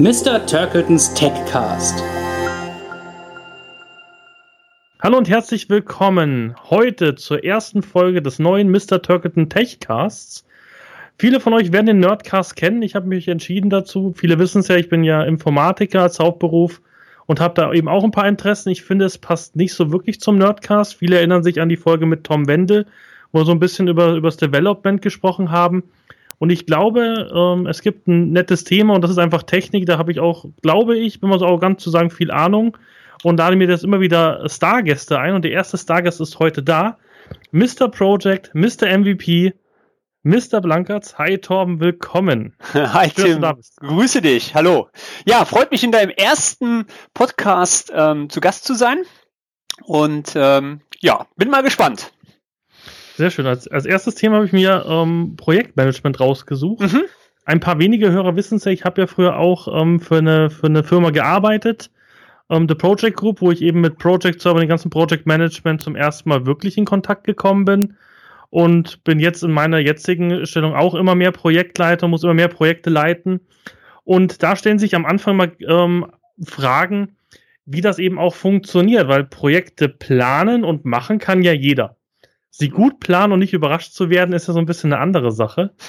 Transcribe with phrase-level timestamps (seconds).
[0.00, 0.46] Mr.
[0.46, 2.00] Turkletons Techcast.
[5.02, 9.02] Hallo und herzlich willkommen heute zur ersten Folge des neuen Mr.
[9.02, 10.46] Turkleton Techcasts.
[11.18, 12.82] Viele von euch werden den Nerdcast kennen.
[12.82, 14.14] Ich habe mich entschieden dazu.
[14.16, 16.80] Viele wissen es ja, ich bin ja Informatiker als Hauptberuf
[17.26, 18.68] und habe da eben auch ein paar Interessen.
[18.68, 20.94] Ich finde, es passt nicht so wirklich zum Nerdcast.
[20.94, 22.86] Viele erinnern sich an die Folge mit Tom Wendel,
[23.32, 25.82] wo wir so ein bisschen über, über das Development gesprochen haben.
[26.38, 29.86] Und ich glaube, ähm, es gibt ein nettes Thema und das ist einfach Technik.
[29.86, 32.76] Da habe ich auch, glaube ich, wenn man so arrogant zu sagen, viel Ahnung.
[33.24, 35.34] Und lade mir das immer wieder Stargäste ein.
[35.34, 36.98] Und der erste Stargast ist heute da.
[37.50, 37.88] Mr.
[37.88, 38.96] Project, Mr.
[38.96, 39.52] MVP,
[40.22, 40.60] Mr.
[40.60, 41.18] Blankertz.
[41.18, 42.54] Hi Torben, willkommen.
[42.74, 43.44] Hi Tim,
[43.80, 44.54] grüße dich.
[44.54, 44.88] Hallo.
[45.26, 49.02] Ja, freut mich in deinem ersten Podcast ähm, zu Gast zu sein.
[49.84, 52.12] Und ähm, ja, bin mal gespannt.
[53.18, 53.46] Sehr schön.
[53.46, 56.82] Als, als erstes Thema habe ich mir ähm, Projektmanagement rausgesucht.
[56.82, 57.02] Mhm.
[57.44, 60.50] Ein paar wenige Hörer wissen es ja, ich habe ja früher auch ähm, für, eine,
[60.50, 61.90] für eine Firma gearbeitet,
[62.48, 65.96] ähm, The Project Group, wo ich eben mit Project Server, dem ganzen Project Management zum
[65.96, 67.96] ersten Mal wirklich in Kontakt gekommen bin
[68.50, 72.88] und bin jetzt in meiner jetzigen Stellung auch immer mehr Projektleiter, muss immer mehr Projekte
[72.88, 73.40] leiten.
[74.04, 76.06] Und da stellen sich am Anfang mal ähm,
[76.44, 77.16] Fragen,
[77.66, 81.97] wie das eben auch funktioniert, weil Projekte planen und machen kann ja jeder
[82.50, 85.32] sie gut planen und nicht überrascht zu werden, ist ja so ein bisschen eine andere
[85.32, 85.72] Sache.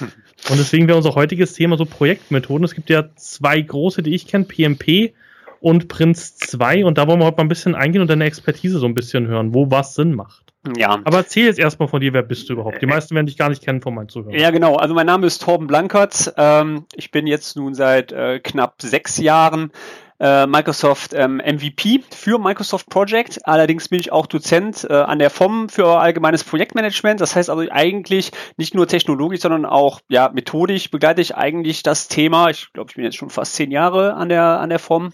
[0.50, 2.64] Und deswegen wäre unser heutiges Thema so Projektmethoden.
[2.64, 5.12] Es gibt ja zwei große, die ich kenne, PMP
[5.60, 6.86] und Prinz 2.
[6.86, 9.26] Und da wollen wir heute mal ein bisschen eingehen und deine Expertise so ein bisschen
[9.26, 10.50] hören, wo was Sinn macht.
[10.76, 11.00] Ja.
[11.04, 12.82] Aber erzähl jetzt erstmal von dir, wer bist du überhaupt?
[12.82, 14.38] Die meisten werden dich gar nicht kennen von meinen Zuhörern.
[14.38, 14.76] Ja, genau.
[14.76, 16.34] Also mein Name ist Torben Blankert.
[16.36, 19.72] Ähm, ich bin jetzt nun seit äh, knapp sechs Jahren
[20.20, 23.40] äh, Microsoft ähm, MVP für Microsoft Project.
[23.46, 27.20] Allerdings bin ich auch Dozent äh, an der FOM für allgemeines Projektmanagement.
[27.20, 32.08] Das heißt also eigentlich nicht nur technologisch, sondern auch ja methodisch begleite ich eigentlich das
[32.08, 32.50] Thema.
[32.50, 35.12] Ich glaube, ich bin jetzt schon fast zehn Jahre an der an der FOM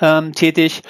[0.00, 0.82] ähm, tätig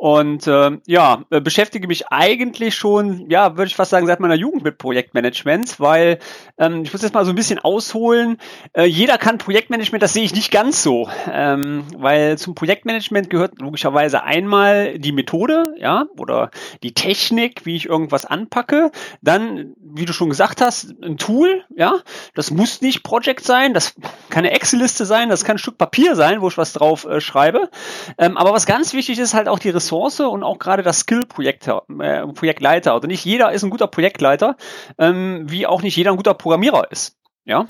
[0.00, 4.64] und äh, ja, beschäftige mich eigentlich schon, ja, würde ich fast sagen, seit meiner Jugend
[4.64, 6.20] mit Projektmanagement, weil
[6.56, 8.38] ähm, ich muss jetzt mal so ein bisschen ausholen.
[8.72, 13.60] Äh, jeder kann Projektmanagement, das sehe ich nicht ganz so, ähm, weil zum Projektmanagement gehört
[13.60, 16.50] logischerweise einmal die Methode, ja, oder
[16.82, 18.92] die Technik, wie ich irgendwas anpacke.
[19.20, 21.98] Dann, wie du schon gesagt hast, ein Tool, ja.
[22.34, 23.96] Das muss nicht Project sein, das
[24.30, 27.20] kann eine Excel-Liste sein, das kann ein Stück Papier sein, wo ich was drauf äh,
[27.20, 27.68] schreibe.
[28.16, 31.00] Ähm, aber was ganz wichtig ist, halt auch die Ressourcen Ressource und auch gerade das
[31.00, 31.82] Skill-Projektleiter.
[31.98, 32.92] Äh, Projektleiter.
[32.92, 34.56] Also nicht jeder ist ein guter Projektleiter,
[34.98, 37.16] ähm, wie auch nicht jeder ein guter Programmierer ist.
[37.44, 37.66] Ja,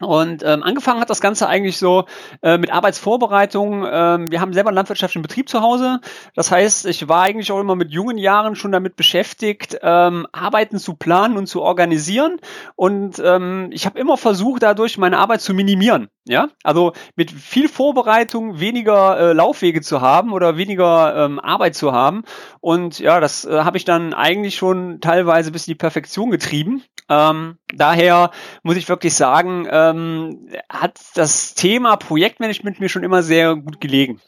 [0.00, 2.04] und ähm, angefangen hat das Ganze eigentlich so
[2.40, 3.84] äh, mit Arbeitsvorbereitung.
[3.90, 6.00] Ähm, wir haben selber einen landwirtschaftlichen Betrieb zu Hause.
[6.36, 10.78] Das heißt, ich war eigentlich auch immer mit jungen Jahren schon damit beschäftigt, ähm, Arbeiten
[10.78, 12.38] zu planen und zu organisieren.
[12.76, 16.08] Und ähm, ich habe immer versucht, dadurch meine Arbeit zu minimieren.
[16.24, 21.92] Ja, also mit viel Vorbereitung weniger äh, Laufwege zu haben oder weniger ähm, Arbeit zu
[21.92, 22.22] haben.
[22.60, 26.84] Und ja, das äh, habe ich dann eigentlich schon teilweise bis in die Perfektion getrieben.
[27.08, 28.30] Ähm, daher
[28.62, 34.20] muss ich wirklich sagen, ähm, hat das Thema Projektmanagement mir schon immer sehr gut gelegen.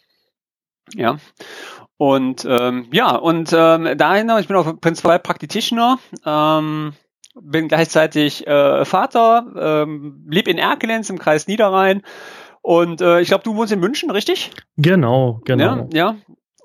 [0.94, 1.18] Ja.
[1.96, 6.94] Und ähm, ja, und ähm, dahin, ich bin auch Prinzipal Practitioner, ähm,
[7.40, 12.02] bin gleichzeitig äh, Vater, ähm, lebe in Erkelenz im Kreis Niederrhein
[12.62, 14.50] und äh, ich glaube, du wohnst in München, richtig?
[14.76, 15.88] Genau, genau.
[15.92, 16.16] Ja,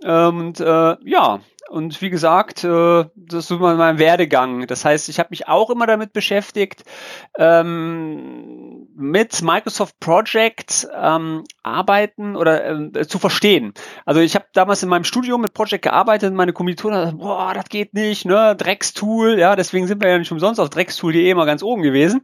[0.04, 0.32] ja.
[0.32, 4.68] Und äh, ja, und wie gesagt, äh, das ist so mein Werdegang.
[4.68, 6.84] Das heißt, ich habe mich auch immer damit beschäftigt,
[7.38, 13.74] ähm, mit Microsoft Project ähm, arbeiten oder äh, zu verstehen.
[14.06, 17.22] Also ich habe damals in meinem Studium mit Project gearbeitet und meine Kommilitonen haben gesagt,
[17.22, 21.30] boah, das geht nicht, ne, Dreckstool, ja, deswegen sind wir ja nicht umsonst auf Dreckstool.de
[21.30, 22.22] immer ganz oben gewesen.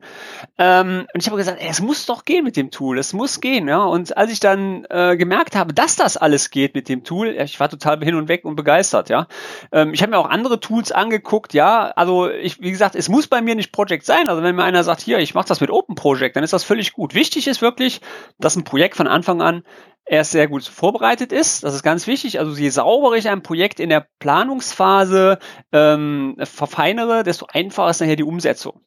[0.58, 3.68] Ähm, und ich habe gesagt, es muss doch gehen mit dem Tool, es muss gehen,
[3.68, 3.84] ja.
[3.84, 7.60] Und als ich dann äh, gemerkt habe, dass das alles geht mit dem Tool, ich
[7.60, 9.28] war total hin und weg und begeistert, ja.
[9.72, 11.92] Ähm, ich habe mir auch andere Tools angeguckt, ja.
[11.96, 14.28] Also ich, wie gesagt, es muss bei mir nicht Project sein.
[14.28, 16.61] Also wenn mir einer sagt, hier, ich mache das mit Open Project, dann ist das
[16.64, 17.14] völlig gut.
[17.14, 18.02] Wichtig ist wirklich,
[18.40, 19.64] dass ein Projekt von Anfang an
[20.06, 21.64] erst sehr gut vorbereitet ist.
[21.64, 22.40] Das ist ganz wichtig.
[22.40, 25.40] Also je sauberer ich ein Projekt in der Planungsphase
[25.72, 28.82] ähm, verfeinere, desto einfacher ist nachher die Umsetzung.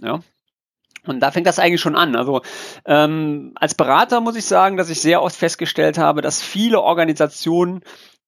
[0.00, 0.20] Ja.
[1.06, 2.14] Und da fängt das eigentlich schon an.
[2.14, 2.42] Also
[2.84, 7.80] ähm, als Berater muss ich sagen, dass ich sehr oft festgestellt habe, dass viele Organisationen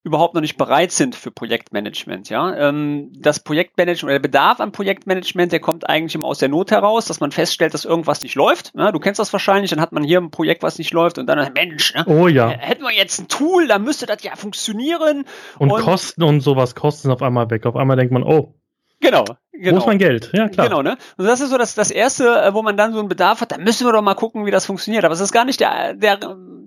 [0.04, 2.28] überhaupt noch nicht bereit sind für Projektmanagement.
[2.28, 6.48] Ja, ähm, das Projektmanagement oder der Bedarf an Projektmanagement, der kommt eigentlich immer aus der
[6.48, 8.72] Not heraus, dass man feststellt, dass irgendwas nicht läuft.
[8.76, 11.26] Ja, du kennst das wahrscheinlich, dann hat man hier ein Projekt, was nicht läuft und
[11.26, 15.24] dann Mensch, ne, oh ja, hätten wir jetzt ein Tool, dann müsste das ja funktionieren.
[15.58, 17.66] Und, und Kosten und sowas, Kosten auf einmal weg.
[17.66, 18.54] Auf einmal denkt man, oh,
[19.02, 19.76] Genau, genau.
[19.76, 20.30] Wo ist mein Geld?
[20.32, 20.68] Ja, klar.
[20.68, 20.96] Genau, ne?
[21.16, 23.52] Und das ist so das, das Erste, äh, wo man dann so einen Bedarf hat,
[23.52, 25.04] da müssen wir doch mal gucken, wie das funktioniert.
[25.04, 26.18] Aber es ist gar nicht der, der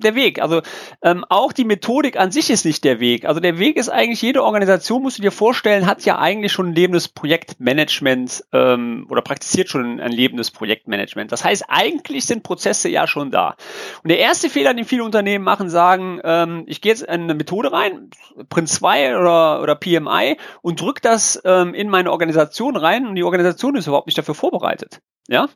[0.05, 0.41] der Weg.
[0.41, 0.61] Also
[1.01, 3.25] ähm, auch die Methodik an sich ist nicht der Weg.
[3.25, 6.69] Also der Weg ist eigentlich, jede Organisation, musst du dir vorstellen, hat ja eigentlich schon
[6.69, 11.31] ein lebendes Projektmanagement ähm, oder praktiziert schon ein lebendes Projektmanagement.
[11.31, 13.55] Das heißt, eigentlich sind Prozesse ja schon da.
[14.03, 17.33] Und der erste Fehler, den viele Unternehmen machen, sagen, ähm, ich gehe jetzt in eine
[17.33, 18.09] Methode rein,
[18.49, 23.23] Prince 2 oder, oder PMI und drücke das ähm, in meine Organisation rein und die
[23.23, 25.01] Organisation ist überhaupt nicht dafür vorbereitet.
[25.27, 25.49] Ja,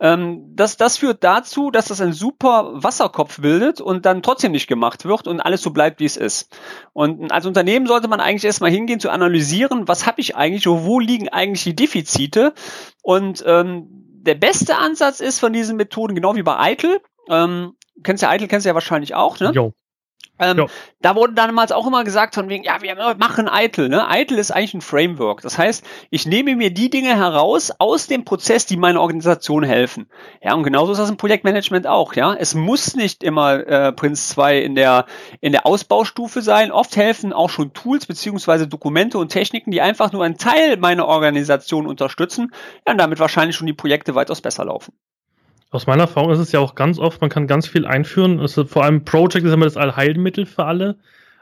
[0.00, 4.66] ähm, das, das führt dazu, dass das ein super Wasserkopf bildet und dann trotzdem nicht
[4.66, 6.48] gemacht wird und alles so bleibt, wie es ist.
[6.92, 10.98] Und als Unternehmen sollte man eigentlich erstmal hingehen zu analysieren, was habe ich eigentlich, wo
[10.98, 12.52] liegen eigentlich die Defizite.
[13.02, 13.86] Und ähm,
[14.22, 18.48] der beste Ansatz ist von diesen Methoden, genau wie bei Eitel, ähm, kennst ja Eitel,
[18.48, 19.52] kennst du ja wahrscheinlich auch, ne?
[19.54, 19.72] Jo.
[20.38, 20.66] Ähm,
[21.00, 23.88] da wurde damals auch immer gesagt von wegen, ja, wir machen Eitel.
[23.88, 24.08] Ne?
[24.08, 25.42] Eitel ist eigentlich ein Framework.
[25.42, 30.08] Das heißt, ich nehme mir die Dinge heraus aus dem Prozess, die meiner Organisation helfen.
[30.42, 32.14] Ja, und genauso ist das im Projektmanagement auch.
[32.14, 35.06] Ja, es muss nicht immer äh, Prince 2 in der
[35.40, 36.72] in der Ausbaustufe sein.
[36.72, 41.06] Oft helfen auch schon Tools beziehungsweise Dokumente und Techniken, die einfach nur einen Teil meiner
[41.06, 42.52] Organisation unterstützen.
[42.86, 44.92] Ja, und damit wahrscheinlich schon die Projekte weitaus besser laufen.
[45.72, 48.38] Aus meiner Erfahrung ist es ja auch ganz oft, man kann ganz viel einführen.
[48.40, 50.96] Ist, vor allem Project ist immer das Allheilmittel für alle.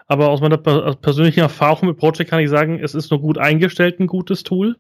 [0.07, 3.99] Aber aus meiner persönlichen Erfahrung mit Project kann ich sagen, es ist nur gut eingestellt,
[3.99, 4.77] ein gutes Tool.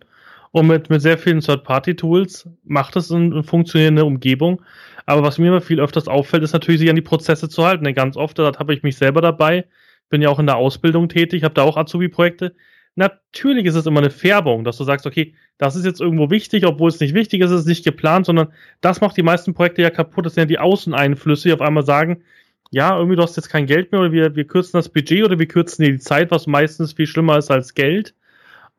[0.52, 4.62] Und mit, mit sehr vielen Third-Party-Tools macht es eine, eine funktionierende Umgebung.
[5.04, 7.84] Aber was mir immer viel öfters auffällt, ist natürlich, sich an die Prozesse zu halten.
[7.84, 9.66] Denn ganz oft, da habe ich mich selber dabei,
[10.10, 12.54] bin ja auch in der Ausbildung tätig, habe da auch Azubi-Projekte.
[12.96, 16.66] Natürlich ist es immer eine Färbung, dass du sagst, okay, das ist jetzt irgendwo wichtig,
[16.66, 19.82] obwohl es nicht wichtig ist, ist es nicht geplant, sondern das macht die meisten Projekte
[19.82, 20.26] ja kaputt.
[20.26, 22.22] Das sind ja die Außeneinflüsse, die auf einmal sagen,
[22.70, 25.38] ja, irgendwie du hast jetzt kein Geld mehr oder wir, wir kürzen das Budget oder
[25.38, 28.14] wir kürzen dir die Zeit, was meistens viel schlimmer ist als Geld.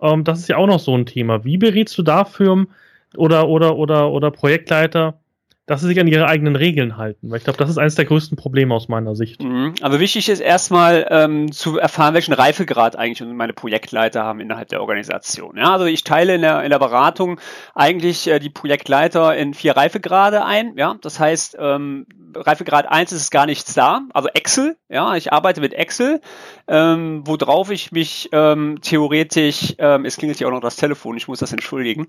[0.01, 1.43] Ähm, das ist ja auch noch so ein Thema.
[1.45, 2.67] Wie berätst du da Firmen
[3.15, 5.20] oder, oder, oder, oder Projektleiter,
[5.65, 7.29] dass sie sich an ihre eigenen Regeln halten.
[7.29, 9.41] Weil ich glaube, das ist eines der größten Probleme aus meiner Sicht.
[9.41, 9.75] Mhm.
[9.81, 14.81] Aber wichtig ist erstmal ähm, zu erfahren, welchen Reifegrad eigentlich meine Projektleiter haben innerhalb der
[14.81, 15.57] Organisation.
[15.57, 17.39] Ja, also ich teile in der, in der Beratung
[17.75, 20.73] eigentlich äh, die Projektleiter in vier Reifegrade ein.
[20.77, 22.05] Ja, das heißt, ähm,
[22.35, 24.77] Reifegrad 1 ist gar nichts da, also Excel.
[24.89, 26.21] Ja, ich arbeite mit Excel,
[26.67, 31.27] ähm, worauf ich mich ähm, theoretisch, ähm, es klingelt hier auch noch das Telefon, ich
[31.27, 32.07] muss das entschuldigen.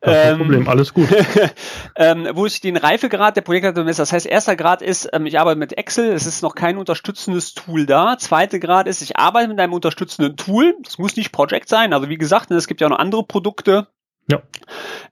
[0.00, 1.08] Kein ähm, Problem, alles gut.
[1.96, 3.86] ähm, wo ich den Reifegrad der Projektleitung.
[3.86, 7.52] Das heißt, erster Grad ist, ähm, ich arbeite mit Excel, es ist noch kein unterstützendes
[7.52, 8.16] Tool da.
[8.16, 10.76] Zweiter Grad ist, ich arbeite mit einem unterstützenden Tool.
[10.84, 11.92] Das muss nicht Project sein.
[11.92, 13.88] Also wie gesagt, ne, es gibt ja auch noch andere Produkte.
[14.28, 14.42] Ja.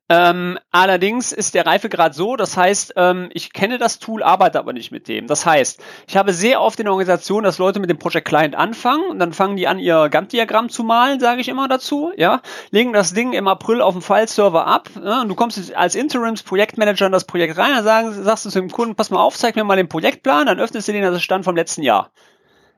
[0.09, 4.73] Ähm, allerdings ist der Reifegrad so, das heißt, ähm, ich kenne das Tool, arbeite aber
[4.73, 5.29] nicht mit dem.
[5.29, 8.55] Das heißt, ich habe sehr oft in der Organisation, dass Leute mit dem Project Client
[8.55, 12.43] anfangen und dann fangen die an, ihr Gantt-Diagramm zu malen, sage ich immer dazu, ja,
[12.71, 17.07] legen das Ding im April auf dem File-Server ab ja, und du kommst als Interims-Projektmanager
[17.07, 19.57] in das Projekt rein, dann sagen, sagst du zu dem Kunden, pass mal auf, zeig
[19.57, 22.11] mir mal den Projektplan, dann öffnest du den, das ist Stand vom letzten Jahr.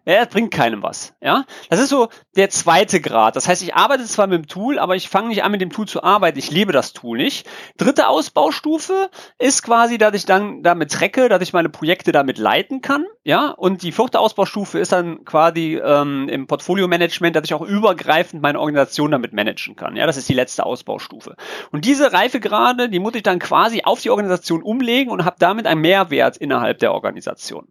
[0.08, 1.14] Ja, das bringt keinem was.
[1.20, 3.34] Ja, das ist so der zweite Grad.
[3.34, 5.70] Das heißt, ich arbeite zwar mit dem Tool, aber ich fange nicht an, mit dem
[5.70, 6.38] Tool zu arbeiten.
[6.38, 7.48] Ich lebe das Tool nicht.
[7.76, 9.10] Dritte Ausbaustufe
[9.40, 13.04] ist quasi, dass ich dann damit trecke, dass ich meine Projekte damit leiten kann.
[13.24, 18.40] Ja, und die vierte Ausbaustufe ist dann quasi ähm, im Portfolio-Management, dass ich auch übergreifend
[18.40, 19.96] meine Organisation damit managen kann.
[19.96, 21.34] Ja, das ist die letzte Ausbaustufe.
[21.72, 25.66] Und diese Reifegrade, die muss ich dann quasi auf die Organisation umlegen und habe damit
[25.66, 27.66] einen Mehrwert innerhalb der Organisation.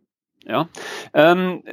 [0.48, 0.68] Ja,
[1.14, 1.64] ähm,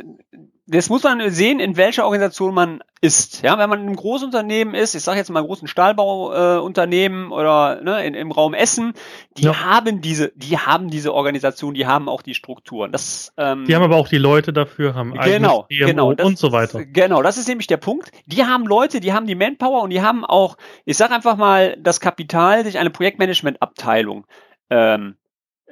[0.66, 3.42] das muss man sehen, in welcher Organisation man ist.
[3.42, 7.34] Ja, wenn man in einem Großunternehmen ist, ich sage jetzt mal einen großen Stahlbauunternehmen äh,
[7.34, 8.94] oder ne, in, im Raum Essen,
[9.36, 9.64] die ja.
[9.64, 12.92] haben diese, die haben diese Organisation, die haben auch die Strukturen.
[12.92, 16.52] Das, ähm, die haben aber auch die Leute dafür, haben genau, genau, das, und so
[16.52, 16.84] weiter.
[16.84, 18.10] Genau, das ist nämlich der Punkt.
[18.26, 21.76] Die haben Leute, die haben die Manpower und die haben auch, ich sage einfach mal,
[21.80, 24.26] das Kapital, sich eine Projektmanagement-Abteilung
[24.70, 25.16] ähm,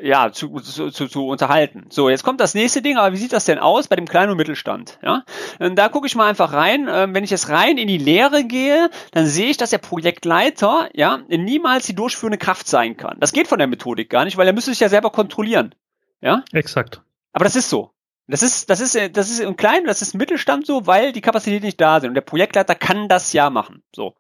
[0.02, 1.87] ja, zu, zu, zu, zu unterhalten.
[1.90, 4.30] So, jetzt kommt das nächste Ding, aber wie sieht das denn aus bei dem kleinen
[4.30, 4.99] und Mittelstand?
[5.02, 5.25] Ja,
[5.59, 6.88] und da gucke ich mal einfach rein.
[6.90, 10.88] Ähm, wenn ich jetzt rein in die Lehre gehe, dann sehe ich, dass der Projektleiter
[10.95, 13.16] ja niemals die durchführende Kraft sein kann.
[13.21, 15.75] Das geht von der Methodik gar nicht, weil er müsste sich ja selber kontrollieren.
[16.21, 17.02] Ja, exakt.
[17.33, 17.92] Aber das ist so.
[18.26, 21.21] Das ist, das ist, das ist im Kleinen, das ist im Mittelstand so, weil die
[21.21, 22.11] Kapazitäten nicht da sind.
[22.11, 23.83] Und der Projektleiter kann das ja machen.
[23.95, 24.14] So.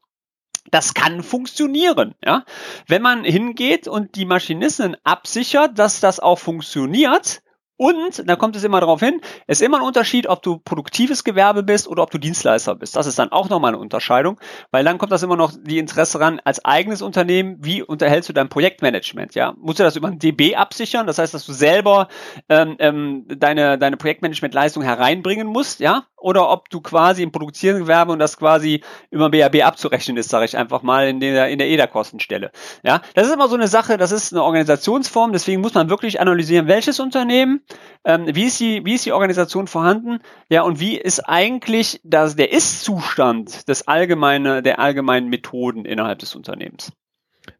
[0.70, 2.44] Das kann funktionieren, ja.
[2.86, 7.42] Wenn man hingeht und die Maschinisten absichert, dass das auch funktioniert,
[7.80, 11.24] und da kommt es immer darauf hin, es ist immer ein Unterschied, ob du produktives
[11.24, 12.94] Gewerbe bist oder ob du Dienstleister bist.
[12.94, 14.38] Das ist dann auch nochmal eine Unterscheidung,
[14.70, 18.34] weil dann kommt das immer noch die Interesse ran, als eigenes Unternehmen, wie unterhältst du
[18.34, 19.34] dein Projektmanagement?
[19.34, 21.06] Ja, musst du das über ein DB absichern?
[21.06, 22.08] Das heißt, dass du selber
[22.50, 26.04] ähm, ähm, deine, deine Projektmanagementleistung hereinbringen musst, ja?
[26.20, 30.56] Oder ob du quasi im Produziergewerbe und das quasi über BAB abzurechnen ist, sage ich
[30.56, 32.50] einfach mal in der, in der EDA-Kostenstelle.
[32.82, 36.20] Ja, das ist immer so eine Sache, das ist eine Organisationsform, deswegen muss man wirklich
[36.20, 37.60] analysieren, welches Unternehmen,
[38.04, 42.36] ähm, wie, ist die, wie ist die Organisation vorhanden, ja, und wie ist eigentlich das,
[42.36, 46.92] der Ist-Zustand des allgemeine, der allgemeinen Methoden innerhalb des Unternehmens.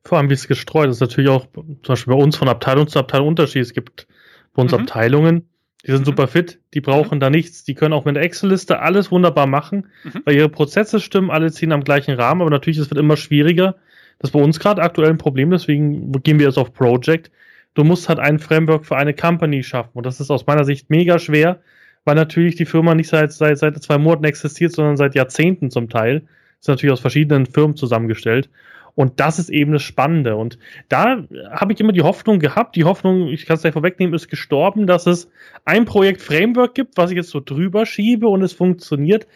[0.04, 2.98] Vor allem, wie es gestreut ist, natürlich auch zum Beispiel bei uns von Abteilung zu
[2.98, 3.62] Abteilung Unterschied.
[3.62, 4.06] Es gibt
[4.54, 4.80] bei uns mhm.
[4.80, 5.49] Abteilungen,
[5.86, 6.06] die sind mhm.
[6.06, 7.20] super fit, die brauchen mhm.
[7.20, 10.22] da nichts, die können auch mit der Excel-Liste alles wunderbar machen, mhm.
[10.24, 13.76] weil ihre Prozesse stimmen, alle ziehen am gleichen Rahmen, aber natürlich, es wird immer schwieriger.
[14.18, 17.30] Das ist bei uns gerade aktuell ein Problem, deswegen gehen wir jetzt auf Project.
[17.74, 20.90] Du musst halt ein Framework für eine Company schaffen und das ist aus meiner Sicht
[20.90, 21.60] mega schwer,
[22.04, 25.88] weil natürlich die Firma nicht seit, seit, seit zwei Monaten existiert, sondern seit Jahrzehnten zum
[25.88, 26.26] Teil.
[26.60, 28.50] Ist natürlich aus verschiedenen Firmen zusammengestellt.
[28.94, 30.36] Und das ist eben das Spannende.
[30.36, 34.14] Und da habe ich immer die Hoffnung gehabt, die Hoffnung, ich kann es gleich vorwegnehmen,
[34.14, 35.30] ist gestorben, dass es
[35.64, 39.26] ein Projekt Framework gibt, was ich jetzt so drüber schiebe und es funktioniert,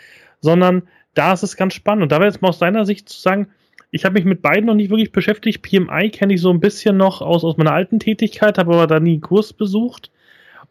[0.41, 0.83] sondern
[1.15, 2.03] da ist es ganz spannend.
[2.03, 3.49] Und da wäre jetzt mal aus deiner Sicht zu sagen,
[3.91, 5.63] ich habe mich mit beiden noch nicht wirklich beschäftigt.
[5.63, 8.99] PMI kenne ich so ein bisschen noch aus, aus meiner alten Tätigkeit, habe aber da
[8.99, 10.11] nie einen Kurs besucht.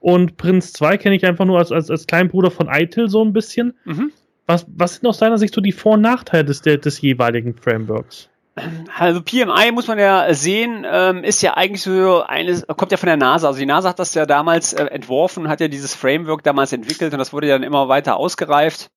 [0.01, 3.23] Und Prinz 2 kenne ich einfach nur als, als, als kleinen Bruder von ITIL so
[3.23, 3.75] ein bisschen.
[3.85, 4.11] Mhm.
[4.45, 8.29] Was, was sind aus deiner Sicht so die Vor- und Nachteile des, des jeweiligen Frameworks?
[8.95, 13.07] Also PMI muss man ja sehen, ähm, ist ja eigentlich so eines, kommt ja von
[13.07, 13.47] der NASA.
[13.47, 17.13] Also die NASA hat das ja damals äh, entworfen, hat ja dieses Framework damals entwickelt
[17.13, 18.91] und das wurde ja dann immer weiter ausgereift.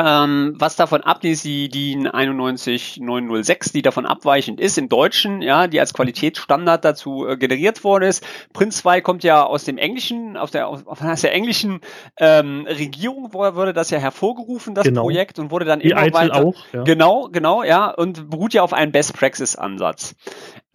[0.00, 5.66] Ähm, was davon ab ist die DIN 91906, die davon abweichend ist im Deutschen, ja,
[5.66, 8.24] die als Qualitätsstandard dazu äh, generiert worden ist.
[8.52, 11.80] Prinz 2 kommt ja aus dem englischen, aus der, aus der englischen
[12.18, 15.02] ähm, Regierung wurde das ja hervorgerufen, das genau.
[15.02, 16.44] Projekt, und wurde dann die immer Eitel weiter.
[16.44, 16.82] Auch, ja.
[16.84, 20.14] Genau, genau, ja, und beruht ja auf einem Best Praxis Ansatz.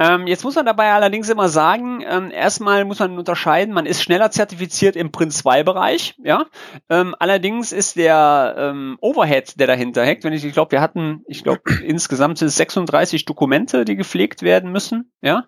[0.04, 4.04] Ähm, jetzt muss man dabei allerdings immer sagen, ähm, erstmal muss man unterscheiden, man ist
[4.04, 6.46] schneller zertifiziert im Prinz 2 Bereich, ja.
[6.90, 11.24] Ähm, allerdings ist der ähm, Overhead, der dahinter hängt, wenn ich, ich glaube, wir hatten,
[11.26, 15.46] ich glaube, insgesamt sind es 36 Dokumente, die gepflegt werden müssen, ja.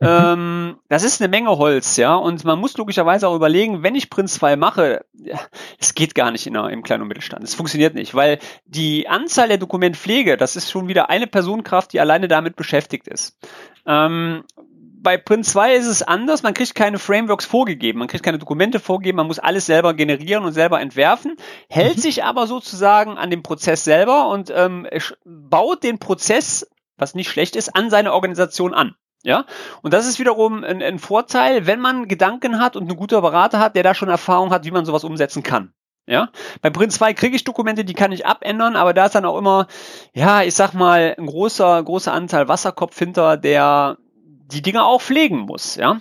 [0.00, 0.08] Mhm.
[0.08, 2.16] Ähm, das ist eine Menge Holz, ja.
[2.16, 5.38] Und man muss logischerweise auch überlegen, wenn ich Prinz 2 mache, ja,
[5.78, 7.44] es geht gar nicht in der, im kleinen und Mittelstand.
[7.44, 12.00] Es funktioniert nicht, weil die Anzahl der Dokumentpflege, das ist schon wieder eine Personenkraft, die
[12.00, 13.38] alleine damit beschäftigt ist.
[13.92, 14.44] Ähm,
[15.02, 16.42] bei Print 2 ist es anders.
[16.42, 20.44] Man kriegt keine Frameworks vorgegeben, man kriegt keine Dokumente vorgegeben, man muss alles selber generieren
[20.44, 21.36] und selber entwerfen,
[21.68, 22.00] hält mhm.
[22.00, 24.86] sich aber sozusagen an dem Prozess selber und ähm,
[25.24, 28.94] baut den Prozess, was nicht schlecht ist, an seine Organisation an.
[29.24, 29.44] Ja,
[29.82, 33.60] und das ist wiederum ein, ein Vorteil, wenn man Gedanken hat und einen guten Berater
[33.60, 35.72] hat, der da schon Erfahrung hat, wie man sowas umsetzen kann.
[36.06, 36.30] Ja,
[36.60, 39.38] bei Print 2 kriege ich Dokumente, die kann ich abändern, aber da ist dann auch
[39.38, 39.68] immer,
[40.14, 43.98] ja, ich sag mal, ein großer, großer Anteil Wasserkopf hinter, der
[44.52, 46.00] die Dinge auch pflegen muss, ja.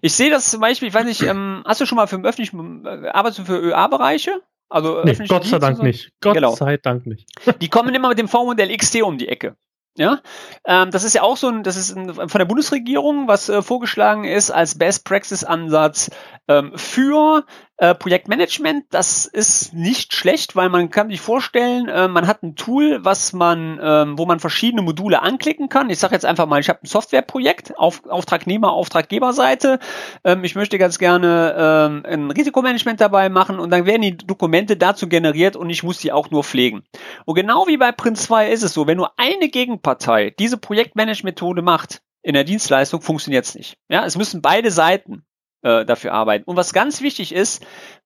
[0.00, 2.86] Ich sehe das zum Beispiel, ich weiß nicht, ähm, hast du schon mal für öffentlichen,
[2.86, 4.40] äh, arbeitest du für ÖA-Bereiche?
[4.70, 5.82] Also nee, Gott sei Dank so?
[5.82, 6.12] nicht.
[6.22, 6.54] Gott genau.
[6.54, 7.28] sei Dank nicht.
[7.60, 9.54] Die kommen immer mit dem V-Modell XT um die Ecke.
[9.94, 10.20] Ja,
[10.66, 13.60] ähm, das ist ja auch so ein, das ist ein, von der Bundesregierung, was äh,
[13.60, 16.10] vorgeschlagen ist als Best Practice Ansatz
[16.48, 17.44] ähm, für
[17.78, 18.84] äh, Projektmanagement.
[18.90, 23.32] Das ist nicht schlecht, weil man kann sich vorstellen, äh, man hat ein Tool, was
[23.32, 25.90] man, ähm, wo man verschiedene Module anklicken kann.
[25.90, 29.78] Ich sage jetzt einfach mal, ich habe ein Softwareprojekt auf Auftragnehmer, Auftraggeberseite.
[30.22, 34.76] Ähm, ich möchte ganz gerne ähm, ein Risikomanagement dabei machen und dann werden die Dokumente
[34.76, 36.84] dazu generiert und ich muss die auch nur pflegen.
[37.24, 41.62] Und genau wie bei Print 2 ist es so, wenn nur eine Gegenpartei diese Projektmanagement-Methode
[41.62, 43.78] macht, in der Dienstleistung funktioniert es nicht.
[43.88, 45.24] Ja, es müssen beide Seiten
[45.62, 46.44] äh, dafür arbeiten.
[46.44, 47.64] Und was ganz wichtig ist,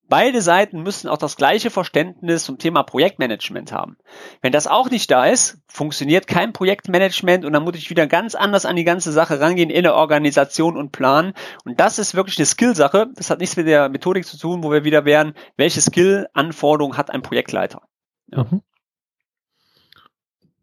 [0.09, 3.97] beide Seiten müssen auch das gleiche Verständnis zum Thema Projektmanagement haben.
[4.41, 8.35] Wenn das auch nicht da ist, funktioniert kein Projektmanagement und dann muss ich wieder ganz
[8.35, 11.33] anders an die ganze Sache rangehen in der Organisation und Plan.
[11.65, 13.09] Und das ist wirklich eine Skillsache.
[13.15, 17.11] Das hat nichts mit der Methodik zu tun, wo wir wieder wären, welche Skill-Anforderungen hat
[17.11, 17.83] ein Projektleiter.
[18.29, 18.45] Ja.
[18.45, 18.63] Mhm.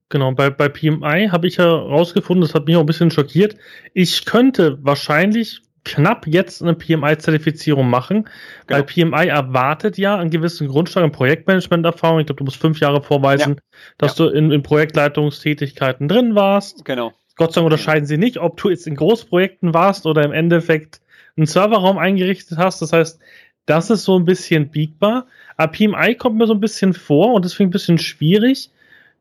[0.09, 3.55] Genau, bei, bei PMI habe ich ja rausgefunden, das hat mich auch ein bisschen schockiert.
[3.95, 8.29] Ich könnte wahrscheinlich knapp jetzt eine PMI-Zertifizierung machen,
[8.67, 8.79] genau.
[8.79, 12.19] weil PMI erwartet ja einen gewissen Grundstein an Projektmanagement-Erfahrung.
[12.19, 13.61] Ich glaube, du musst fünf Jahre vorweisen, ja.
[13.97, 14.25] dass ja.
[14.25, 16.85] du in, in Projektleitungstätigkeiten drin warst.
[16.85, 17.13] Genau.
[17.35, 21.01] Gott sei Dank unterscheiden sie nicht, ob du jetzt in Großprojekten warst oder im Endeffekt
[21.35, 22.81] einen Serverraum eingerichtet hast.
[22.81, 23.19] Das heißt,
[23.65, 25.25] das ist so ein bisschen biegbar.
[25.57, 28.71] Aber PMI kommt mir so ein bisschen vor und deswegen ein bisschen schwierig,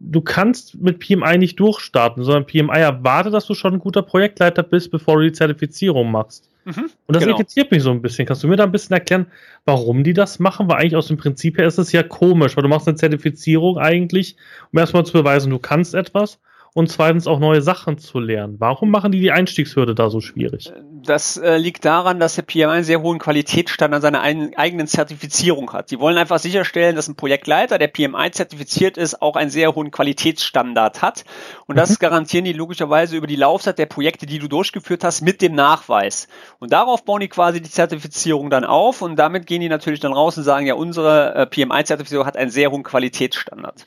[0.03, 4.63] du kannst mit PMI nicht durchstarten, sondern PMI erwartet, dass du schon ein guter Projektleiter
[4.63, 6.49] bist, bevor du die Zertifizierung machst.
[6.65, 7.37] Mhm, und das genau.
[7.37, 8.27] irritiert mich so ein bisschen.
[8.27, 9.27] Kannst du mir da ein bisschen erklären,
[9.65, 10.69] warum die das machen?
[10.69, 13.79] Weil eigentlich aus dem Prinzip her ist es ja komisch, weil du machst eine Zertifizierung
[13.79, 14.37] eigentlich,
[14.73, 16.39] um erstmal zu beweisen, du kannst etwas.
[16.75, 18.57] Und zweitens auch neue Sachen zu lernen.
[18.59, 20.73] Warum machen die die Einstiegshürde da so schwierig?
[21.05, 25.73] Das äh, liegt daran, dass der PMI einen sehr hohen Qualitätsstandard seiner ein, eigenen Zertifizierung
[25.73, 25.91] hat.
[25.91, 29.91] Die wollen einfach sicherstellen, dass ein Projektleiter, der PMI zertifiziert ist, auch einen sehr hohen
[29.91, 31.25] Qualitätsstandard hat.
[31.67, 31.97] Und das mhm.
[31.99, 36.27] garantieren die logischerweise über die Laufzeit der Projekte, die du durchgeführt hast, mit dem Nachweis.
[36.59, 40.13] Und darauf bauen die quasi die Zertifizierung dann auf und damit gehen die natürlich dann
[40.13, 43.87] raus und sagen, ja, unsere äh, PMI-Zertifizierung hat einen sehr hohen Qualitätsstandard.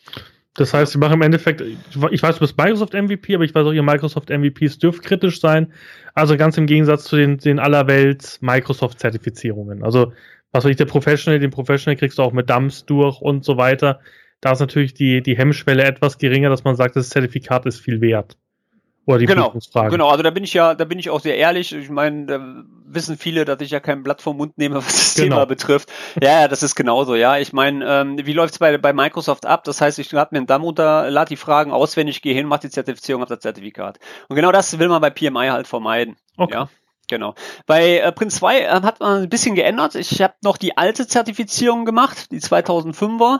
[0.55, 3.67] Das heißt, sie machen im Endeffekt, ich weiß, du bist Microsoft MVP, aber ich weiß
[3.67, 5.73] auch, ihr Microsoft MVPs dürft kritisch sein.
[6.13, 9.83] Also ganz im Gegensatz zu den, den allerwelt Microsoft-Zertifizierungen.
[9.83, 10.13] Also,
[10.53, 13.57] was weiß ich, der Professional, den Professional kriegst du auch mit DAMS durch und so
[13.57, 13.99] weiter.
[14.39, 17.99] Da ist natürlich die, die Hemmschwelle etwas geringer, dass man sagt, das Zertifikat ist viel
[17.99, 18.37] wert.
[19.05, 19.53] Oder die genau,
[19.89, 21.73] Genau, also da bin ich ja, da bin ich auch sehr ehrlich.
[21.73, 25.15] Ich meine, da wissen viele, dass ich ja kein Blatt vom Mund nehme, was das
[25.15, 25.35] genau.
[25.35, 25.91] Thema betrifft.
[26.21, 27.37] Ja, ja, das ist genauso, ja.
[27.37, 29.63] Ich meine, ähm, wie läuft's bei, bei Microsoft ab?
[29.63, 32.61] Das heißt, ich lade mir einen DAM runter, lade die Fragen auswendig, gehe hin, mache
[32.61, 33.99] die Zertifizierung, habe das Zertifikat.
[34.27, 36.15] Und genau das will man bei PMI halt vermeiden.
[36.37, 36.53] Okay.
[36.53, 36.69] Ja.
[37.07, 37.35] Genau.
[37.65, 39.95] Bei äh, Prince 2 äh, hat man ein bisschen geändert.
[39.95, 43.39] Ich habe noch die alte Zertifizierung gemacht, die 2005er.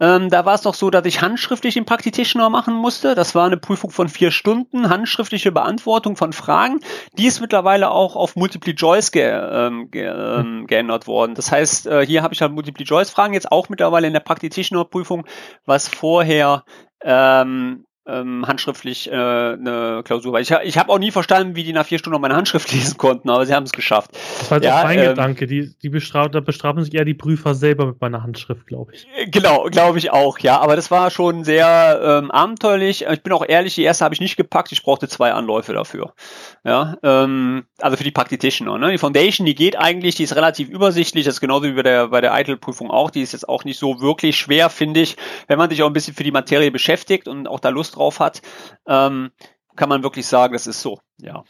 [0.00, 3.14] Ähm, da war es noch so, dass ich handschriftlich den Practitioner machen musste.
[3.14, 6.80] Das war eine Prüfung von vier Stunden, handschriftliche Beantwortung von Fragen.
[7.18, 11.34] Die ist mittlerweile auch auf Multiple Choice ge ähm, ge ähm, geändert worden.
[11.34, 14.20] Das heißt, äh, hier habe ich halt Multiple Choice Fragen jetzt auch mittlerweile in der
[14.20, 15.26] Practitioner Prüfung,
[15.66, 16.64] was vorher
[17.02, 20.38] ähm, ähm, handschriftlich äh, eine Klausur.
[20.40, 22.98] Ich, ich habe auch nie verstanden, wie die nach vier Stunden noch meine Handschrift lesen
[22.98, 24.10] konnten, aber sie haben es geschafft.
[24.40, 25.46] Das war jetzt ja, auch mein ähm, Gedanke.
[25.46, 29.06] Die, die bestraf, da bestrafen sich eher die Prüfer selber mit meiner Handschrift, glaube ich.
[29.16, 30.60] Äh, genau, glaube ich auch, ja.
[30.60, 33.06] Aber das war schon sehr ähm, abenteuerlich.
[33.08, 34.72] Ich bin auch ehrlich, die erste habe ich nicht gepackt.
[34.72, 36.14] Ich brauchte zwei Anläufe dafür.
[36.64, 38.78] Ja, ähm, also für die Practitioner.
[38.78, 38.90] Ne?
[38.90, 41.24] Die Foundation, die geht eigentlich, die ist relativ übersichtlich.
[41.24, 43.10] Das ist genauso wie bei der, bei der ITIL-Prüfung auch.
[43.10, 45.16] Die ist jetzt auch nicht so wirklich schwer, finde ich,
[45.46, 48.20] wenn man sich auch ein bisschen für die Materie beschäftigt und auch da Lust drauf
[48.20, 48.42] hat,
[48.86, 49.30] ähm,
[49.76, 51.44] kann man wirklich sagen, das ist so, ja.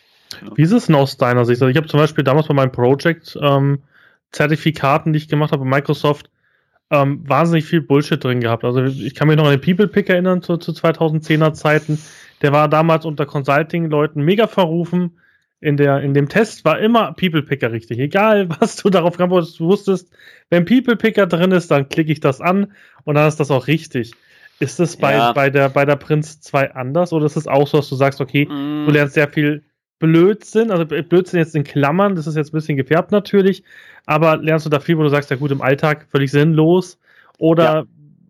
[0.54, 1.60] Wie ist es denn aus deiner Sicht?
[1.60, 3.82] Also ich habe zum Beispiel damals bei meinem Project ähm,
[4.30, 6.30] Zertifikaten, die ich gemacht habe bei Microsoft,
[6.90, 8.64] ähm, wahnsinnig viel Bullshit drin gehabt.
[8.64, 11.98] Also ich kann mich noch an den People Pick erinnern zu, zu 2010er Zeiten.
[12.42, 15.18] Der war damals unter Consulting-Leuten mega verrufen.
[15.60, 17.98] In, der, in dem Test war immer People Picker richtig.
[17.98, 20.10] Egal, was du darauf geantwortet wusstest,
[20.50, 22.72] wenn People Picker drin ist, dann klicke ich das an
[23.04, 24.12] und dann ist das auch richtig.
[24.62, 25.32] Ist das bei, ja.
[25.32, 28.20] bei, der, bei der Prinz 2 anders oder ist es auch so, dass du sagst,
[28.20, 28.86] okay, mm.
[28.86, 29.64] du lernst sehr viel
[29.98, 33.64] Blödsinn, also Blödsinn jetzt in Klammern, das ist jetzt ein bisschen gefärbt natürlich,
[34.06, 37.00] aber lernst du da viel, wo du sagst, ja gut, im Alltag völlig sinnlos
[37.38, 37.84] oder ja.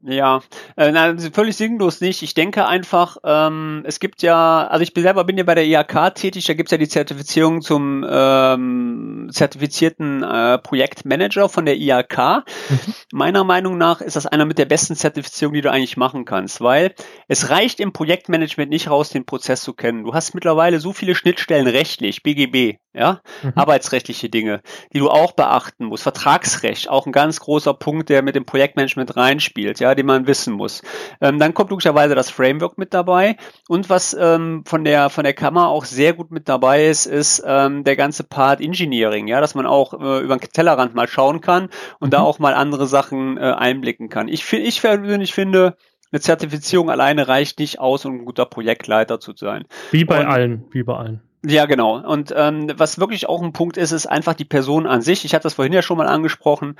[0.05, 0.43] Ja,
[0.77, 2.23] äh, na, völlig sinnlos nicht.
[2.23, 6.15] Ich denke einfach, ähm, es gibt ja, also ich selber bin ja bei der IHK
[6.17, 12.45] tätig, da gibt's ja die Zertifizierung zum ähm, zertifizierten äh, Projektmanager von der IHK.
[12.69, 12.95] Mhm.
[13.13, 16.61] Meiner Meinung nach ist das einer mit der besten Zertifizierung, die du eigentlich machen kannst,
[16.61, 16.95] weil
[17.29, 20.03] es reicht im Projektmanagement nicht raus, den Prozess zu kennen.
[20.03, 23.53] Du hast mittlerweile so viele Schnittstellen rechtlich, BGB, ja, mhm.
[23.55, 24.63] arbeitsrechtliche Dinge,
[24.93, 26.03] die du auch beachten musst.
[26.03, 30.55] Vertragsrecht, auch ein ganz großer Punkt, der mit dem Projektmanagement reinspielt, ja, den man wissen
[30.55, 30.83] muss.
[31.21, 33.37] Ähm, dann kommt logischerweise das Framework mit dabei
[33.69, 37.43] und was ähm, von der von der Kammer auch sehr gut mit dabei ist, ist
[37.47, 41.41] ähm, der ganze Part Engineering, ja, dass man auch äh, über den Tellerrand mal schauen
[41.41, 42.11] kann und mhm.
[42.11, 44.29] da auch mal andere Sachen äh, einblicken kann.
[44.29, 45.77] Ich, ich persönlich finde,
[46.13, 49.65] eine Zertifizierung alleine reicht nicht aus, um ein guter Projektleiter zu sein.
[49.91, 51.23] Wie bei und, allen, wie bei allen.
[51.45, 51.99] Ja, genau.
[51.99, 55.25] Und ähm, was wirklich auch ein Punkt ist, ist einfach die Person an sich.
[55.25, 56.77] Ich hatte das vorhin ja schon mal angesprochen.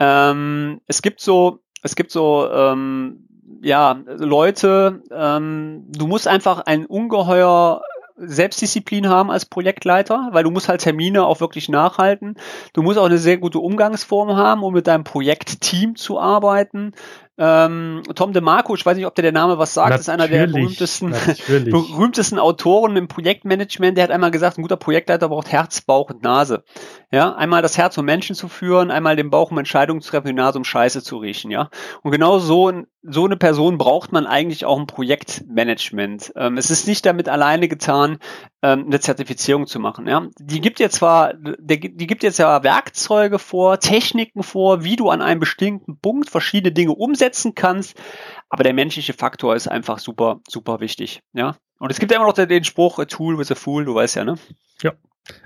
[0.00, 3.26] Ähm, es gibt so, es gibt so, ähm,
[3.62, 7.82] ja, Leute, ähm, du musst einfach ein ungeheuer
[8.16, 12.36] Selbstdisziplin haben als Projektleiter, weil du musst halt Termine auch wirklich nachhalten.
[12.74, 16.92] Du musst auch eine sehr gute Umgangsform haben, um mit deinem Projektteam zu arbeiten.
[17.42, 20.28] Ähm, Tom DeMarco, ich weiß nicht, ob der der Name was sagt, natürlich, ist einer
[20.28, 21.14] der berühmtesten,
[21.48, 23.96] berühmtesten Autoren im Projektmanagement.
[23.96, 26.64] Der hat einmal gesagt, ein guter Projektleiter braucht Herz, Bauch und Nase.
[27.10, 30.26] Ja, einmal das Herz, um Menschen zu führen, einmal den Bauch, um Entscheidungen zu treffen,
[30.26, 31.50] die Nase, um Scheiße zu riechen.
[31.50, 31.70] Ja,
[32.02, 32.72] und genau so,
[33.02, 36.34] so eine Person braucht man eigentlich auch im Projektmanagement.
[36.36, 38.18] Ähm, es ist nicht damit alleine getan,
[38.62, 40.06] ähm, eine Zertifizierung zu machen.
[40.06, 45.08] Ja, die gibt jetzt zwar, die gibt jetzt ja Werkzeuge vor, Techniken vor, wie du
[45.08, 48.00] an einem bestimmten Punkt verschiedene Dinge umsetzt umsetzen kannst.
[48.48, 51.20] Aber der menschliche Faktor ist einfach super, super wichtig.
[51.32, 51.56] Ja.
[51.78, 54.16] Und es gibt ja immer noch den Spruch, a tool with a fool, du weißt
[54.16, 54.34] ja, ne?
[54.82, 54.92] Ja.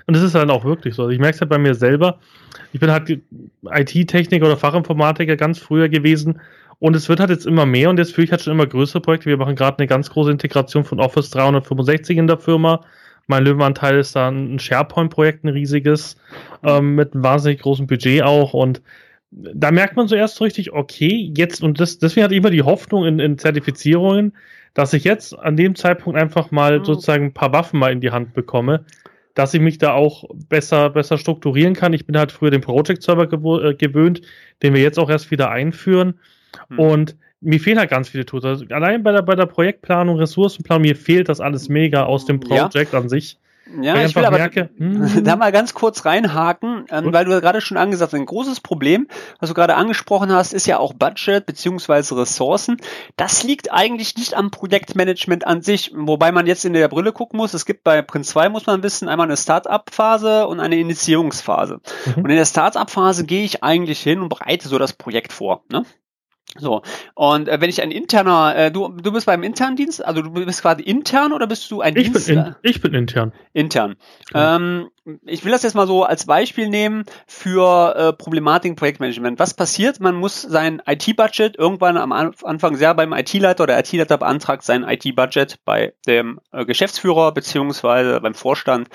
[0.07, 1.03] Und das ist dann auch wirklich so.
[1.03, 2.19] Also ich merke es halt bei mir selber.
[2.73, 6.41] Ich bin halt IT-Techniker oder Fachinformatiker ganz früher gewesen.
[6.79, 9.01] Und es wird halt jetzt immer mehr und jetzt fühle ich halt schon immer größere
[9.01, 9.29] Projekte.
[9.29, 12.83] Wir machen gerade eine ganz große Integration von Office 365 in der Firma.
[13.27, 16.17] Mein Löwenanteil ist dann ein SharePoint-Projekt, ein riesiges,
[16.63, 18.53] ähm, mit einem wahnsinnig großen Budget auch.
[18.53, 18.81] Und
[19.35, 22.63] da merkt man zuerst so richtig, okay, jetzt, und das, deswegen hatte ich immer die
[22.63, 24.33] Hoffnung in, in Zertifizierungen,
[24.73, 26.85] dass ich jetzt an dem Zeitpunkt einfach mal mhm.
[26.85, 28.85] sozusagen ein paar Waffen mal in die Hand bekomme,
[29.33, 31.93] dass ich mich da auch besser, besser strukturieren kann.
[31.93, 34.21] Ich bin halt früher den Project Server äh, gewöhnt,
[34.63, 36.19] den wir jetzt auch erst wieder einführen.
[36.69, 36.79] Mhm.
[36.79, 38.45] Und mir fehlen halt ganz viele Tools.
[38.45, 42.39] Also allein bei der, bei der Projektplanung, Ressourcenplanung, mir fehlt das alles mega aus dem
[42.39, 42.99] Project ja.
[42.99, 43.37] an sich.
[43.81, 45.23] Ja, ich, ich will aber merke, hm.
[45.23, 49.07] da mal ganz kurz reinhaken, ähm, weil du gerade schon angesagt hast, ein großes Problem,
[49.39, 52.77] was du gerade angesprochen hast, ist ja auch Budget beziehungsweise Ressourcen.
[53.17, 57.37] Das liegt eigentlich nicht am Projektmanagement an sich, wobei man jetzt in der Brille gucken
[57.37, 57.53] muss.
[57.53, 61.81] Es gibt bei Prince 2, muss man wissen, einmal eine Start-up-Phase und eine Initiierungsphase.
[62.05, 62.23] Mhm.
[62.23, 65.63] Und in der Start-up-Phase gehe ich eigentlich hin und bereite so das Projekt vor.
[65.71, 65.85] Ne?
[66.57, 66.83] So,
[67.15, 70.31] und äh, wenn ich ein interner, äh, du, du bist beim internen Dienst, also du
[70.31, 72.27] bist quasi intern oder bist du ein ich Dienst?
[72.27, 73.33] Bin in, ich bin intern.
[73.51, 73.95] Intern.
[74.33, 74.55] Ja.
[74.55, 74.89] Ähm,
[75.25, 79.37] ich will das jetzt mal so als Beispiel nehmen für äh, Problematiken Projektmanagement.
[79.37, 79.99] Was passiert?
[79.99, 85.59] Man muss sein IT-Budget irgendwann am Anfang sehr beim IT-Leiter oder IT-Leiter beantragt sein IT-Budget
[85.65, 88.87] bei dem äh, Geschäftsführer beziehungsweise beim Vorstand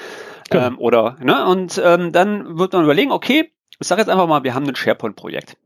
[0.49, 0.67] genau.
[0.67, 1.45] ähm, oder, ne?
[1.47, 4.77] Und ähm, dann wird man überlegen, okay, ich sage jetzt einfach mal, wir haben ein
[4.77, 5.57] SharePoint-Projekt.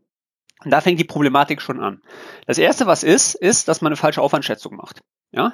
[0.65, 2.03] Und da fängt die Problematik schon an.
[2.47, 5.03] Das erste, was ist, ist, dass man eine falsche Aufwandschätzung macht.
[5.35, 5.53] Ja?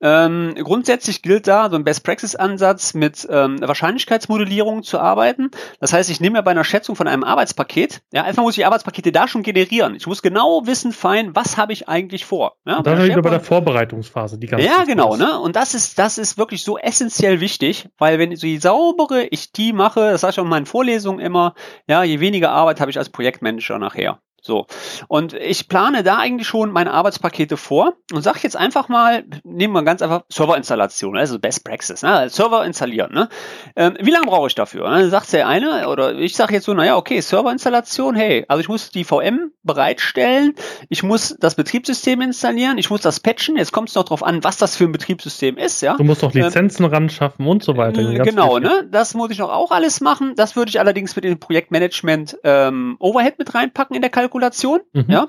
[0.00, 5.50] Ähm, grundsätzlich gilt da so ein Best-Practice-Ansatz mit ähm, Wahrscheinlichkeitsmodellierung zu arbeiten.
[5.80, 8.66] Das heißt, ich nehme ja bei einer Schätzung von einem Arbeitspaket, ja, einfach muss ich
[8.66, 9.94] Arbeitspakete da schon generieren.
[9.94, 12.56] Ich muss genau wissen, fein, was habe ich eigentlich vor.
[12.66, 15.38] Ja, Und dann bei, wieder bei der Vorbereitungsphase, die ganze Ja, genau, ne?
[15.38, 19.52] Und das ist, das ist wirklich so essentiell wichtig, weil wenn so je saubere ich
[19.52, 21.54] die mache, das sage ich auch in meinen Vorlesungen immer,
[21.86, 24.20] ja, je weniger Arbeit habe ich als Projektmanager nachher.
[24.44, 24.66] So.
[25.06, 29.72] Und ich plane da eigentlich schon meine Arbeitspakete vor und sage jetzt einfach mal, nehmen
[29.72, 32.28] wir ganz einfach Serverinstallation, also Best Practice, ne?
[32.28, 33.14] Server installieren.
[33.14, 33.28] Ne?
[33.76, 34.90] Ähm, wie lange brauche ich dafür?
[34.90, 38.68] Dann sagt der eine, oder ich sage jetzt so, naja, okay, Serverinstallation, hey, also ich
[38.68, 40.56] muss die VM bereitstellen,
[40.88, 44.42] ich muss das Betriebssystem installieren, ich muss das patchen, jetzt kommt es noch drauf an,
[44.42, 45.96] was das für ein Betriebssystem ist, ja.
[45.96, 48.00] Du musst noch Lizenzen ähm, ran schaffen und so weiter.
[48.00, 48.88] Äh, genau, ne?
[48.90, 50.32] Das muss ich noch auch alles machen.
[50.34, 54.31] Das würde ich allerdings mit dem Projektmanagement ähm, Overhead mit reinpacken in der Kalkulation.
[54.32, 55.04] Kalkulation, mhm.
[55.08, 55.28] ja.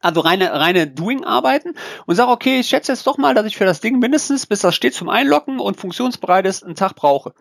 [0.00, 1.74] Also reine, reine Doing-Arbeiten
[2.06, 4.60] und sage, okay, ich schätze jetzt doch mal, dass ich für das Ding mindestens, bis
[4.60, 7.34] das steht zum Einloggen und funktionsbereit ist, einen Tag brauche.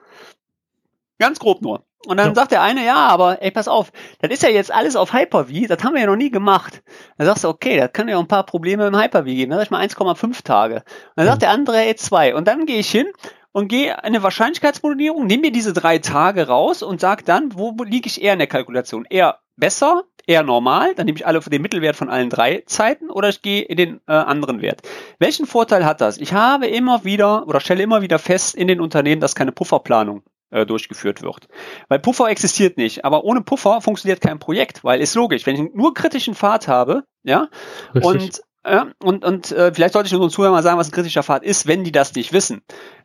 [1.20, 1.86] Ganz grob nur.
[2.06, 2.36] Und dann ja.
[2.36, 5.68] sagt der eine, ja, aber ey, pass auf, das ist ja jetzt alles auf Hyper-V,
[5.68, 6.84] das haben wir ja noch nie gemacht.
[7.18, 9.52] Dann sagst du, okay, das kann ja auch ein paar Probleme im Hyper-V geben.
[9.52, 10.76] Dann sag ich mal 1,5 Tage.
[10.76, 10.84] Und
[11.16, 12.36] dann sagt der andere, ey, 2.
[12.36, 13.08] Und dann gehe ich hin
[13.54, 18.08] und gehe eine Wahrscheinlichkeitsmodellierung, nehme mir diese drei Tage raus und sag dann, wo liege
[18.08, 19.06] ich eher in der Kalkulation?
[19.10, 23.30] Eher besser, eher normal, dann nehme ich alle den Mittelwert von allen drei Zeiten oder
[23.30, 24.82] ich gehe in den äh, anderen Wert.
[25.20, 26.18] Welchen Vorteil hat das?
[26.18, 30.24] Ich habe immer wieder oder stelle immer wieder fest in den Unternehmen, dass keine Pufferplanung
[30.52, 31.48] äh, durchgeführt wird.
[31.90, 35.74] Weil Puffer existiert nicht, aber ohne Puffer funktioniert kein Projekt, weil ist logisch, wenn ich
[35.74, 37.50] nur kritischen Pfad habe, ja,
[37.94, 38.04] Richtig.
[38.04, 41.24] und ja, und und äh, vielleicht sollte ich unseren Zuhörern mal sagen, was ein kritischer
[41.24, 42.62] Pfad ist, wenn die das nicht wissen.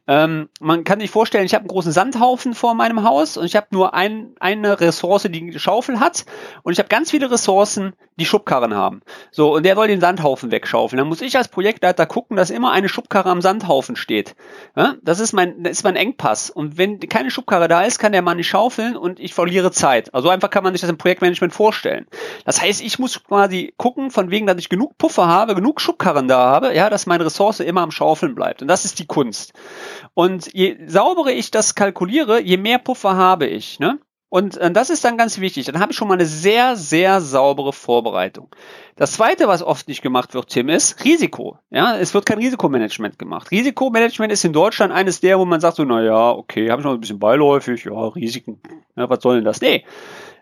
[0.09, 3.55] Ähm, man kann sich vorstellen, ich habe einen großen Sandhaufen vor meinem Haus und ich
[3.55, 6.25] habe nur ein, eine Ressource, die eine Schaufel hat
[6.63, 9.03] und ich habe ganz viele Ressourcen, die Schubkarren haben.
[9.31, 10.99] So, und der soll den Sandhaufen wegschaufeln.
[10.99, 14.35] Dann muss ich als Projektleiter gucken, dass immer eine Schubkarre am Sandhaufen steht.
[14.75, 16.51] Ja, das, ist mein, das ist mein Engpass.
[16.51, 20.15] Und wenn keine Schubkarre da ist, kann der Mann nicht schaufeln und ich verliere Zeit.
[20.15, 22.07] Also einfach kann man sich das im Projektmanagement vorstellen.
[22.47, 26.29] Das heißt, ich muss quasi gucken, von wegen, dass ich genug Puffer habe, genug Schubkarren
[26.29, 28.63] da habe, ja, dass meine Ressource immer am Schaufeln bleibt.
[28.63, 29.53] Und das ist die Kunst.
[30.15, 33.79] Und je sauberer ich das kalkuliere, je mehr Puffer habe ich.
[33.79, 33.99] Ne?
[34.31, 35.67] Und äh, das ist dann ganz wichtig.
[35.67, 38.49] Dann habe ich schon mal eine sehr, sehr saubere Vorbereitung.
[38.97, 41.59] Das zweite, was oft nicht gemacht wird, Tim, ist Risiko.
[41.71, 43.51] Ja, es wird kein Risikomanagement gemacht.
[43.51, 46.93] Risikomanagement ist in Deutschland eines der, wo man sagt so, na okay, habe ich noch
[46.93, 48.61] ein bisschen beiläufig, ja, Risiken.
[48.97, 49.61] Ja, was soll denn das?
[49.61, 49.85] Nee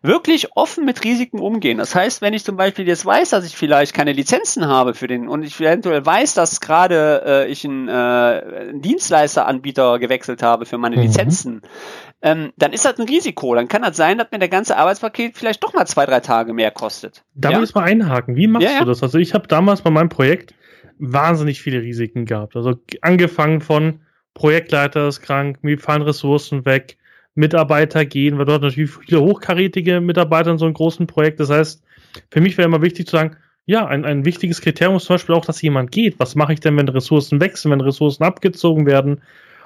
[0.07, 1.79] wirklich offen mit Risiken umgehen.
[1.79, 5.07] Das heißt, wenn ich zum Beispiel jetzt weiß, dass ich vielleicht keine Lizenzen habe für
[5.07, 10.67] den und ich eventuell weiß, dass gerade äh, ich einen, äh, einen Dienstleisteranbieter gewechselt habe
[10.67, 11.03] für meine mhm.
[11.03, 11.63] Lizenzen,
[12.23, 13.55] ähm, dann ist das ein Risiko.
[13.55, 16.53] Dann kann das sein, dass mir der ganze Arbeitspaket vielleicht doch mal zwei, drei Tage
[16.53, 17.25] mehr kostet.
[17.35, 17.59] Da ja?
[17.61, 18.37] muss mal einhaken.
[18.37, 18.79] Wie machst ja, ja.
[18.81, 19.03] du das?
[19.03, 20.55] Also ich habe damals bei meinem Projekt
[20.99, 22.57] wahnsinnig viele Risiken gehabt.
[22.57, 24.01] Also angefangen von
[24.35, 26.99] Projektleiter ist krank, mir fallen Ressourcen weg,
[27.37, 31.39] Mitarbeiter gehen, weil hast natürlich viele hochkarätige Mitarbeiter in so einem großen Projekt.
[31.39, 31.83] Das heißt,
[32.31, 35.35] für mich wäre immer wichtig zu sagen, ja, ein, ein wichtiges Kriterium ist zum Beispiel
[35.35, 36.19] auch, dass jemand geht.
[36.19, 39.21] Was mache ich denn, wenn Ressourcen wechseln, wenn Ressourcen abgezogen werden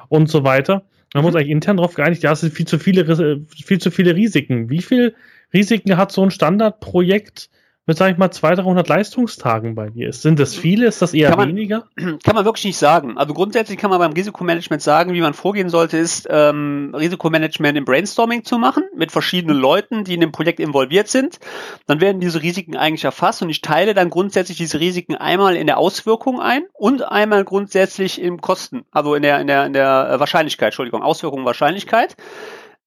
[0.08, 0.82] und so weiter?
[1.14, 1.38] Man muss mhm.
[1.38, 4.70] eigentlich intern darauf geeinigt, ja, es sind viel zu viele, viel zu viele Risiken.
[4.70, 5.14] Wie viel
[5.52, 7.50] Risiken hat so ein Standardprojekt,
[7.90, 10.22] mit, sag ich mal, 200, 300 Leistungstagen bei dir ist.
[10.22, 10.86] Sind das viele?
[10.86, 11.88] Ist das eher kann man, weniger?
[12.22, 13.18] Kann man wirklich nicht sagen.
[13.18, 17.84] Also grundsätzlich kann man beim Risikomanagement sagen, wie man vorgehen sollte, ist ähm, Risikomanagement im
[17.84, 21.40] Brainstorming zu machen mit verschiedenen Leuten, die in dem Projekt involviert sind.
[21.88, 25.66] Dann werden diese Risiken eigentlich erfasst und ich teile dann grundsätzlich diese Risiken einmal in
[25.66, 30.14] der Auswirkung ein und einmal grundsätzlich im Kosten, also in der, in der, in der
[30.20, 32.16] Wahrscheinlichkeit, Entschuldigung, Auswirkung, Wahrscheinlichkeit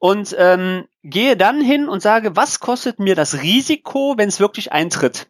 [0.03, 4.73] und ähm, gehe dann hin und sage, was kostet mir das Risiko, wenn es wirklich
[4.73, 5.29] eintritt?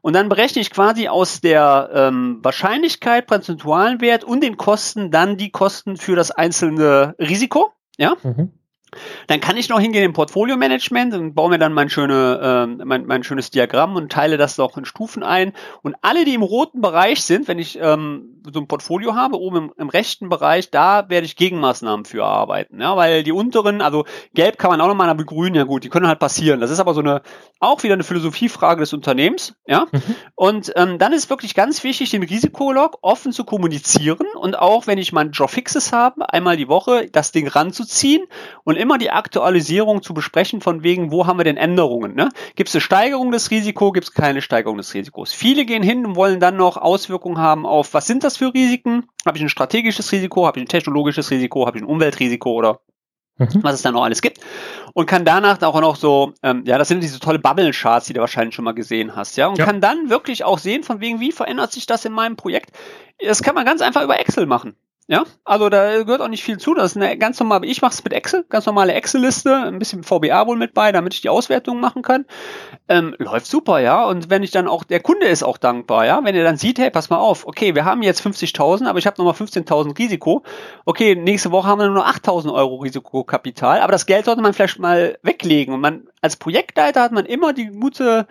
[0.00, 5.36] Und dann berechne ich quasi aus der ähm, Wahrscheinlichkeit, prozentualen Wert und den Kosten dann
[5.36, 7.72] die Kosten für das einzelne Risiko.
[7.98, 8.16] Ja.
[8.22, 8.52] Mhm.
[9.26, 13.06] Dann kann ich noch hingehen im Portfolio-Management und baue mir dann mein, schöne, äh, mein,
[13.06, 15.52] mein schönes Diagramm und teile das auch in Stufen ein.
[15.82, 19.56] Und alle, die im roten Bereich sind, wenn ich ähm, so ein Portfolio habe, oben
[19.56, 22.80] im, im rechten Bereich, da werde ich Gegenmaßnahmen für erarbeiten.
[22.80, 25.88] Ja, weil die unteren, also gelb kann man auch nochmal, aber grün, ja gut, die
[25.88, 26.60] können halt passieren.
[26.60, 27.22] Das ist aber so eine,
[27.58, 29.54] auch wieder eine Philosophiefrage des Unternehmens.
[29.66, 29.86] Ja.
[29.90, 30.02] Mhm.
[30.34, 34.98] Und ähm, dann ist wirklich ganz wichtig, den Risikolog offen zu kommunizieren und auch, wenn
[34.98, 38.24] ich meinen Job Fixes habe, einmal die Woche das Ding ranzuziehen
[38.64, 42.14] und immer die Aktualisierung zu besprechen, von wegen, wo haben wir denn Änderungen?
[42.14, 42.30] Ne?
[42.56, 45.32] Gibt es eine Steigerung des Risikos, gibt es keine Steigerung des Risikos?
[45.32, 49.06] Viele gehen hin und wollen dann noch Auswirkungen haben auf, was sind das für Risiken?
[49.26, 52.80] Habe ich ein strategisches Risiko, habe ich ein technologisches Risiko, habe ich ein Umweltrisiko oder
[53.38, 53.62] mhm.
[53.62, 54.40] was es dann noch alles gibt?
[54.94, 58.20] Und kann danach auch noch so, ähm, ja, das sind diese tolle Bubble-Charts, die du
[58.20, 59.64] wahrscheinlich schon mal gesehen hast, ja, und ja.
[59.66, 62.70] kann dann wirklich auch sehen, von wegen, wie verändert sich das in meinem Projekt?
[63.24, 64.74] Das kann man ganz einfach über Excel machen.
[65.10, 66.72] Ja, also da gehört auch nicht viel zu.
[66.72, 70.04] Das ist eine ganz normale, ich mache es mit Excel, ganz normale Excel-Liste, ein bisschen
[70.04, 72.26] VBA wohl mit bei, damit ich die Auswertung machen kann.
[72.88, 74.04] Ähm, läuft super, ja.
[74.04, 76.20] Und wenn ich dann auch, der Kunde ist auch dankbar, ja.
[76.22, 79.06] Wenn er dann sieht, hey, pass mal auf, okay, wir haben jetzt 50.000, aber ich
[79.08, 80.44] habe nochmal 15.000 Risiko.
[80.84, 84.52] Okay, nächste Woche haben wir nur noch 8.000 Euro Risikokapital, aber das Geld sollte man
[84.54, 85.74] vielleicht mal weglegen.
[85.74, 88.28] Und man, als Projektleiter hat man immer die gute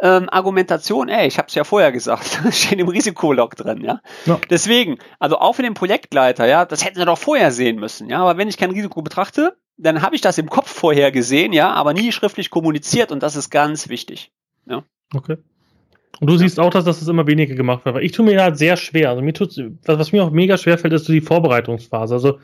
[0.00, 4.00] ähm, Argumentation, ey, ich habe es ja vorher gesagt, steht im Risikolog drin, ja?
[4.26, 4.38] ja.
[4.48, 8.20] Deswegen, also auch für den Projektleiter, ja, das hätten wir doch vorher sehen müssen, ja.
[8.20, 11.72] Aber wenn ich kein Risiko betrachte, dann habe ich das im Kopf vorher gesehen, ja,
[11.72, 14.30] aber nie schriftlich kommuniziert und das ist ganz wichtig.
[14.66, 14.82] Ja.
[15.14, 15.36] Okay.
[16.20, 17.96] Und du siehst auch, dass das immer weniger gemacht wird.
[18.02, 19.08] Ich tue mir halt sehr schwer.
[19.10, 22.12] Also mir tut, was, was mir auch mega schwer fällt, ist so die Vorbereitungsphase.
[22.12, 22.38] Also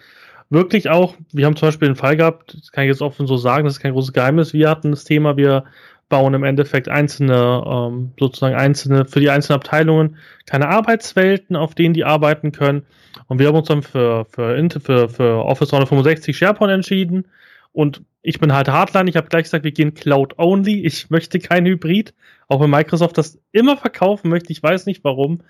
[0.48, 3.36] wirklich auch, wir haben zum Beispiel einen Fall gehabt, das kann ich jetzt offen so
[3.36, 5.64] sagen, das ist kein großes Geheimnis, wir hatten das Thema, wir
[6.08, 10.16] bauen im Endeffekt einzelne, ähm, sozusagen einzelne, für die einzelnen Abteilungen
[10.46, 12.86] kleine Arbeitswelten, auf denen die arbeiten können.
[13.26, 17.26] Und wir haben uns dann für, für, für, für Office 365 SharePoint entschieden.
[17.72, 20.84] Und ich bin halt Hardline, ich habe gleich gesagt, wir gehen Cloud-only.
[20.86, 22.14] Ich möchte kein Hybrid,
[22.48, 25.42] auch wenn Microsoft das immer verkaufen möchte, ich weiß nicht warum.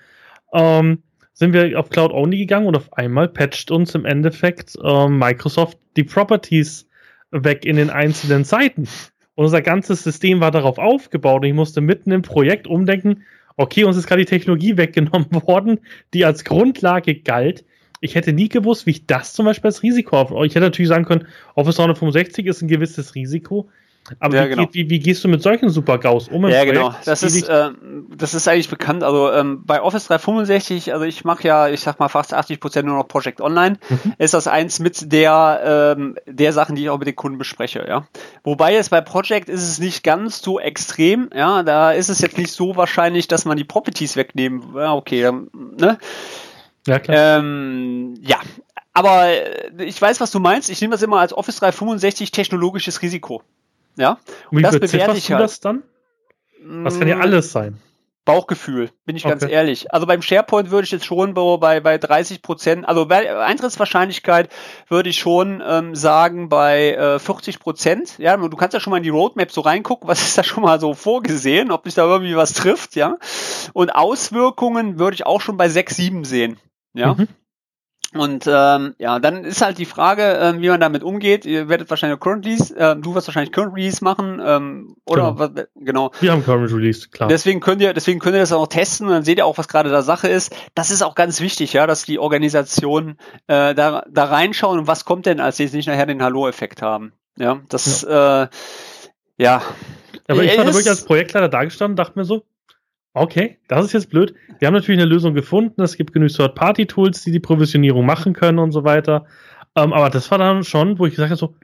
[0.53, 5.09] Ähm, sind wir auf Cloud Only gegangen und auf einmal patcht uns im Endeffekt äh,
[5.09, 6.89] Microsoft die Properties
[7.31, 8.89] weg in den einzelnen Seiten.
[9.37, 13.23] Und unser ganzes System war darauf aufgebaut und ich musste mitten im Projekt umdenken,
[13.57, 15.79] okay, uns ist gerade die Technologie weggenommen worden,
[16.15, 17.65] die als Grundlage galt.
[18.01, 20.31] Ich hätte nie gewusst, wie ich das zum Beispiel als Risiko auf.
[20.45, 23.69] Ich hätte natürlich sagen können, Office 365 ist ein gewisses Risiko,
[24.21, 24.69] aber ja, wie, genau.
[24.73, 26.47] wie, wie, gehst du mit solchen Super-GAUs um?
[26.49, 26.95] Ja, genau.
[27.05, 27.71] Das ist, äh,
[28.17, 29.03] das ist eigentlich bekannt.
[29.03, 32.87] Also ähm, bei Office 365, also ich mache ja, ich sag mal fast 80 Prozent
[32.87, 34.15] nur noch Project Online, mhm.
[34.19, 37.85] ist das eins mit der ähm, der Sachen, die ich auch mit den Kunden bespreche.
[37.89, 38.07] Ja,
[38.45, 41.31] wobei jetzt bei Project ist es nicht ganz so extrem.
[41.35, 44.75] Ja, da ist es jetzt nicht so wahrscheinlich, dass man die Properties wegnehmen.
[44.75, 45.99] Ja, okay, dann, ne?
[46.87, 47.39] Ja, klar.
[47.39, 48.39] Ähm, ja,
[48.97, 50.71] aber äh, ich weiß, was du meinst.
[50.71, 53.43] Ich nehme das immer als Office 365 technologisches Risiko.
[53.97, 54.19] Ja.
[54.51, 55.43] Und, wie das bewerte ich halt.
[55.43, 55.83] das dann?
[56.85, 57.23] Das kann ja mm.
[57.23, 57.79] alles sein.
[58.27, 59.39] Bauchgefühl, bin ich okay.
[59.39, 59.95] ganz ehrlich.
[59.95, 64.51] Also beim SharePoint würde ich jetzt schon bei, bei 30 Prozent, also bei Eintrittswahrscheinlichkeit
[64.89, 68.19] würde ich schon ähm, sagen bei äh, 40 Prozent.
[68.19, 70.65] Ja, du kannst ja schon mal in die Roadmap so reingucken, was ist da schon
[70.65, 73.17] mal so vorgesehen, ob sich da irgendwie was trifft, ja.
[73.73, 76.59] Und Auswirkungen würde ich auch schon bei 6, 7 sehen.
[76.95, 77.15] Ja.
[77.15, 77.29] Mhm.
[78.15, 81.45] Und ähm, ja, dann ist halt die Frage, ähm, wie man damit umgeht.
[81.45, 85.39] Ihr werdet wahrscheinlich Current Release, äh, du wirst wahrscheinlich Current Release machen, ähm, oder genau.
[85.39, 86.11] was, genau.
[86.21, 87.29] Wir haben Current Release, klar.
[87.29, 89.69] Deswegen könnt ihr, deswegen könnt ihr das auch testen und dann seht ihr auch, was
[89.69, 90.55] gerade da Sache ist.
[90.75, 95.05] Das ist auch ganz wichtig, ja, dass die Organisationen äh, da, da reinschauen und was
[95.05, 97.13] kommt denn, als sie jetzt nicht nachher den Hallo-Effekt haben.
[97.37, 98.45] Ja, das ja.
[98.45, 98.49] Äh,
[99.39, 99.63] ja.
[100.29, 102.45] Aber ich war da wirklich als Projektleiter da gestanden, dachte mir so,
[103.17, 104.35] Okay, das ist jetzt blöd.
[104.59, 105.81] Wir haben natürlich eine Lösung gefunden.
[105.81, 109.25] Es gibt genug Third-Party-Tools, die die Provisionierung machen können und so weiter.
[109.75, 111.55] Ähm, aber das war dann schon, wo ich gesagt habe, so,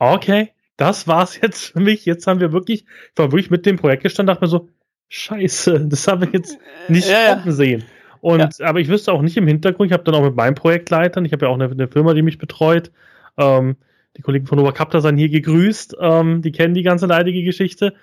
[0.00, 2.04] okay, das war's jetzt für mich.
[2.04, 4.70] Jetzt haben wir wirklich, ich war wirklich mit dem Projekt gestanden, dachte mir so,
[5.06, 6.58] scheiße, das haben wir jetzt
[6.88, 7.52] nicht ja, ja.
[7.52, 7.84] sehen.
[8.20, 8.66] Und, ja.
[8.66, 11.30] aber ich wüsste auch nicht im Hintergrund, ich habe dann auch mit meinen Projektleitern, ich
[11.30, 12.90] habe ja auch eine, eine, Firma, die mich betreut,
[13.36, 13.76] ähm,
[14.16, 17.94] die Kollegen von Oberkapta sind hier gegrüßt, ähm, die kennen die ganze leidige Geschichte.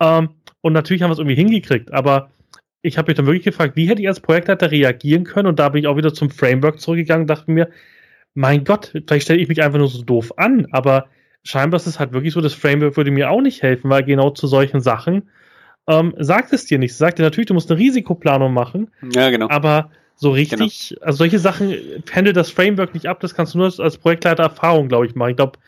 [0.00, 0.28] Ähm,
[0.60, 2.28] Und natürlich haben wir es irgendwie hingekriegt, aber
[2.82, 5.46] ich habe mich dann wirklich gefragt, wie hätte ich als Projektleiter reagieren können?
[5.46, 7.70] Und da bin ich auch wieder zum Framework zurückgegangen, dachte mir,
[8.34, 11.06] mein Gott, vielleicht stelle ich mich einfach nur so doof an, aber
[11.44, 14.30] scheinbar ist es halt wirklich so, das Framework würde mir auch nicht helfen, weil genau
[14.30, 15.28] zu solchen Sachen
[15.86, 16.92] ähm, sagt es dir nicht.
[16.92, 18.90] Es sagt dir natürlich, du musst eine Risikoplanung machen.
[19.14, 19.48] Ja, genau.
[19.48, 21.02] Aber so richtig, genau.
[21.04, 21.74] also solche Sachen
[22.12, 25.30] handelt das Framework nicht ab, das kannst du nur als Projektleiter Erfahrung, glaube ich, machen.
[25.30, 25.58] Ich glaube,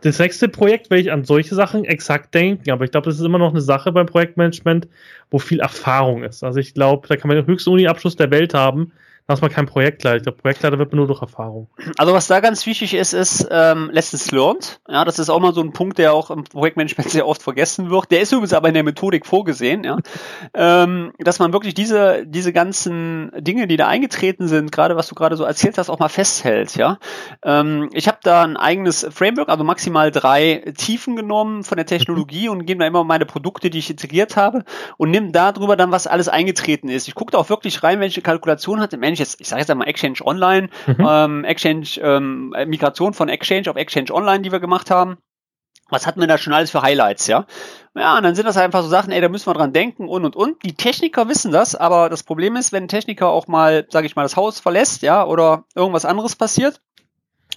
[0.00, 3.24] das nächste Projekt werde ich an solche Sachen exakt denken, aber ich glaube, das ist
[3.24, 4.88] immer noch eine Sache beim Projektmanagement,
[5.30, 6.42] wo viel Erfahrung ist.
[6.42, 8.92] Also ich glaube, da kann man den höchsten Uni-Abschluss der Welt haben,
[9.28, 10.24] ist man kein Projektleiter.
[10.24, 11.68] Der Projektleiter wird man nur durch Erfahrung.
[11.96, 14.80] Also was da ganz wichtig ist, ist ähm, Lessons Learned.
[14.88, 17.90] Ja, das ist auch mal so ein Punkt, der auch im Projektmanagement sehr oft vergessen
[17.90, 18.10] wird.
[18.10, 19.98] Der ist übrigens aber in der Methodik vorgesehen, ja.
[20.54, 25.14] ähm, dass man wirklich diese, diese ganzen Dinge, die da eingetreten sind, gerade was du
[25.14, 26.98] gerade so erzählt hast, auch mal festhält, ja.
[27.44, 32.48] Ähm, ich habe da ein eigenes Framework, also maximal drei Tiefen genommen von der Technologie
[32.50, 34.64] und gebe da immer meine Produkte, die ich integriert habe
[34.96, 37.06] und nimm darüber dann, was alles eingetreten ist.
[37.06, 39.70] Ich gucke da auch wirklich rein, welche Kalkulation hat im Endeffekt jetzt, ich sage jetzt
[39.70, 41.06] einmal Exchange Online, mhm.
[41.08, 45.18] ähm, Exchange, ähm, Migration von Exchange auf Exchange Online, die wir gemacht haben.
[45.90, 47.44] Was hatten wir da schon alles für Highlights, ja?
[47.94, 50.24] Ja, und dann sind das einfach so Sachen, ey, da müssen wir dran denken und
[50.24, 50.64] und und.
[50.64, 54.16] Die Techniker wissen das, aber das Problem ist, wenn ein Techniker auch mal, sage ich
[54.16, 56.80] mal, das Haus verlässt, ja, oder irgendwas anderes passiert,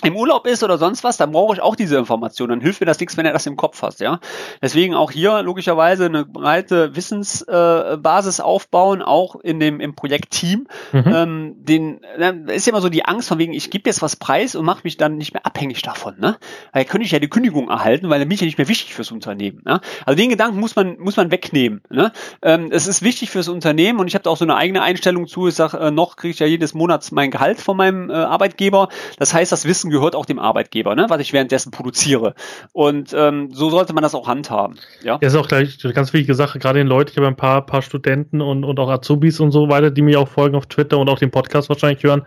[0.03, 2.49] im Urlaub ist oder sonst was, dann brauche ich auch diese Information.
[2.49, 4.19] Dann hilft mir das nichts, wenn er das im Kopf hat, ja.
[4.61, 10.67] Deswegen auch hier logischerweise eine breite Wissensbasis äh, aufbauen, auch in dem im Projektteam.
[10.91, 11.03] Mhm.
[11.07, 14.15] Ähm, den dann ist ja immer so die Angst von wegen, ich gebe jetzt was
[14.15, 16.15] preis und mache mich dann nicht mehr abhängig davon.
[16.19, 16.37] Ne?
[16.73, 18.93] Weil könnte ich ja die Kündigung erhalten, weil dann bin ich ja nicht mehr wichtig
[18.93, 19.61] fürs Unternehmen.
[19.65, 19.81] Ne?
[20.05, 21.81] Also den Gedanken muss man muss man wegnehmen.
[21.89, 22.11] Ne?
[22.41, 25.27] Ähm, es ist wichtig fürs Unternehmen und ich habe da auch so eine eigene Einstellung
[25.27, 25.47] zu.
[25.47, 28.89] Ich sage, äh, noch kriege ich ja jedes Monat mein Gehalt von meinem äh, Arbeitgeber.
[29.17, 31.05] Das heißt, das Wissen gehört auch dem Arbeitgeber, ne?
[31.09, 32.35] was ich währenddessen produziere.
[32.73, 34.77] Und ähm, so sollte man das auch handhaben.
[35.03, 37.35] Ja, das ist auch gleich eine ganz wichtige Sache, gerade den Leuten, ich habe ein
[37.35, 40.67] paar, paar Studenten und, und auch Azubis und so weiter, die mir auch folgen auf
[40.67, 42.25] Twitter und auch den Podcast wahrscheinlich hören.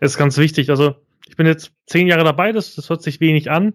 [0.00, 0.70] ist ganz wichtig.
[0.70, 0.94] Also
[1.28, 3.74] ich bin jetzt zehn Jahre dabei, das, das hört sich wenig an,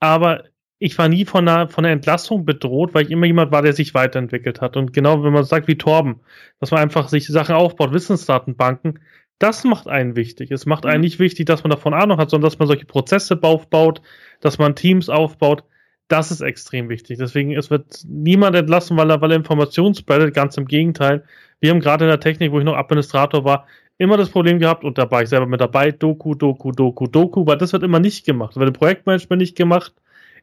[0.00, 0.44] aber
[0.82, 3.74] ich war nie von einer, von einer Entlassung bedroht, weil ich immer jemand war, der
[3.74, 4.78] sich weiterentwickelt hat.
[4.78, 6.20] Und genau, wenn man sagt wie Torben,
[6.58, 8.98] dass man einfach sich Sachen aufbaut, Wissensdatenbanken,
[9.40, 10.52] das macht einen wichtig.
[10.52, 11.04] Es macht einen mhm.
[11.04, 14.02] nicht wichtig, dass man davon Ahnung hat, sondern dass man solche Prozesse aufbaut,
[14.40, 15.64] dass man Teams aufbaut.
[16.08, 17.18] Das ist extrem wichtig.
[17.18, 20.34] Deswegen, es wird niemand entlassen, weil er, weil er Informationen spreadet.
[20.34, 21.24] Ganz im Gegenteil.
[21.58, 24.84] Wir haben gerade in der Technik, wo ich noch Administrator war, immer das Problem gehabt,
[24.84, 28.00] und da war ich selber mit dabei, Doku, Doku, Doku, Doku, weil das wird immer
[28.00, 28.50] nicht gemacht.
[28.50, 29.92] Das wird im Projektmanagement nicht gemacht,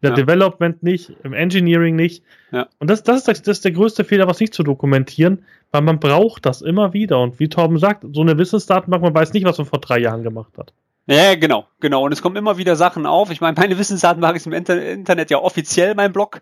[0.02, 0.16] der ja.
[0.16, 2.24] Development nicht, im Engineering nicht.
[2.52, 2.68] Ja.
[2.80, 6.00] Und das, das, ist das, ist der größte Fehler, was nicht zu dokumentieren, weil man
[6.00, 7.20] braucht das immer wieder.
[7.20, 10.24] Und wie Torben sagt, so eine Wissensdatenbank, man weiß nicht, was man vor drei Jahren
[10.24, 10.74] gemacht hat.
[11.10, 12.04] Ja, genau, genau.
[12.04, 13.32] Und es kommen immer wieder Sachen auf.
[13.32, 16.42] Ich meine, meine Wissensdatenbank ist im Internet ja offiziell mein Blog.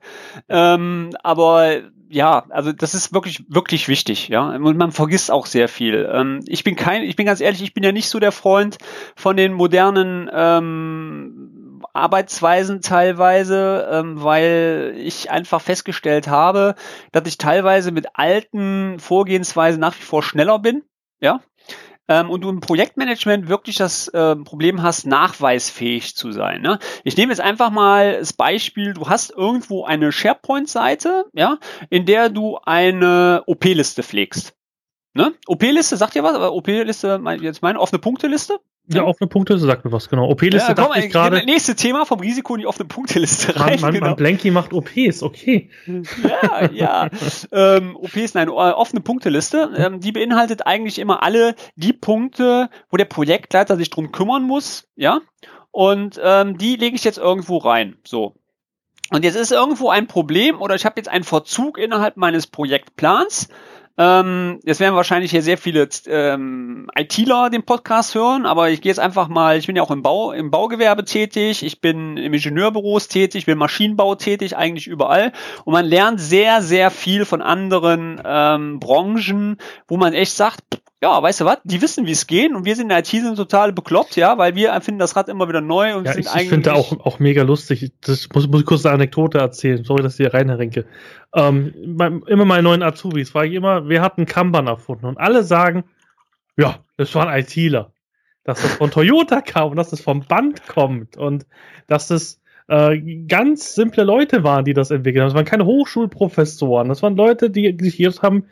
[0.49, 4.55] Ähm, aber ja, also das ist wirklich, wirklich wichtig, ja.
[4.55, 6.09] Und man vergisst auch sehr viel.
[6.11, 8.77] Ähm, ich bin kein, ich bin ganz ehrlich, ich bin ja nicht so der Freund
[9.15, 11.54] von den modernen ähm,
[11.93, 16.76] Arbeitsweisen teilweise, ähm, weil ich einfach festgestellt habe,
[17.12, 20.84] dass ich teilweise mit alten Vorgehensweisen nach wie vor schneller bin,
[21.19, 21.41] ja
[22.08, 26.62] ähm, und du im Projektmanagement wirklich das äh, Problem hast, nachweisfähig zu sein.
[26.62, 26.80] Ne?
[27.04, 31.58] Ich nehme jetzt einfach mal das Beispiel, du hast irgendwo eine SharePoint-Seite, ja,
[31.89, 34.56] in der du eine OP-Liste pflegst.
[35.13, 35.34] Ne?
[35.48, 36.36] OP-Liste, sagt ihr was?
[36.36, 38.60] OP-Liste, jetzt meine offene Punkteliste?
[38.88, 40.30] Ja, offene Punkteliste sagt mir was, genau.
[40.30, 41.43] OP-Liste ja, dachte ich gerade.
[41.45, 43.82] Nächste Thema vom Risiko in die offene Punkteliste rein.
[43.82, 44.08] Man, genau.
[44.08, 45.69] man Blanky macht OPs, okay.
[45.88, 47.10] Ja, ja.
[47.52, 49.71] ähm, OPs, nein, äh, offene Punkteliste.
[49.76, 54.88] Ähm, die beinhaltet eigentlich immer alle die Punkte, wo der Projektleiter sich drum kümmern muss,
[54.95, 55.21] ja.
[55.71, 57.98] Und ähm, die lege ich jetzt irgendwo rein.
[58.06, 58.36] So.
[59.12, 63.50] Und jetzt ist irgendwo ein Problem oder ich habe jetzt einen Verzug innerhalb meines Projektplans
[63.97, 68.89] ähm, jetzt werden wahrscheinlich hier sehr viele ähm, ITler den Podcast hören, aber ich gehe
[68.89, 72.34] jetzt einfach mal, ich bin ja auch im Bau, im Baugewerbe tätig, ich bin im
[72.34, 75.31] Ingenieurbüros tätig, ich bin Maschinenbau tätig, eigentlich überall.
[75.63, 80.62] Und man lernt sehr, sehr viel von anderen ähm, Branchen, wo man echt sagt,
[81.01, 83.08] ja, weißt du was, die wissen, wie es geht und wir sind in der IT
[83.08, 86.21] sind total bekloppt, ja, weil wir empfinden das Rad immer wieder neu und ja, sind
[86.21, 86.43] ich, eigentlich.
[86.43, 87.91] Ich finde auch, auch mega lustig.
[88.01, 89.84] Das muss, muss ich kurz eine Anekdote erzählen.
[89.84, 90.86] Sorry, dass ich hier reinrinke.
[91.34, 91.73] Ähm,
[92.27, 95.05] immer meine neuen Azubis frage ich immer, wer hat einen Kanban erfunden?
[95.05, 95.84] Und alle sagen,
[96.58, 97.91] ja, das war ein ITler.
[98.45, 101.45] Dass das von Toyota kam und dass das vom Band kommt und
[101.88, 105.29] dass das äh, ganz simple Leute waren, die das entwickelt haben.
[105.29, 106.88] Das waren keine Hochschulprofessoren.
[106.88, 108.45] Das waren Leute, die sich jetzt haben,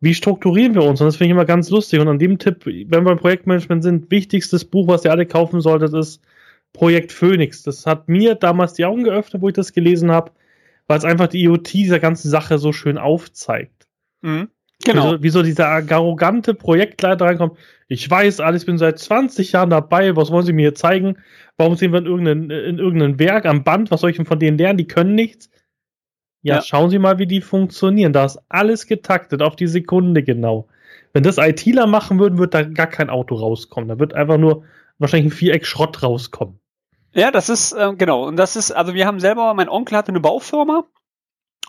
[0.00, 1.00] wie strukturieren wir uns?
[1.00, 2.00] Und das finde ich immer ganz lustig.
[2.00, 5.60] Und an dem Tipp, wenn wir im Projektmanagement sind, wichtigstes Buch, was ihr alle kaufen
[5.60, 6.22] solltet, ist
[6.72, 7.62] Projekt Phoenix.
[7.62, 10.30] Das hat mir damals die Augen geöffnet, wo ich das gelesen habe,
[10.86, 13.88] weil es einfach die IoT dieser ganzen Sache so schön aufzeigt.
[14.22, 14.48] Mhm.
[14.84, 15.20] Genau.
[15.20, 17.58] Wie so, dieser arrogante Projektleiter reinkommt.
[17.88, 20.14] Ich weiß alles, bin seit 20 Jahren dabei.
[20.14, 21.16] Was wollen Sie mir hier zeigen?
[21.56, 23.90] Warum sind wir in irgendeinem, in irgendeinem Werk am Band?
[23.90, 24.78] Was soll ich denn von denen lernen?
[24.78, 25.50] Die können nichts.
[26.42, 28.12] Ja, ja, schauen Sie mal, wie die funktionieren.
[28.12, 30.68] Da ist alles getaktet, auf die Sekunde genau.
[31.12, 33.88] Wenn das ITler machen würden, wird da gar kein Auto rauskommen.
[33.88, 34.64] Da wird einfach nur
[34.98, 36.60] wahrscheinlich ein Viereck Schrott rauskommen.
[37.12, 38.26] Ja, das ist, äh, genau.
[38.26, 40.84] Und das ist, also wir haben selber, mein Onkel hatte eine Baufirma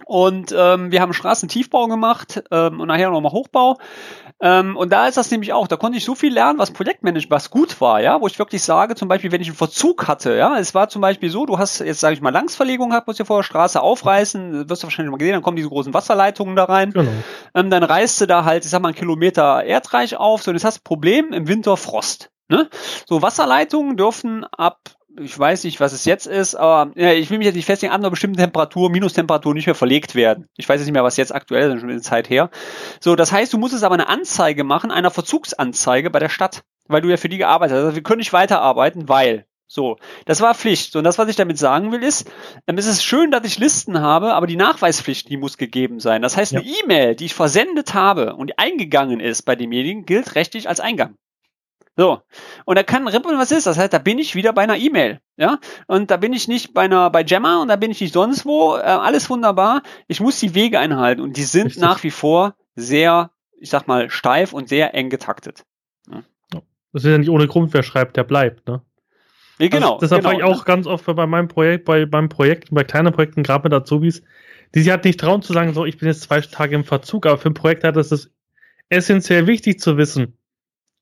[0.06, 3.78] und ähm, wir haben Straßentiefbau gemacht ähm, und nachher nochmal Hochbau.
[4.42, 7.30] Ähm, und da ist das nämlich auch, da konnte ich so viel lernen, was Projektmanagement,
[7.30, 10.36] was gut war, ja, wo ich wirklich sage, zum Beispiel, wenn ich einen Verzug hatte,
[10.36, 13.22] ja, es war zum Beispiel so, du hast jetzt, sage ich mal, Langsverlegung gehabt, musst
[13.26, 16.64] vor der Straße aufreißen, wirst du wahrscheinlich mal gesehen, dann kommen diese großen Wasserleitungen da
[16.66, 16.92] rein.
[16.92, 17.12] Genau.
[17.54, 20.56] Ähm, dann reißt du da halt, ich sag mal, einen Kilometer Erdreich auf, so, und
[20.56, 22.32] jetzt hast du Problem im Winter Frost.
[22.48, 22.70] Ne?
[23.08, 24.80] So, Wasserleitungen dürfen ab
[25.20, 27.94] ich weiß nicht, was es jetzt ist, aber ja, ich will mich jetzt nicht festlegen,
[27.94, 30.48] an einer bestimmten Temperatur, Minustemperatur nicht mehr verlegt werden.
[30.58, 32.50] Ich weiß jetzt nicht mehr, was jetzt aktuell ist, schon eine Zeit her.
[33.00, 36.64] So, das heißt, du musst es aber eine Anzeige machen, einer Verzugsanzeige bei der Stadt,
[36.88, 37.84] weil du ja für die gearbeitet hast.
[37.84, 39.46] Also wir können nicht weiterarbeiten, weil.
[39.72, 40.94] So, das war Pflicht.
[40.94, 42.28] So, und das, was ich damit sagen will, ist,
[42.66, 46.24] ähm, es ist schön, dass ich Listen habe, aber die Nachweispflicht, die muss gegeben sein.
[46.24, 46.60] Das heißt, ja.
[46.60, 50.80] eine E-Mail, die ich versendet habe und die eingegangen ist bei demjenigen, gilt rechtlich als
[50.80, 51.14] Eingang.
[52.00, 52.22] So.
[52.64, 53.68] Und da kann rippeln, was ist.
[53.68, 55.20] Das heißt, da bin ich wieder bei einer E-Mail.
[55.36, 55.60] Ja.
[55.86, 58.46] Und da bin ich nicht bei einer, bei Gemma und da bin ich nicht sonst
[58.46, 58.78] wo.
[58.78, 59.84] Äh, alles wunderbar.
[60.08, 61.82] Ich muss die Wege einhalten und die sind Richtig.
[61.82, 65.66] nach wie vor sehr, ich sag mal, steif und sehr eng getaktet.
[66.10, 66.24] Ja.
[66.94, 68.82] Das ist ja nicht ohne Grund, wer schreibt, der bleibt, ne?
[69.58, 69.96] Ja, genau.
[69.96, 72.86] Also deshalb genau, war ich auch ganz oft bei meinem Projekt, bei beim Projekt, bei
[72.86, 74.24] kleinen Projekten, gerade mit Azubis,
[74.74, 77.26] die sich halt nicht trauen zu sagen, so, ich bin jetzt zwei Tage im Verzug,
[77.26, 78.32] aber für ein Projekt hat es
[78.88, 80.39] essentiell wichtig zu wissen,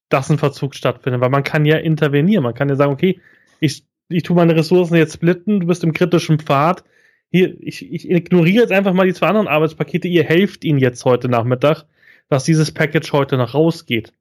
[0.09, 2.43] dass ein Verzug stattfindet, weil man kann ja intervenieren.
[2.43, 3.19] Man kann ja sagen, okay,
[3.59, 6.83] ich, ich tue meine Ressourcen jetzt splitten, du bist im kritischen Pfad.
[7.29, 11.03] Hier, ich, ich ignoriere jetzt einfach mal die zwei anderen Arbeitspakete, ihr helft ihnen jetzt
[11.03, 11.83] heute Nachmittag,
[12.29, 14.13] dass dieses Package heute noch rausgeht.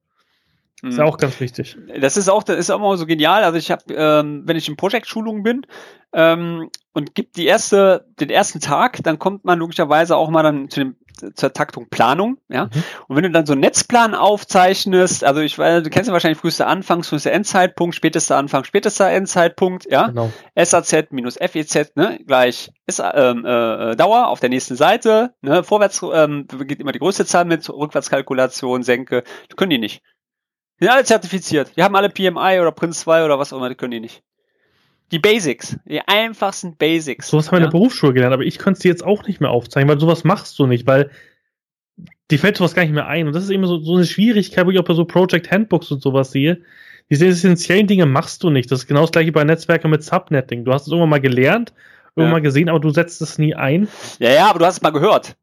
[0.83, 1.11] Das ist ja mhm.
[1.11, 1.77] auch ganz wichtig.
[2.01, 3.45] Das ist auch, das ist auch immer so genial.
[3.45, 5.67] Also ich habe, ähm, wenn ich in Project-Schulungen bin
[6.13, 10.69] ähm, und gibt die erste, den ersten Tag, dann kommt man logischerweise auch mal dann
[10.69, 10.97] zu dem
[11.35, 12.67] zur Taktung Planung, ja.
[12.67, 12.85] Mhm.
[13.09, 16.39] Und wenn du dann so einen Netzplan aufzeichnest, also ich weiß, du kennst ja wahrscheinlich
[16.39, 20.09] frühester Anfangs, frühester Endzeitpunkt, spätester Anfang, spätester Endzeitpunkt, ja.
[20.09, 20.33] Genau.
[20.57, 26.03] SAZ minus FEZ, ne, gleich ist, ähm, äh, Dauer auf der nächsten Seite, ne, vorwärts
[26.13, 30.03] ähm, geht immer die größte Zahl mit, Rückwärtskalkulation, Senke, das können die nicht.
[30.79, 31.73] Die sind alle zertifiziert.
[31.77, 34.23] Die haben alle PMI oder Prince 2 oder was auch immer, die können die nicht.
[35.13, 37.29] Die Basics, die einfachsten Basics.
[37.29, 37.65] Sowas haben wir ja?
[37.67, 40.01] in der Berufsschule gelernt, aber ich könnte es dir jetzt auch nicht mehr aufzeigen, weil
[40.01, 41.11] sowas machst du nicht, weil
[42.31, 43.27] die fällt sowas gar nicht mehr ein.
[43.27, 45.91] Und das ist immer so, so eine Schwierigkeit, wo ich auch bei so Project Handbooks
[45.93, 46.63] und sowas sehe.
[47.09, 48.71] Diese essentiellen Dinge machst du nicht.
[48.71, 50.65] Das ist genau das gleiche bei Netzwerken mit Subnetting.
[50.65, 51.73] Du hast es irgendwann mal gelernt,
[52.17, 52.33] irgendwann ja.
[52.33, 53.89] mal gesehen, aber du setzt es nie ein.
[54.19, 55.37] Ja, ja, aber du hast es mal gehört.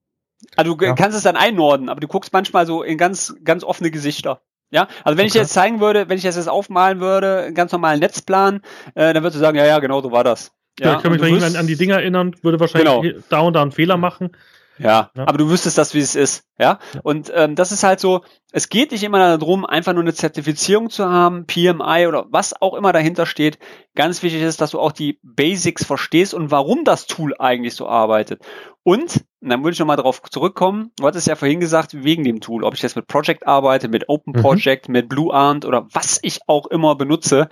[0.57, 0.93] Also du ja.
[0.93, 4.41] kannst es dann einordnen, aber du guckst manchmal so in ganz, ganz offene Gesichter.
[4.73, 5.27] Ja, also wenn okay.
[5.27, 8.61] ich jetzt zeigen würde, wenn ich das jetzt aufmalen würde, einen ganz normalen Netzplan,
[8.95, 10.51] äh, dann würdest du sagen, ja, ja, genau so war das.
[10.79, 13.23] Ja, ja ich kann mich an, an, die Dinger erinnern, würde wahrscheinlich genau.
[13.29, 14.31] da und da einen Fehler machen.
[14.79, 16.45] Ja, ja, aber du wüsstest das, wie es ist.
[16.57, 17.01] Ja, ja.
[17.03, 18.21] und ähm, das ist halt so,
[18.51, 22.73] es geht nicht immer darum, einfach nur eine Zertifizierung zu haben, PMI oder was auch
[22.73, 23.59] immer dahinter steht.
[23.95, 27.87] Ganz wichtig ist, dass du auch die Basics verstehst und warum das Tool eigentlich so
[27.87, 28.41] arbeitet.
[28.83, 32.41] Und, und dann würde ich nochmal darauf zurückkommen, du hattest ja vorhin gesagt, wegen dem
[32.41, 34.41] Tool, ob ich jetzt mit Project arbeite, mit Open mhm.
[34.41, 34.93] Project, mhm.
[34.93, 37.47] mit Blue Armed oder was ich auch immer benutze,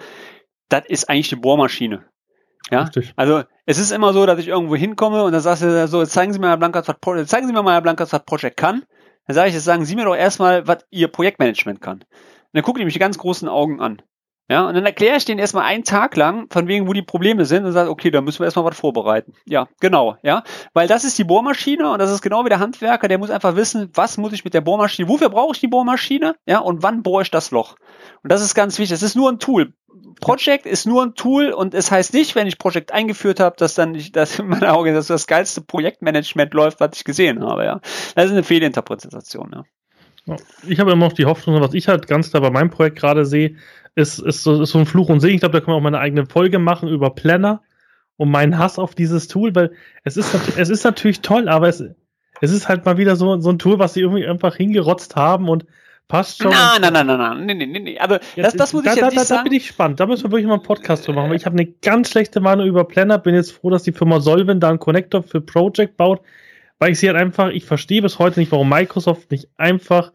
[0.70, 2.06] das ist eigentlich eine Bohrmaschine.
[2.70, 3.14] Ja, Richtig.
[3.16, 6.32] also es ist immer so, dass ich irgendwo hinkomme und dann sagst du so, zeigen
[6.32, 8.84] Sie mir mal Blankas, was zeigen Sie mir mal Blankas, was Project kann.
[9.28, 12.00] Dann sage ich, jetzt sagen Sie mir doch erstmal, was Ihr Projektmanagement kann.
[12.00, 12.06] Und
[12.54, 14.02] dann gucke ich mich die ganz großen Augen an.
[14.52, 17.46] Ja, und dann erkläre ich denen erstmal einen Tag lang, von wegen, wo die Probleme
[17.46, 19.32] sind, und sage, okay, da müssen wir erstmal was vorbereiten.
[19.46, 20.44] Ja, genau, ja.
[20.74, 23.56] Weil das ist die Bohrmaschine und das ist genau wie der Handwerker, der muss einfach
[23.56, 27.02] wissen, was muss ich mit der Bohrmaschine, wofür brauche ich die Bohrmaschine, ja, und wann
[27.02, 27.78] bohre ich das Loch.
[28.24, 29.00] Und das ist ganz wichtig.
[29.00, 29.72] Das ist nur ein Tool.
[30.20, 33.76] Project ist nur ein Tool und es heißt nicht, wenn ich Project eingeführt habe, dass
[33.76, 37.64] dann nicht, dass in meiner Augen das, das geilste Projektmanagement läuft, was ich gesehen habe,
[37.64, 37.80] ja.
[38.16, 39.64] Das ist eine Fehlinterpretation, ja.
[40.68, 43.26] Ich habe immer noch die Hoffnung, was ich halt ganz klar bei meinem Projekt gerade
[43.26, 43.56] sehe,
[43.96, 45.36] ist, ist, so, ist so ein Fluch und Segen.
[45.36, 47.62] Ich glaube, da können wir auch mal eine eigene Folge machen über Planner
[48.18, 49.72] und meinen Hass auf dieses Tool, weil
[50.04, 51.84] es ist, es ist natürlich toll, aber es,
[52.40, 55.50] es ist halt mal wieder so, so ein Tool, was sie irgendwie einfach hingerotzt haben
[55.50, 55.66] und
[56.08, 56.52] passt schon.
[56.52, 58.00] Nein, nein, nein, nein, nein, nee, nee, nee.
[58.00, 59.40] Aber das, das muss da, ich jetzt da, nicht da, sagen.
[59.40, 60.00] Da bin ich spannend.
[60.00, 61.32] Da müssen wir wirklich mal einen Podcast drüber machen.
[61.32, 63.18] Weil ich habe eine ganz schlechte Meinung über Planner.
[63.18, 66.22] Bin jetzt froh, dass die Firma Solvin da einen Connector für Project baut,
[66.82, 70.12] weil ich sie halt einfach, ich verstehe bis heute nicht, warum Microsoft nicht einfach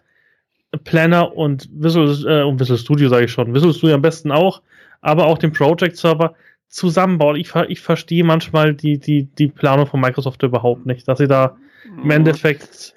[0.83, 4.63] Planner und Visual, äh, und Visual Studio sage ich schon, Visual Studio am besten auch,
[5.01, 6.35] aber auch den Project Server
[6.67, 7.37] zusammenbauen.
[7.37, 11.57] Ich, ich verstehe manchmal die, die, die Planung von Microsoft überhaupt nicht, dass sie da
[12.03, 12.11] im.
[12.11, 12.95] Endeffekt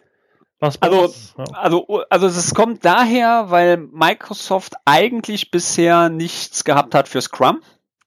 [0.59, 1.43] was also, ja.
[1.53, 7.61] also, also es kommt daher, weil Microsoft eigentlich bisher nichts gehabt hat für Scrum.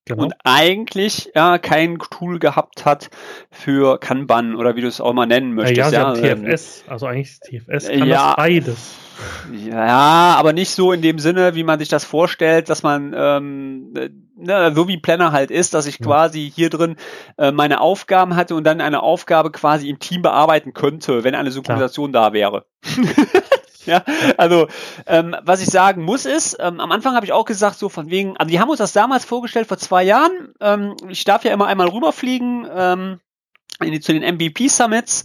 [0.04, 0.24] Genau.
[0.24, 3.10] Und eigentlich ja, kein Tool gehabt hat
[3.50, 5.92] für Kanban oder wie du es auch mal nennen möchtest.
[5.92, 8.94] Ja, ja, ja TFS, also eigentlich TFS kann ja, das beides.
[9.52, 13.92] Ja, aber nicht so in dem Sinne, wie man sich das vorstellt, dass man ähm,
[14.36, 16.06] ne, so wie Planner halt ist, dass ich ja.
[16.06, 16.96] quasi hier drin
[17.38, 21.50] äh, meine Aufgaben hatte und dann eine Aufgabe quasi im Team bearbeiten könnte, wenn eine
[21.50, 22.66] Synchronisation da wäre.
[23.86, 24.04] Ja,
[24.36, 24.68] also
[25.06, 28.10] ähm, was ich sagen muss ist, ähm, am Anfang habe ich auch gesagt, so von
[28.10, 30.54] wegen, also die haben uns das damals vorgestellt vor zwei Jahren.
[30.60, 33.20] Ähm, ich darf ja immer einmal rüberfliegen ähm,
[33.80, 35.24] in die, zu den MVP Summits,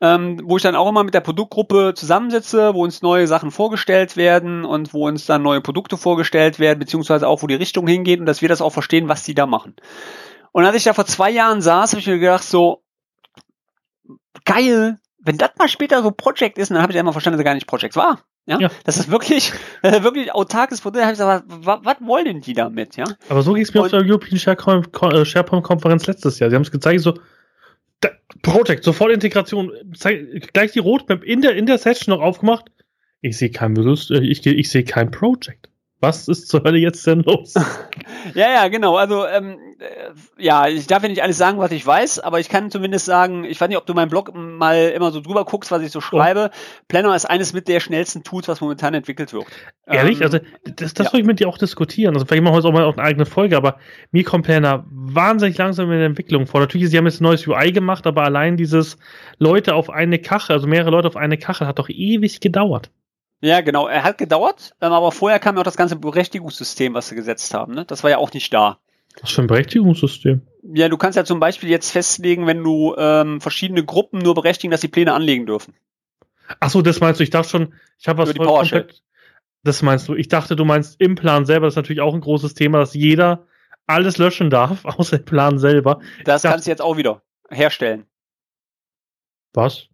[0.00, 4.16] ähm, wo ich dann auch immer mit der Produktgruppe zusammensitze, wo uns neue Sachen vorgestellt
[4.16, 8.20] werden und wo uns dann neue Produkte vorgestellt werden, beziehungsweise auch, wo die Richtung hingeht
[8.20, 9.76] und dass wir das auch verstehen, was die da machen.
[10.52, 12.82] Und als ich da vor zwei Jahren saß, habe ich mir gedacht, so,
[14.44, 17.44] geil, wenn das mal später so Project ist, dann habe ich einmal verstanden, dass er
[17.44, 18.20] gar nicht Project war.
[18.46, 18.60] Ja?
[18.60, 18.70] ja.
[18.84, 19.52] Das ist wirklich,
[19.82, 21.00] das ist wirklich autarkes Produkt.
[21.00, 22.96] Da habe ich gesagt, was, was wollen denn die damit?
[22.96, 23.04] Ja.
[23.28, 26.50] Aber so ging es mir auf der European äh, SharePoint-Konferenz letztes Jahr.
[26.50, 27.18] Sie haben es gezeigt, so
[28.00, 28.10] da,
[28.42, 32.66] Project, sofort Integration, zeig, gleich die Roadmap in der, in der Session noch aufgemacht.
[33.22, 35.70] Ich sehe kein äh, ich, ich sehe kein Project
[36.00, 37.54] was ist zur Hölle jetzt denn los?
[38.34, 38.96] ja, ja, genau.
[38.96, 42.48] Also, ähm, äh, ja, ich darf ja nicht alles sagen, was ich weiß, aber ich
[42.48, 45.70] kann zumindest sagen, ich weiß nicht, ob du meinen Blog mal immer so drüber guckst,
[45.70, 46.50] was ich so schreibe.
[46.52, 46.84] Oh.
[46.88, 49.46] Planner ist eines mit der schnellsten Tools, was momentan entwickelt wird.
[49.86, 50.18] Ehrlich?
[50.18, 51.10] Ähm, also, das, das ja.
[51.10, 52.14] soll ich mit dir auch diskutieren.
[52.14, 53.78] Also, vielleicht machen wir heute auch mal auf eine eigene Folge, aber
[54.10, 56.60] mir kommt Planner wahnsinnig langsam in der Entwicklung vor.
[56.60, 58.98] Natürlich, sie haben jetzt ein neues UI gemacht, aber allein dieses
[59.38, 62.90] Leute auf eine Kache, also mehrere Leute auf eine Kache, hat doch ewig gedauert.
[63.40, 63.86] Ja, genau.
[63.86, 67.52] Er hat gedauert, ähm, aber vorher kam ja auch das ganze Berechtigungssystem, was sie gesetzt
[67.52, 67.74] haben.
[67.74, 67.84] Ne?
[67.84, 68.78] Das war ja auch nicht da.
[69.20, 70.42] Was für ein Berechtigungssystem?
[70.62, 74.70] Ja, du kannst ja zum Beispiel jetzt festlegen, wenn du ähm, verschiedene Gruppen nur berechtigen,
[74.70, 75.74] dass sie Pläne anlegen dürfen.
[76.60, 77.24] Ach so, das meinst du?
[77.24, 79.02] Ich dachte schon, ich habe was Über die komplett.
[79.62, 80.14] Das meinst du?
[80.14, 81.66] Ich dachte, du meinst im Plan selber.
[81.66, 83.46] Das ist natürlich auch ein großes Thema, dass jeder
[83.86, 86.00] alles löschen darf, außer im Plan selber.
[86.24, 88.06] Das dachte, kannst du jetzt auch wieder herstellen.
[89.52, 89.88] Was?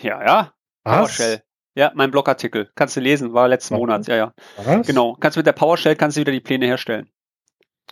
[0.00, 0.54] Ja, ja.
[0.84, 1.16] Was?
[1.16, 1.42] PowerShell.
[1.74, 2.70] Ja, mein Blogartikel.
[2.74, 3.80] Kannst du lesen, war letzten okay.
[3.80, 4.32] Monat, ja, ja.
[4.64, 4.86] Was?
[4.86, 5.16] Genau.
[5.18, 7.08] Kannst mit der PowerShell kannst du wieder die Pläne herstellen.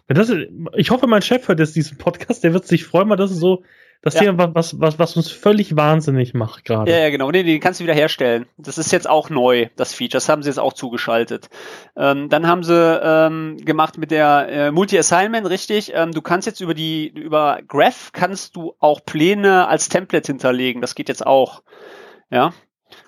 [0.06, 0.30] Das,
[0.74, 3.38] ich hoffe, mein Chef hört jetzt diesen Podcast, der wird sich freuen, weil das ist
[3.38, 3.62] so
[4.02, 4.20] das ja.
[4.20, 6.90] Thema, was, was, was uns völlig wahnsinnig macht gerade.
[6.90, 7.30] Ja, ja, genau.
[7.30, 8.46] Nee, die kannst du wieder herstellen.
[8.56, 10.12] Das ist jetzt auch neu, das Feature.
[10.12, 11.50] Das haben sie jetzt auch zugeschaltet.
[11.96, 15.92] Ähm, dann haben sie ähm, gemacht mit der äh, Multi-Assignment, richtig.
[15.94, 20.80] Ähm, du kannst jetzt über die, über Graph kannst du auch Pläne als Template hinterlegen.
[20.80, 21.62] Das geht jetzt auch.
[22.30, 22.54] Ja.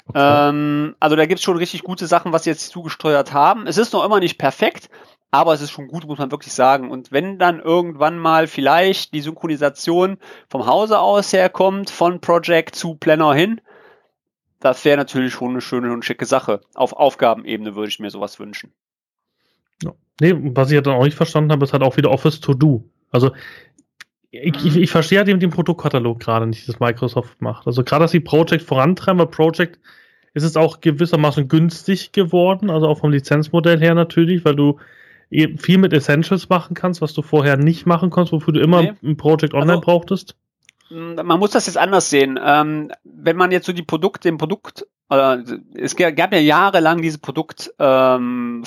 [0.06, 0.48] Okay.
[0.48, 3.66] Ähm, also da gibt's schon richtig gute Sachen, was sie jetzt zugesteuert haben.
[3.66, 4.90] Es ist noch immer nicht perfekt,
[5.30, 6.90] aber es ist schon gut, muss man wirklich sagen.
[6.90, 12.96] Und wenn dann irgendwann mal vielleicht die Synchronisation vom Hause aus herkommt, von Project zu
[12.96, 13.60] Planner hin,
[14.60, 16.60] das wäre natürlich schon eine schöne und schicke Sache.
[16.74, 18.72] Auf Aufgabenebene würde ich mir sowas wünschen.
[19.82, 19.92] Ja.
[20.20, 22.84] Nee, was ich dann auch nicht verstanden habe, ist halt auch wieder Office to Do.
[23.10, 23.32] Also
[24.32, 27.66] ich, ich, ich verstehe halt eben den Produktkatalog gerade nicht, das Microsoft macht.
[27.66, 29.78] Also gerade, dass sie Project vorantreiben, weil Project
[30.32, 34.78] ist es auch gewissermaßen günstig geworden, also auch vom Lizenzmodell her natürlich, weil du
[35.30, 38.92] viel mit Essentials machen kannst, was du vorher nicht machen konntest, wofür du immer nee.
[39.02, 40.36] ein Project Online also, brauchtest.
[40.90, 42.38] Man muss das jetzt anders sehen.
[42.42, 45.38] Ähm, wenn man jetzt so die Produkte, den Produkt äh,
[45.74, 48.64] es gab ja jahrelang diese Produktfolie, ähm,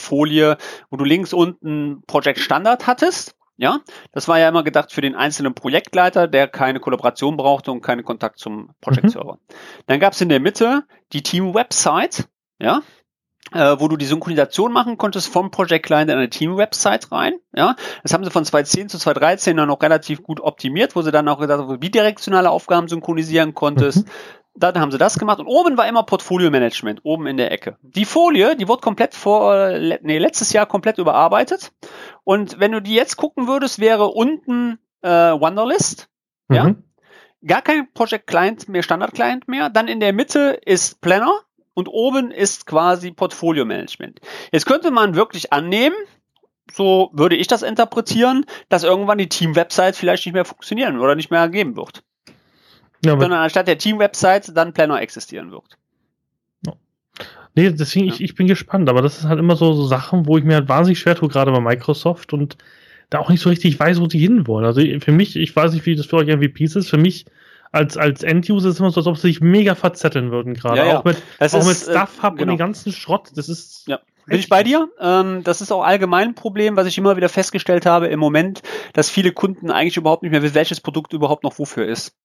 [0.89, 3.79] wo du links unten Project Standard hattest ja,
[4.11, 8.03] das war ja immer gedacht für den einzelnen Projektleiter, der keine Kollaboration brauchte und keinen
[8.03, 9.33] Kontakt zum Project-Server.
[9.33, 9.55] Mhm.
[9.87, 10.83] Dann gab es in der Mitte
[11.13, 12.27] die Team-Website,
[12.59, 12.81] ja,
[13.53, 17.35] äh, wo du die Synchronisation machen konntest vom Project Client in eine Team-Website rein.
[17.55, 21.11] Ja, das haben sie von 2010 zu 2013 dann noch relativ gut optimiert, wo sie
[21.11, 24.05] dann auch gesagt haben, bidirektionale Aufgaben synchronisieren konntest.
[24.05, 24.11] Mhm
[24.55, 27.77] dann haben sie das gemacht und oben war immer Portfolio Management, oben in der Ecke.
[27.81, 31.73] Die Folie, die wurde komplett vor, nee, letztes Jahr komplett überarbeitet.
[32.23, 36.09] Und wenn du die jetzt gucken würdest, wäre unten äh, Wonderlist,
[36.47, 36.55] mhm.
[36.55, 36.75] ja,
[37.45, 39.69] gar kein Project Client mehr, Standard Client mehr.
[39.69, 41.41] Dann in der Mitte ist Planner
[41.73, 44.21] und oben ist quasi Portfolio Management.
[44.51, 45.95] Jetzt könnte man wirklich annehmen,
[46.71, 51.29] so würde ich das interpretieren, dass irgendwann die Team-Website vielleicht nicht mehr funktionieren oder nicht
[51.29, 52.03] mehr geben wird.
[53.05, 55.77] Ja, sondern anstatt der Team-Website dann Planner existieren wird.
[57.55, 58.13] Nee, deswegen, ja.
[58.13, 60.55] ich, ich bin gespannt, aber das ist halt immer so, so Sachen, wo ich mir
[60.55, 62.57] halt wahnsinnig schwer tue, gerade bei Microsoft und
[63.09, 64.65] da auch nicht so richtig weiß, wo sie hinwollen.
[64.65, 67.25] Also für mich, ich weiß nicht, wie das für euch MVPs ist, für mich
[67.71, 70.77] als, als End-User ist es immer so, als ob sie sich mega verzetteln würden gerade.
[70.77, 70.99] Ja, ja.
[70.99, 72.41] Auch mit, auch mit Stuff Hub äh, genau.
[72.41, 73.31] und den ganzen Schrott.
[73.35, 73.87] Das ist.
[73.87, 73.99] Ja.
[74.25, 74.89] Bin ich bei dir.
[74.99, 78.61] Ähm, das ist auch allgemein ein Problem, was ich immer wieder festgestellt habe im Moment,
[78.93, 82.15] dass viele Kunden eigentlich überhaupt nicht mehr wissen, welches Produkt überhaupt noch wofür ist.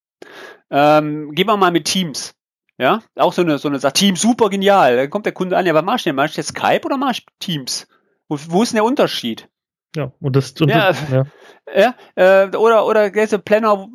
[0.70, 2.34] Ähm, gehen wir mal mit Teams.
[2.78, 4.96] Ja, auch so eine, so eine Sache, Teams, super genial.
[4.96, 6.16] Dann kommt der Kunde an, ja, was mach ich denn?
[6.16, 7.86] Mach ich jetzt Skype oder mach ich Teams?
[8.26, 9.48] Wo, wo ist denn der Unterschied?
[9.94, 11.24] Ja, und das, und ja, das ja.
[11.74, 13.88] ja äh, oder oder der Planner,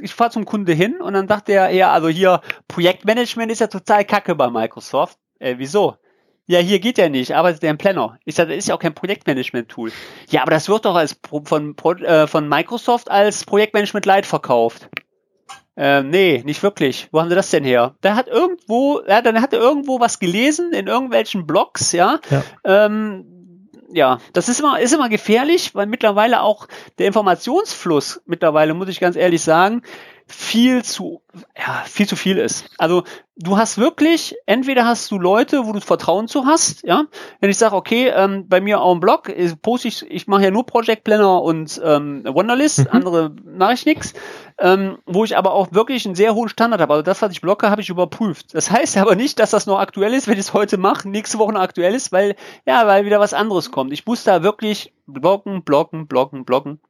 [0.00, 3.68] ich fahre zum Kunde hin und dann sagt der, ja, also hier Projektmanagement ist ja
[3.68, 5.16] total kacke bei Microsoft.
[5.38, 5.96] Äh, wieso?
[6.46, 8.18] Ja, hier geht ja nicht, arbeitet der im Planner.
[8.26, 9.90] Ich sage, das ist ja auch kein Projektmanagement-Tool.
[10.28, 14.88] Ja, aber das wird doch als von, äh, von Microsoft als Projektmanagement Lite verkauft.
[15.76, 17.08] Ähm, nee, nicht wirklich.
[17.10, 17.94] Wo haben sie das denn her?
[18.02, 22.20] Der hat irgendwo, ja, dann hat er irgendwo was gelesen in irgendwelchen Blogs, ja.
[22.30, 22.44] ja.
[22.64, 26.68] Ähm, ja, das ist immer, ist immer gefährlich, weil mittlerweile auch
[26.98, 29.82] der Informationsfluss mittlerweile, muss ich ganz ehrlich sagen,
[30.26, 31.22] viel zu,
[31.56, 32.70] ja, viel zu viel ist.
[32.78, 33.04] Also
[33.36, 37.04] du hast wirklich, entweder hast du Leute, wo du Vertrauen zu hast, ja.
[37.40, 40.50] Wenn ich sage, okay, ähm, bei mir auch im Blog poste ich, ich mache ja
[40.50, 42.86] nur Project Planner und ähm, Wonderlist, mhm.
[42.90, 44.14] andere mache ich nichts,
[44.58, 46.94] ähm, wo ich aber auch wirklich einen sehr hohen Standard habe.
[46.94, 48.54] Also das, was ich blocke, habe ich überprüft.
[48.54, 51.38] Das heißt aber nicht, dass das noch aktuell ist, wenn ich es heute mache, nächste
[51.38, 52.34] Woche noch aktuell ist, weil,
[52.66, 53.92] ja, weil wieder was anderes kommt.
[53.92, 56.80] Ich muss da wirklich blocken, blocken, blocken, blocken.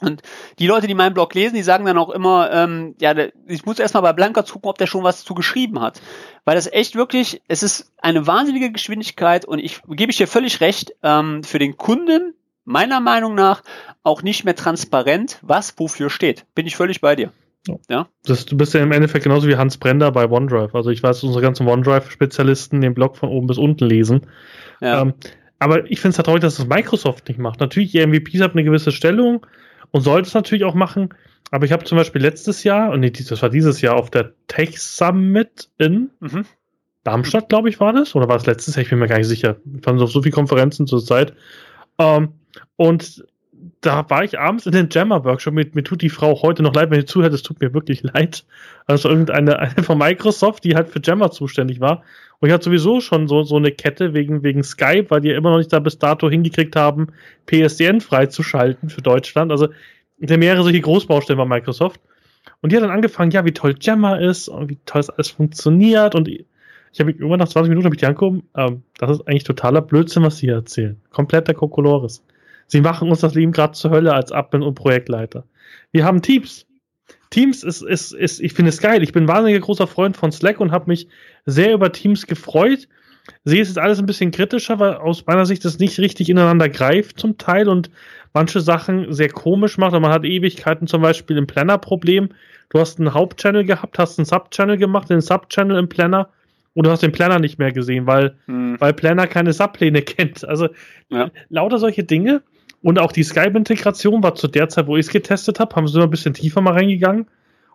[0.00, 0.22] Und
[0.58, 3.14] die Leute, die meinen Blog lesen, die sagen dann auch immer, ähm, ja,
[3.46, 6.00] ich muss erstmal bei Blanka gucken, ob der schon was zu geschrieben hat.
[6.44, 10.60] Weil das echt wirklich, es ist eine wahnsinnige Geschwindigkeit und ich gebe ich dir völlig
[10.60, 12.34] recht, ähm, für den Kunden,
[12.64, 13.62] meiner Meinung nach,
[14.02, 16.44] auch nicht mehr transparent, was wofür steht.
[16.54, 17.32] Bin ich völlig bei dir.
[17.88, 18.08] Ja.
[18.24, 20.74] Das, du bist ja im Endeffekt genauso wie Hans Brender bei OneDrive.
[20.74, 24.26] Also ich weiß, unsere ganzen OneDrive-Spezialisten den Blog von oben bis unten lesen.
[24.80, 25.02] Ja.
[25.02, 25.14] Ähm,
[25.58, 27.60] aber ich finde es ja traurig, dass das Microsoft nicht macht.
[27.60, 29.46] Natürlich, die MVPs haben eine gewisse Stellung,
[29.96, 31.14] und sollte es natürlich auch machen.
[31.50, 34.34] Aber ich habe zum Beispiel letztes Jahr, und nee, das war dieses Jahr auf der
[34.46, 36.44] Tech Summit in mhm.
[37.02, 38.14] Darmstadt, glaube ich, war das.
[38.14, 38.82] Oder war es letztes Jahr?
[38.82, 39.56] Ich bin mir gar nicht sicher.
[39.74, 41.32] Ich fand so, so viele Konferenzen zur Zeit.
[41.98, 42.34] Ähm,
[42.76, 43.24] und
[43.80, 45.54] da war ich abends in den Jammer-Workshop.
[45.54, 48.02] Mir, mir tut die Frau heute noch leid, wenn ihr zuhört, es tut mir wirklich
[48.02, 48.44] leid.
[48.86, 52.02] Also irgendeine eine von Microsoft, die halt für Jammer zuständig war.
[52.40, 55.36] Und ich hatte sowieso schon so, so eine Kette wegen, wegen Skype, weil die ja
[55.36, 57.08] immer noch nicht da bis dato hingekriegt haben,
[57.46, 59.50] PSDN freizuschalten für Deutschland.
[59.50, 59.68] Also
[60.18, 62.00] der mehrere solche Großbaustellen bei Microsoft.
[62.60, 65.30] Und die hat dann angefangen, ja, wie toll Jammer ist und wie toll es alles
[65.30, 66.14] funktioniert.
[66.14, 69.44] Und ich habe irgendwann nach 20 Minuten habe ich die angeguckt, ähm, das ist eigentlich
[69.44, 71.00] totaler Blödsinn, was sie hier erzählen.
[71.10, 72.22] Kompletter Kokolores.
[72.66, 75.44] Sie machen uns das Leben gerade zur Hölle als Admin und Projektleiter.
[75.92, 76.66] Wir haben Teams.
[77.30, 79.02] Teams ist, ist, ist, ich finde es geil.
[79.02, 81.08] Ich bin ein wahnsinniger großer Freund von Slack und habe mich
[81.44, 82.88] sehr über Teams gefreut.
[83.44, 86.68] Sehe es jetzt alles ein bisschen kritischer, weil aus meiner Sicht das nicht richtig ineinander
[86.68, 87.90] greift zum Teil und
[88.32, 89.94] manche Sachen sehr komisch macht.
[89.94, 92.28] Und man hat Ewigkeiten zum Beispiel im Planner-Problem.
[92.68, 96.30] Du hast einen Hauptchannel gehabt, hast einen Subchannel gemacht, den Subchannel im Planner
[96.74, 98.76] und du hast den Planner nicht mehr gesehen, weil, hm.
[98.78, 100.46] weil Planner keine Subpläne kennt.
[100.46, 100.68] Also
[101.08, 101.30] ja.
[101.48, 102.42] lauter solche Dinge.
[102.86, 106.00] Und auch die Skype-Integration war zu der Zeit, wo ich es getestet habe, haben sie
[106.00, 107.22] ein bisschen tiefer mal reingegangen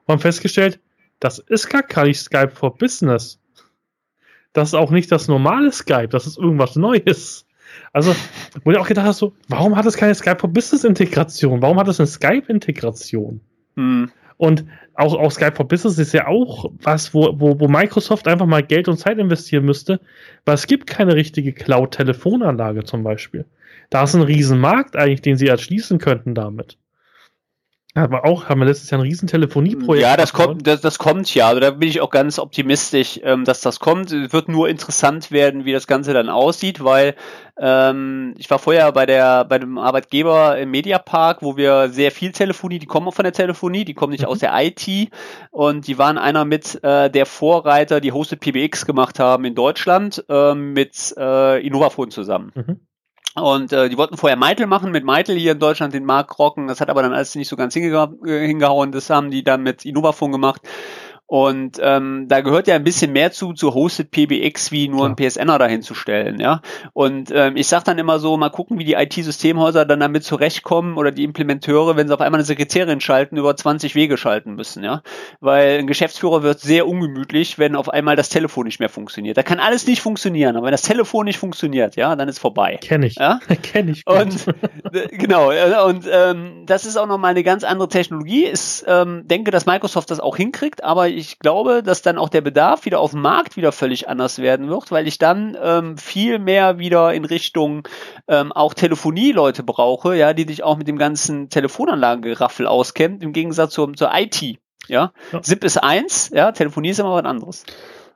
[0.06, 0.80] und haben festgestellt,
[1.20, 3.38] das ist gar nicht Skype for Business.
[4.54, 7.46] Das ist auch nicht das normale Skype, das ist irgendwas Neues.
[7.92, 8.16] Also,
[8.64, 11.62] wo ich auch gedacht habe, so, warum hat es keine Skype for Business Integration?
[11.62, 13.42] Warum hat es eine Skype-Integration?
[13.76, 14.12] Hm.
[14.38, 18.46] Und auch, auch Skype for Business ist ja auch was, wo, wo, wo Microsoft einfach
[18.46, 20.00] mal Geld und Zeit investieren müsste,
[20.46, 23.44] weil es gibt keine richtige Cloud-Telefonanlage zum Beispiel.
[23.92, 26.78] Da ist ein Riesenmarkt eigentlich, den sie erschließen könnten damit.
[27.94, 30.02] Aber auch haben wir letztes Jahr ein riesen Telefonieprojekt.
[30.02, 31.50] Ja, das kommt, das, das kommt ja.
[31.50, 34.14] Also da bin ich auch ganz optimistisch, ähm, dass das kommt.
[34.14, 37.16] Es wird nur interessant werden, wie das Ganze dann aussieht, weil
[37.60, 42.32] ähm, ich war vorher bei der bei dem Arbeitgeber im Mediapark, wo wir sehr viel
[42.32, 44.30] Telefonie, die kommen auch von der Telefonie, die kommen nicht mhm.
[44.30, 45.12] aus der IT
[45.52, 50.24] und die waren einer mit äh, der Vorreiter, die Hosted PBX gemacht haben in Deutschland
[50.30, 52.54] äh, mit äh, Innovafon zusammen.
[52.56, 52.80] Mhm.
[53.34, 56.68] Und äh, die wollten vorher Meitel machen, mit Meitel hier in Deutschland den Markt rocken.
[56.68, 58.92] Das hat aber dann alles nicht so ganz hingehauen.
[58.92, 60.62] Das haben die dann mit Innovafon gemacht.
[61.32, 65.06] Und ähm, da gehört ja ein bisschen mehr zu, zu Hosted PBX wie nur ja.
[65.06, 66.62] ein PSNer dahin zu stellen, ja.
[66.92, 70.98] Und ähm, ich sage dann immer so, mal gucken, wie die IT-Systemhäuser dann damit zurechtkommen
[70.98, 74.84] oder die Implementeure, wenn sie auf einmal eine Sekretärin schalten, über 20 Wege schalten müssen,
[74.84, 75.04] ja.
[75.40, 79.38] Weil ein Geschäftsführer wird sehr ungemütlich, wenn auf einmal das Telefon nicht mehr funktioniert.
[79.38, 82.78] Da kann alles nicht funktionieren, aber wenn das Telefon nicht funktioniert, ja, dann ist vorbei.
[82.82, 83.16] Kenn ich.
[83.16, 83.40] Ja?
[83.64, 84.04] Kenn ich.
[84.04, 84.18] Gut.
[84.18, 84.46] Und
[85.12, 85.50] genau,
[85.88, 88.48] und ähm, das ist auch nochmal eine ganz andere Technologie.
[88.48, 92.42] Ich ähm, denke, dass Microsoft das auch hinkriegt, aber ich glaube, dass dann auch der
[92.42, 96.40] Bedarf wieder auf dem Markt wieder völlig anders werden wird, weil ich dann ähm, viel
[96.40, 97.88] mehr wieder in Richtung
[98.28, 103.74] ähm, auch Telefonie-Leute brauche, ja, die sich auch mit dem ganzen Telefonanlageraffel auskennen, im Gegensatz
[103.74, 104.42] zur, zur IT.
[104.88, 105.14] Ja?
[105.32, 105.44] ja.
[105.44, 107.64] SIP ist eins, ja, Telefonie ist immer was anderes.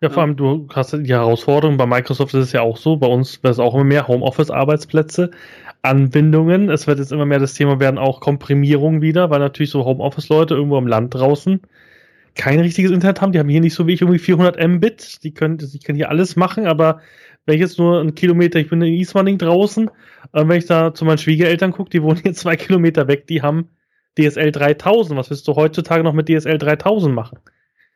[0.02, 3.08] Ja, vor allem, du hast die Herausforderung, bei Microsoft ist es ja auch so, bei
[3.08, 5.32] uns wird es auch immer mehr Homeoffice-Arbeitsplätze,
[5.84, 6.70] Anbindungen.
[6.70, 10.56] Es wird jetzt immer mehr das Thema werden auch Komprimierung wieder, weil natürlich so Homeoffice-Leute
[10.56, 11.62] irgendwo im Land draußen
[12.36, 13.32] kein richtiges Internet haben.
[13.32, 15.24] Die haben hier nicht so wie ich irgendwie 400 Mbit.
[15.24, 17.02] Die können, die können hier alles machen, aber
[17.46, 19.90] wenn ich jetzt nur einen Kilometer, ich bin in Ismaning draußen,
[20.34, 23.42] äh, wenn ich da zu meinen Schwiegereltern gucke, die wohnen hier zwei Kilometer weg, die
[23.42, 23.70] haben
[24.18, 25.18] DSL 3000.
[25.18, 27.40] Was willst du heutzutage noch mit DSL 3000 machen?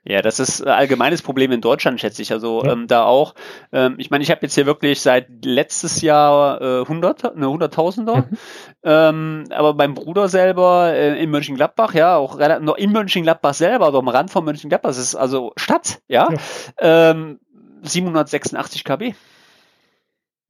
[0.03, 2.31] Ja, das ist ein allgemeines Problem in Deutschland, schätze ich.
[2.31, 2.71] Also ja.
[2.71, 3.35] ähm, da auch.
[3.71, 8.17] Ähm, ich meine, ich habe jetzt hier wirklich seit letztes Jahr äh, 100, eine Hunderttausender.
[8.17, 8.37] Mhm.
[8.83, 13.99] Ähm, aber beim Bruder selber äh, in Mönchengladbach, ja, auch noch in Mönchengladbach selber, also
[13.99, 17.11] am Rand von Mönchengladbach, das ist also Stadt, ja, ja.
[17.11, 17.39] Ähm,
[17.81, 19.13] 786 kb.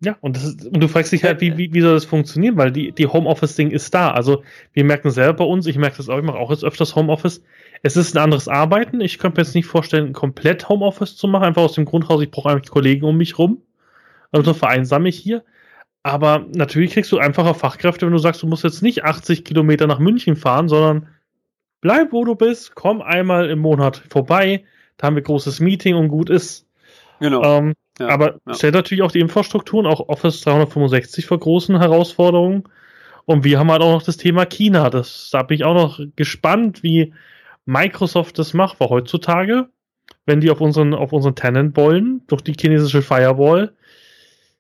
[0.02, 2.56] Ja, und, das ist, und du fragst dich halt, wie, wie, wie soll das funktionieren?
[2.56, 4.12] Weil die, die Homeoffice-Ding ist da.
[4.12, 6.96] Also wir merken selber bei uns, ich merke das auch, ich mache auch jetzt öfters
[6.96, 7.44] Homeoffice.
[7.84, 9.02] Es ist ein anderes Arbeiten.
[9.02, 12.22] Ich könnte mir jetzt nicht vorstellen, komplett Homeoffice zu machen, einfach aus dem Grund raus,
[12.22, 13.62] ich brauche eigentlich Kollegen um mich rum.
[14.32, 15.44] Also vereinsame ich hier.
[16.02, 19.86] Aber natürlich kriegst du einfacher Fachkräfte, wenn du sagst, du musst jetzt nicht 80 Kilometer
[19.86, 21.10] nach München fahren, sondern
[21.82, 24.64] bleib, wo du bist, komm einmal im Monat vorbei,
[24.96, 26.66] da haben wir großes Meeting und gut ist.
[27.20, 27.44] Genau.
[27.44, 28.54] Ähm, ja, aber ja.
[28.54, 32.64] stellt natürlich auch die Infrastrukturen, auch Office 365 vor großen Herausforderungen.
[33.26, 34.90] Und wir haben halt auch noch das Thema China.
[34.90, 37.14] Das, da bin ich auch noch gespannt, wie
[37.66, 39.70] Microsoft das macht, weil heutzutage,
[40.26, 43.74] wenn die auf unseren, auf unseren Tenant wollen, durch die chinesische Firewall,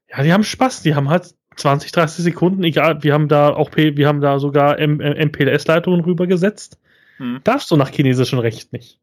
[0.09, 3.71] ja, die haben Spaß, die haben halt 20, 30 Sekunden, egal, wir haben da auch,
[3.75, 6.79] wir haben da sogar MPLS-Leitungen rübergesetzt.
[7.17, 7.41] Hm.
[7.43, 8.99] Darfst du nach chinesischem Recht nicht.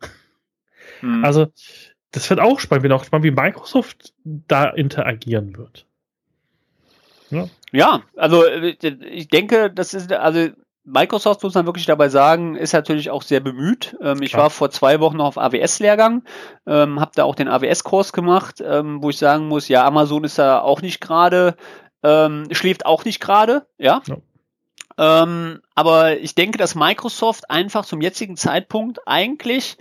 [1.01, 1.25] Hm.
[1.25, 1.49] Also,
[2.13, 5.87] das wird auch spannend, bin auch gespannt, wie Microsoft da interagieren wird.
[7.31, 8.77] Ja, ja also äh,
[9.11, 10.49] ich denke, das ist, also
[10.85, 13.97] Microsoft muss man wirklich dabei sagen, ist natürlich auch sehr bemüht.
[14.01, 16.23] Ähm, ich war vor zwei Wochen noch auf AWS-Lehrgang,
[16.65, 20.39] ähm, habe da auch den AWS-Kurs gemacht, ähm, wo ich sagen muss, ja, Amazon ist
[20.39, 21.57] da auch nicht gerade,
[22.05, 24.01] ähm, schläft auch nicht gerade, ja.
[24.07, 24.17] ja.
[24.99, 29.77] Ähm, aber ich denke, dass Microsoft einfach zum jetzigen Zeitpunkt eigentlich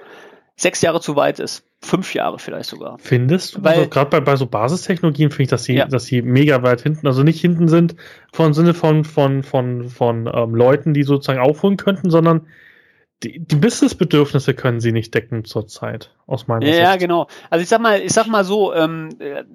[0.56, 2.98] sechs Jahre zu weit ist fünf Jahre vielleicht sogar.
[3.00, 3.64] Findest du?
[3.64, 5.86] Weil, also gerade bei, bei so Basistechnologien finde ich, dass sie, ja.
[5.86, 7.96] dass sie mega weit hinten, also nicht hinten sind
[8.34, 12.48] von Sinne von, von, von, von ähm, Leuten, die sozusagen aufholen könnten, sondern
[13.24, 16.84] die, die Businessbedürfnisse können sie nicht decken zurzeit, aus meiner ja, Sicht.
[16.84, 17.28] Ja, genau.
[17.50, 19.10] Also ich sag mal, ich sag mal so, ähm,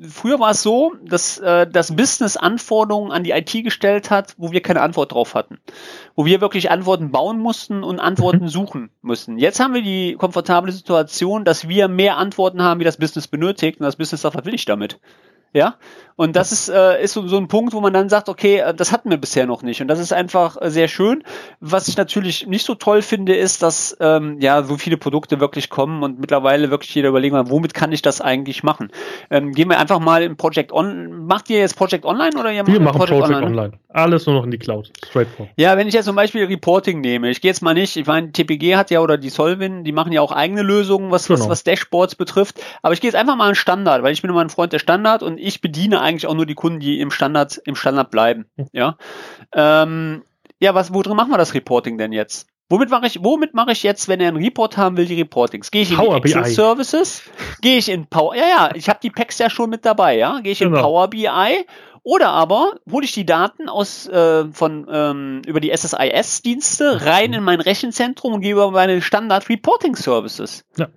[0.09, 4.51] früher war es so, dass äh, das Business Anforderungen an die IT gestellt hat, wo
[4.51, 5.59] wir keine Antwort drauf hatten.
[6.17, 8.49] Wo wir wirklich Antworten bauen mussten und Antworten mhm.
[8.49, 9.39] suchen mussten.
[9.39, 13.79] Jetzt haben wir die komfortable Situation, dass wir mehr Antworten haben, wie das Business benötigt
[13.79, 14.99] und das Business sagt, was will ich damit?
[15.53, 15.77] Ja,
[16.21, 18.75] und das ist, äh, ist so, so ein Punkt, wo man dann sagt, okay, äh,
[18.75, 19.81] das hatten wir bisher noch nicht.
[19.81, 21.25] Und das ist einfach äh, sehr schön.
[21.61, 25.71] Was ich natürlich nicht so toll finde, ist, dass ähm, ja so viele Produkte wirklich
[25.71, 28.91] kommen und mittlerweile wirklich jeder überlegen, womit kann ich das eigentlich machen?
[29.31, 31.25] Ähm, gehen wir einfach mal in Project On.
[31.25, 33.47] Macht ihr jetzt Project Online oder ihr macht wir machen Project, Project Online?
[33.63, 33.79] Online?
[33.89, 34.93] Alles nur noch in die Cloud.
[35.09, 35.55] Straightforward.
[35.57, 38.31] Ja, wenn ich jetzt zum Beispiel Reporting nehme, ich gehe jetzt mal nicht, ich meine,
[38.31, 41.41] TPG hat ja oder die Solvin, die machen ja auch eigene Lösungen, was, genau.
[41.41, 42.61] was, was Dashboards betrifft.
[42.83, 44.79] Aber ich gehe jetzt einfach mal in Standard, weil ich bin immer ein Freund der
[44.79, 48.47] Standard und ich bediene eigentlich auch nur die Kunden, die im Standard, im Standard bleiben.
[48.73, 48.97] Ja,
[49.55, 50.23] ähm,
[50.59, 52.49] ja was, wo drin machen wir das Reporting denn jetzt?
[52.69, 55.73] Womit mache ich, womit mache ich jetzt, wenn er einen Report haben will, die Reportings?
[55.73, 56.51] Gehe ich in Power die Excel BI.
[56.51, 57.23] Services?
[57.61, 60.39] Gehe ich in Power, ja, ja, ich habe die Packs ja schon mit dabei, ja.
[60.39, 60.77] Gehe ich genau.
[60.77, 61.67] in Power BI
[62.03, 67.43] oder aber hole ich die Daten aus äh, von ähm, über die SSIS-Dienste rein in
[67.43, 70.65] mein Rechenzentrum und gehe über meine Standard Reporting Services.
[70.77, 70.89] Ja.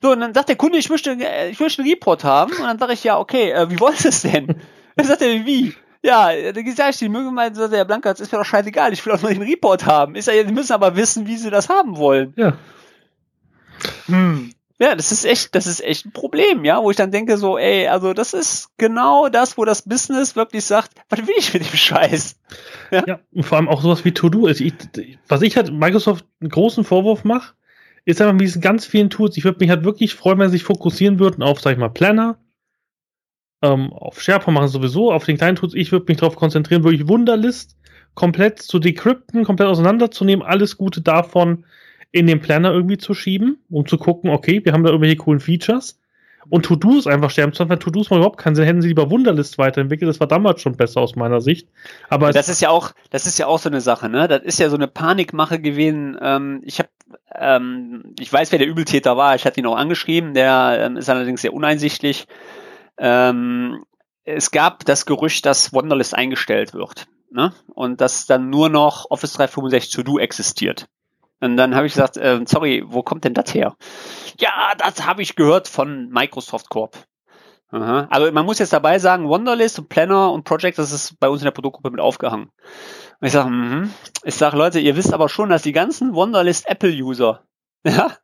[0.00, 2.52] So, und dann sagt der Kunde, ich möchte, äh, ich möchte einen Report haben.
[2.52, 4.46] Und dann sage ich, ja, okay, äh, wie wollt ihr es denn?
[4.96, 5.74] Dann sagt er, wie?
[6.02, 8.92] Ja, dann sage ich, die mögen mal, sagt der Blanka, das ist mir doch scheißegal,
[8.92, 10.14] ich will auch nur den Report haben.
[10.14, 12.32] Ist ja, die müssen aber wissen, wie sie das haben wollen.
[12.36, 12.56] Ja.
[14.06, 14.52] Hm.
[14.80, 17.58] Ja, das ist echt, das ist echt ein Problem, ja, wo ich dann denke so,
[17.58, 21.64] ey, also das ist genau das, wo das Business wirklich sagt, was will ich mit
[21.64, 22.36] dem Scheiß?
[22.92, 24.60] Ja, ja und vor allem auch sowas wie To-Do ist.
[24.60, 24.74] Ich,
[25.26, 27.54] was ich halt Microsoft einen großen Vorwurf mache,
[28.08, 29.36] ist einfach mit diesen ganz vielen Tools.
[29.36, 31.90] Ich würde mich halt wirklich freuen, wenn sie sich fokussieren würden auf, sag ich mal,
[31.90, 32.38] Planner,
[33.62, 35.74] ähm, auf SharePoint machen sowieso, auf den kleinen Tools.
[35.74, 37.76] Ich würde mich darauf konzentrieren, wirklich Wunderlist
[38.14, 41.66] komplett zu decrypten, komplett auseinanderzunehmen, alles Gute davon
[42.10, 45.40] in den Planner irgendwie zu schieben, um zu gucken, okay, wir haben da irgendwelche coolen
[45.40, 46.00] Features.
[46.50, 48.64] Und To-Dos einfach sterben zu lassen, To-Dos mal überhaupt keinen Sinn.
[48.64, 51.68] Hätten sie lieber Wunderlist weiterentwickelt, das war damals schon besser aus meiner Sicht.
[52.08, 54.28] Aber das ist ja auch, das ist ja auch so eine Sache, ne?
[54.28, 56.16] Das ist ja so eine Panikmache gewesen.
[56.22, 56.88] Ähm, ich habe
[57.34, 61.08] ähm, ich weiß, wer der Übeltäter war, ich hatte ihn auch angeschrieben, der ähm, ist
[61.08, 62.26] allerdings sehr uneinsichtlich.
[62.98, 63.84] Ähm,
[64.24, 67.06] es gab das Gerücht, dass Wonderlist eingestellt wird.
[67.30, 67.52] Ne?
[67.74, 70.86] Und dass dann nur noch Office 365 To Do existiert.
[71.40, 73.76] Und dann habe ich gesagt, äh, sorry, wo kommt denn das her?
[74.38, 76.96] Ja, das habe ich gehört von Microsoft Corp.
[77.70, 78.06] Aha.
[78.10, 81.42] Also man muss jetzt dabei sagen, Wonderlist und Planner und Project, das ist bei uns
[81.42, 82.50] in der Produktgruppe mit aufgehangen.
[83.20, 83.90] Und ich sage, mhm.
[84.24, 87.42] ich sage, Leute, ihr wisst aber schon, dass die ganzen Wonderlist Apple-User,
[87.84, 88.16] ja,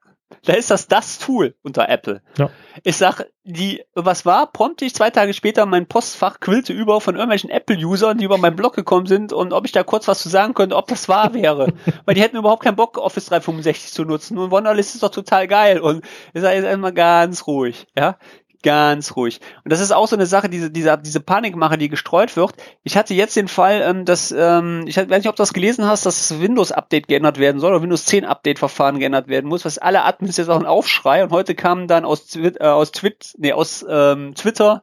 [0.45, 2.23] da ist das das Tool unter Apple.
[2.39, 2.51] Ja.
[2.83, 4.51] Ich sag, die, was war?
[4.51, 8.57] Prompt ich zwei Tage später mein Postfach quillte über von irgendwelchen Apple-Usern, die über meinen
[8.57, 11.35] Blog gekommen sind und ob ich da kurz was zu sagen könnte, ob das wahr
[11.35, 11.73] wäre.
[12.05, 14.39] Weil die hätten überhaupt keinen Bock, Office 365 zu nutzen.
[14.39, 15.81] Und Wonderlist ist doch total geil.
[15.81, 18.17] Und ich sage jetzt einmal ganz ruhig, ja
[18.65, 19.41] ganz ruhig.
[19.63, 22.55] Und das ist auch so eine Sache, diese, diese, diese Panikmache, die gestreut wird.
[22.83, 25.87] Ich hatte jetzt den Fall, ähm, dass, ähm, ich weiß nicht, ob du das gelesen
[25.87, 29.79] hast, dass das Windows-Update geändert werden soll oder Windows 10 Update-Verfahren geändert werden muss, was
[29.79, 33.35] alle Admins jetzt auch ein Aufschrei und heute kamen dann aus, Twi äh, aus, Twit
[33.39, 34.83] nee, aus ähm, Twitter,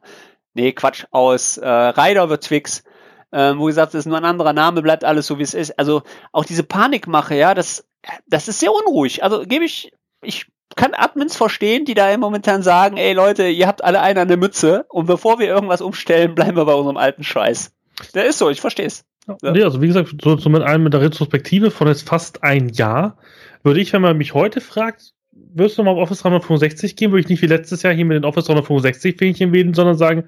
[0.54, 2.84] nee, Quatsch, aus äh, Rider wird Twix,
[3.32, 5.76] ähm, wo gesagt ist nur ein anderer Name, bleibt alles so wie es ist.
[5.76, 7.88] Also auch diese Panikmache, ja, das,
[8.28, 9.24] das ist sehr unruhig.
[9.24, 10.46] Also gebe ich, ich
[10.76, 14.36] kann Admins verstehen, die da momentan sagen, ey Leute, ihr habt alle einen an der
[14.36, 17.72] Mütze und bevor wir irgendwas umstellen, bleiben wir bei unserem alten Scheiß.
[18.14, 19.04] Der ist so, ich verstehe es.
[19.28, 19.52] Ja.
[19.52, 22.68] Nee, also wie gesagt, so, so mit einem mit der Retrospektive von jetzt fast ein
[22.70, 23.16] Jahr,
[23.62, 27.20] würde ich, wenn man mich heute fragt, wirst du mal auf Office 365 gehen, würde
[27.20, 30.24] ich nicht wie letztes Jahr hier mit den Office 365 Fähnchen wählen, sondern sagen,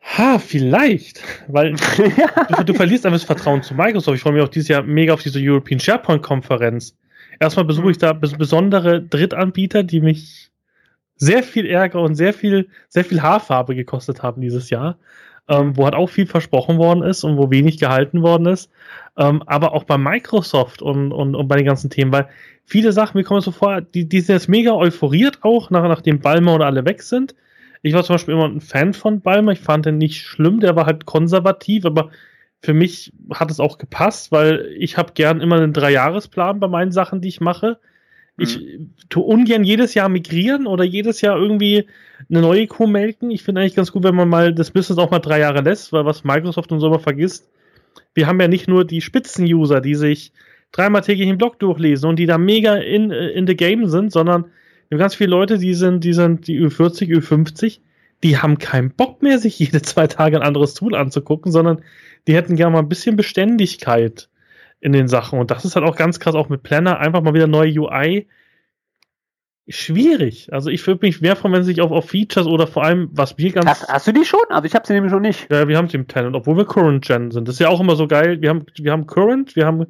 [0.00, 1.74] ha, vielleicht, weil
[2.56, 4.16] du, du, verlierst einfach das Vertrauen zu Microsoft.
[4.16, 6.96] Ich freue mich auch dieses Jahr mega auf diese European SharePoint Konferenz.
[7.40, 8.00] Erstmal besuche ich mhm.
[8.00, 10.50] da besondere Drittanbieter, die mich
[11.16, 14.98] sehr viel Ärger und sehr viel, sehr viel Haarfarbe gekostet haben dieses Jahr,
[15.48, 18.70] ähm, wo halt auch viel versprochen worden ist und wo wenig gehalten worden ist.
[19.16, 22.28] Ähm, aber auch bei Microsoft und, und, und bei den ganzen Themen, weil
[22.64, 26.20] viele Sachen, mir kommen so vor, die, die sind jetzt mega euphoriert auch, nach, nachdem
[26.20, 27.34] Balmer und alle weg sind.
[27.82, 30.74] Ich war zum Beispiel immer ein Fan von Balmer, ich fand den nicht schlimm, der
[30.74, 32.10] war halt konservativ, aber
[32.64, 36.92] für mich hat es auch gepasst, weil ich habe gern immer einen Dreijahresplan bei meinen
[36.92, 37.78] Sachen, die ich mache.
[38.38, 38.94] Ich mhm.
[39.10, 41.86] tue ungern jedes Jahr migrieren oder jedes Jahr irgendwie
[42.30, 43.30] eine neue Kuh melken.
[43.30, 45.92] Ich finde eigentlich ganz gut, wenn man mal das Business auch mal drei Jahre lässt,
[45.92, 47.50] weil was Microsoft und so mal vergisst,
[48.14, 50.32] wir haben ja nicht nur die Spitzen-User, die sich
[50.72, 54.46] dreimal täglich den Blog durchlesen und die da mega in, in the game sind, sondern
[54.88, 57.80] wir haben ganz viele Leute, die sind, die sind die Ü40, Ü50,
[58.22, 61.82] die haben keinen Bock mehr, sich jede zwei Tage ein anderes Tool anzugucken, sondern
[62.26, 64.28] die hätten gerne mal ein bisschen Beständigkeit
[64.80, 65.38] in den Sachen.
[65.38, 68.28] Und das ist halt auch ganz krass, auch mit Planner, einfach mal wieder neue UI.
[69.66, 70.52] Schwierig.
[70.52, 73.38] Also ich würde mich mehr von, wenn sich auf, auf Features oder vor allem, was
[73.38, 73.66] wir ganz.
[73.66, 74.44] Hast, hast du die schon?
[74.50, 75.50] Also ich habe sie nämlich noch nicht.
[75.50, 77.48] Ja, wir haben sie im Tenant, obwohl wir Current Gen sind.
[77.48, 78.42] Das ist ja auch immer so geil.
[78.42, 79.86] Wir haben, wir haben Current, wir haben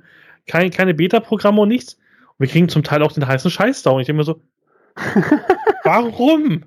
[0.46, 1.94] kein, keine Beta-Programme und nichts.
[1.94, 3.90] Und wir kriegen zum Teil auch den heißen Scheiß da.
[3.90, 4.40] Und ich denke mir so,
[5.82, 6.66] warum?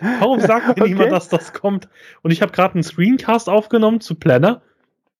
[0.00, 0.88] Warum sagt mir okay.
[0.88, 1.88] niemand, dass das kommt?
[2.22, 4.62] Und ich habe gerade einen Screencast aufgenommen zu Planner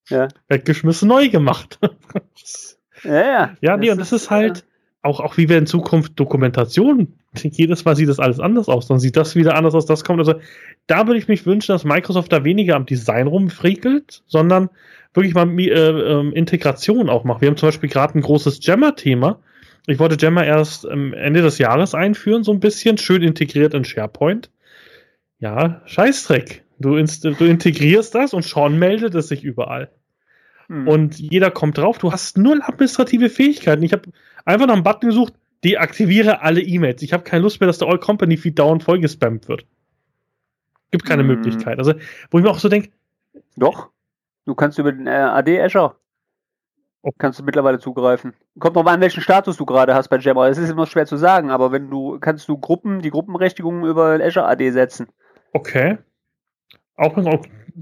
[0.08, 0.28] ja.
[0.48, 1.78] Weggeschmissen, neu gemacht.
[3.04, 3.56] ja, ja.
[3.60, 4.64] Ja, nee, das und das ist, ist halt
[5.02, 8.98] auch, auch wie wir in Zukunft Dokumentation, jedes Mal sieht das alles anders aus, dann
[8.98, 10.18] sieht das wieder anders aus, das kommt.
[10.18, 10.34] Also
[10.86, 14.70] da würde ich mich wünschen, dass Microsoft da weniger am Design rumfrickelt, sondern
[15.14, 17.40] wirklich mal äh, äh, Integration auch macht.
[17.40, 19.40] Wir haben zum Beispiel gerade ein großes Jammer-Thema.
[19.86, 23.84] Ich wollte Jammer erst ähm, Ende des Jahres einführen, so ein bisschen, schön integriert in
[23.84, 24.50] SharePoint.
[25.38, 26.64] Ja, Scheißdreck.
[26.78, 29.90] Du, du integrierst das und schon meldet es sich überall.
[30.68, 30.88] Hm.
[30.88, 33.82] Und jeder kommt drauf, du hast null administrative Fähigkeiten.
[33.82, 34.10] Ich habe
[34.44, 37.02] einfach nach einem Button gesucht, deaktiviere alle E-Mails.
[37.02, 39.66] Ich habe keine Lust mehr, dass der All-Company-Feed dauernd vollgespammt wird.
[40.90, 41.28] Gibt keine hm.
[41.28, 41.78] Möglichkeit.
[41.78, 41.94] Also,
[42.30, 42.90] wo ich mir auch so denke.
[43.56, 43.90] Doch.
[44.46, 45.96] Du kannst über den äh, AD Azure
[47.02, 47.12] oh.
[47.16, 48.34] kannst du mittlerweile zugreifen.
[48.58, 50.48] Kommt noch mal an, welchen Status du gerade hast bei Jammer.
[50.48, 54.18] Es ist immer schwer zu sagen, aber wenn du kannst du Gruppen, die Gruppenberechtigungen über
[54.22, 55.08] Azure AD setzen.
[55.52, 55.98] Okay.
[56.98, 57.40] Auch ein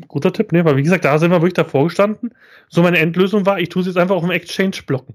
[0.09, 0.65] guter Tipp, ne?
[0.65, 2.35] Weil wie gesagt, da sind wir wirklich davor gestanden.
[2.69, 5.15] So meine Endlösung war, ich tue es jetzt einfach auf dem Exchange blocken.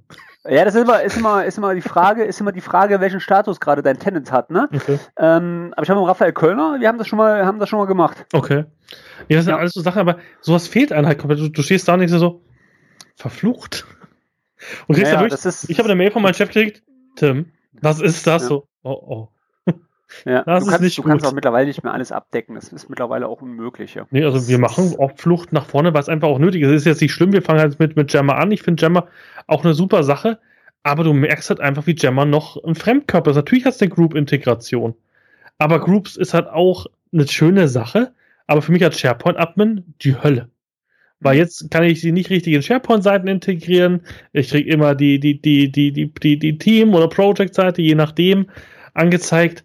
[0.50, 3.20] Ja, das ist immer, ist immer, ist immer die Frage, ist immer die Frage, welchen
[3.20, 4.68] Status gerade dein Tenant hat, ne?
[4.74, 4.98] Okay.
[5.20, 7.78] Ähm, aber ich habe mit Raphael Kölner, wir haben das schon mal, haben das schon
[7.78, 8.26] mal gemacht.
[8.34, 8.66] Okay.
[9.28, 9.60] Ja, das sind ja.
[9.60, 11.42] alles so Sachen, aber sowas fehlt einem halt komplett.
[11.42, 12.42] Du, du stehst da und denkst so,
[13.16, 13.86] verflucht.
[14.88, 16.82] Und kriegst ja, wirklich, ich habe eine Mail von meinem Chef gekriegt,
[17.18, 18.48] Tim, was ist das ja.
[18.48, 18.66] so?
[18.82, 19.30] Oh, oh.
[20.26, 22.56] Ja, das du, kannst, du kannst, auch mittlerweile nicht mehr alles abdecken.
[22.56, 23.96] Das ist mittlerweile auch unmöglich.
[23.96, 24.08] Ja.
[24.12, 26.70] Nee, also wir machen auch Flucht nach vorne, weil es einfach auch nötig ist.
[26.70, 28.52] Es ist jetzt nicht schlimm, wir fangen halt mit, mit Jammer an.
[28.52, 29.08] Ich finde Jammer
[29.48, 30.40] auch eine super Sache,
[30.84, 33.38] aber du merkst halt einfach, wie Jammer noch ein Fremdkörper ist.
[33.38, 34.96] Natürlich hat es eine Group-Integration,
[35.58, 38.14] aber Groups ist halt auch eine schöne Sache,
[38.48, 40.50] aber für mich als SharePoint-Admin die Hölle.
[41.20, 44.02] Weil jetzt kann ich sie nicht richtig in SharePoint-Seiten integrieren.
[44.34, 48.48] Ich kriege immer die, die, die, die, die, die, die Team- oder Project-Seite, je nachdem,
[48.96, 49.64] angezeigt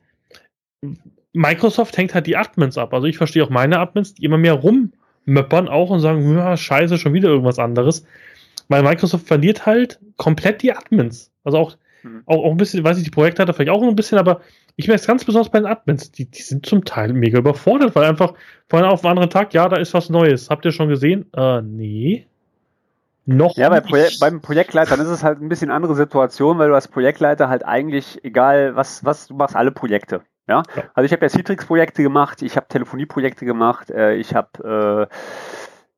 [1.36, 2.94] Microsoft hängt halt die Admins ab.
[2.94, 6.98] Also ich verstehe auch meine Admins, die immer mehr rummöppern auch und sagen, ja, scheiße,
[6.98, 8.04] schon wieder irgendwas anderes.
[8.68, 11.30] Weil Microsoft verliert halt komplett die Admins.
[11.44, 12.22] Also auch, mhm.
[12.26, 14.40] auch, auch ein bisschen, weiß ich, die Projektleiter vielleicht auch ein bisschen, aber
[14.76, 17.94] ich merke es ganz besonders bei den Admins, die, die sind zum Teil mega überfordert,
[17.94, 18.34] weil einfach
[18.68, 20.50] von einem auf den anderen Tag, ja, da ist was Neues.
[20.50, 21.26] Habt ihr schon gesehen?
[21.34, 22.26] Äh, nee.
[23.26, 26.74] Noch ja, bei Projek beim Projektleitern ist es halt ein bisschen andere Situation, weil du
[26.74, 30.22] als Projektleiter halt eigentlich, egal was, was, du machst alle Projekte.
[30.48, 30.84] Ja, ja.
[30.94, 35.08] also ich habe ja Citrix-Projekte gemacht, ich habe Telefonie-Projekte gemacht, äh, ich habe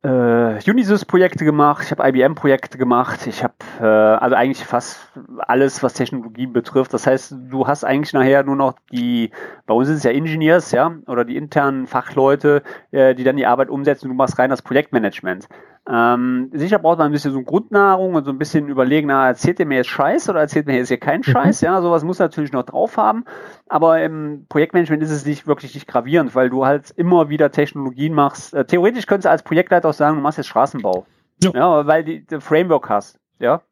[0.02, 5.82] äh, äh, Unisys-Projekte gemacht, ich habe IBM-Projekte gemacht, ich habe äh, also eigentlich fast alles,
[5.82, 6.94] was Technologie betrifft.
[6.94, 9.32] Das heißt, du hast eigentlich nachher nur noch die,
[9.66, 13.46] bei uns sind es ja Engineers, ja, oder die internen Fachleute, äh, die dann die
[13.46, 14.08] Arbeit umsetzen.
[14.08, 15.48] Du machst rein das Projektmanagement.
[15.90, 19.58] Ähm, sicher braucht man ein bisschen so Grundnahrung und so ein bisschen überlegen, na, erzählt
[19.58, 21.30] ihr mir jetzt Scheiß oder erzählt mir jetzt hier keinen mhm.
[21.30, 21.62] Scheiß?
[21.62, 23.24] Ja, sowas muss natürlich noch drauf haben.
[23.68, 28.12] Aber im Projektmanagement ist es nicht wirklich nicht gravierend, weil du halt immer wieder Technologien
[28.12, 28.52] machst.
[28.52, 31.06] Äh, theoretisch könntest du als Projektleiter auch sagen, du machst jetzt Straßenbau.
[31.42, 33.18] Ja, ja weil du die Framework hast.
[33.38, 33.62] Ja.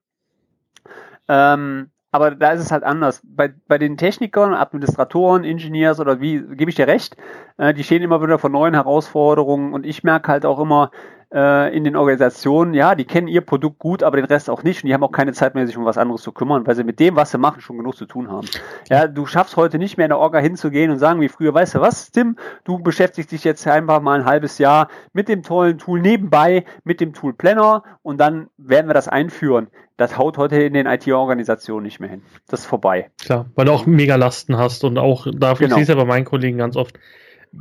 [1.29, 3.21] Ähm, aber da ist es halt anders.
[3.25, 7.15] Bei, bei den Technikern, Administratoren, Ingenieurs oder wie, gebe ich dir recht,
[7.59, 10.91] äh, die stehen immer wieder vor neuen Herausforderungen und ich merke halt auch immer,
[11.29, 14.89] in den Organisationen, ja, die kennen ihr Produkt gut, aber den Rest auch nicht und
[14.89, 17.01] die haben auch keine Zeit mehr, sich um was anderes zu kümmern, weil sie mit
[17.01, 18.47] dem, was sie machen, schon genug zu tun haben.
[18.89, 21.75] Ja, du schaffst heute nicht mehr in der Orga hinzugehen und sagen wie früher, weißt
[21.75, 25.79] du was, Tim, du beschäftigst dich jetzt einfach mal ein halbes Jahr mit dem tollen
[25.79, 29.67] Tool nebenbei, mit dem Tool Planner und dann werden wir das einführen.
[29.97, 32.23] Das haut heute in den IT-Organisationen nicht mehr hin.
[32.49, 33.11] Das ist vorbei.
[33.21, 35.79] Klar, weil du auch mega Lasten hast und auch dafür genau.
[35.79, 36.99] siehst du ja bei meinen Kollegen ganz oft,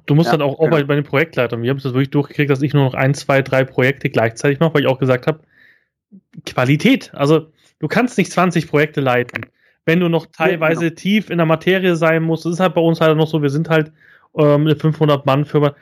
[0.06, 0.78] Du musst ja, dann auch, auch genau.
[0.78, 3.42] bei, bei, den Projektleitern, wir haben es wirklich durchgekriegt, dass ich nur noch ein, zwei,
[3.42, 5.40] drei Projekte gleichzeitig mache, weil ich auch gesagt habe,
[6.46, 7.12] Qualität.
[7.14, 7.48] Also
[7.80, 9.46] du kannst nicht 20 Projekte leiten.
[9.86, 11.00] Wenn du noch teilweise ja, genau.
[11.00, 13.50] tief in der Materie sein musst, das ist halt bei uns halt noch so, wir
[13.50, 13.92] sind halt
[14.38, 15.76] ähm, eine 500-Mann-Firma,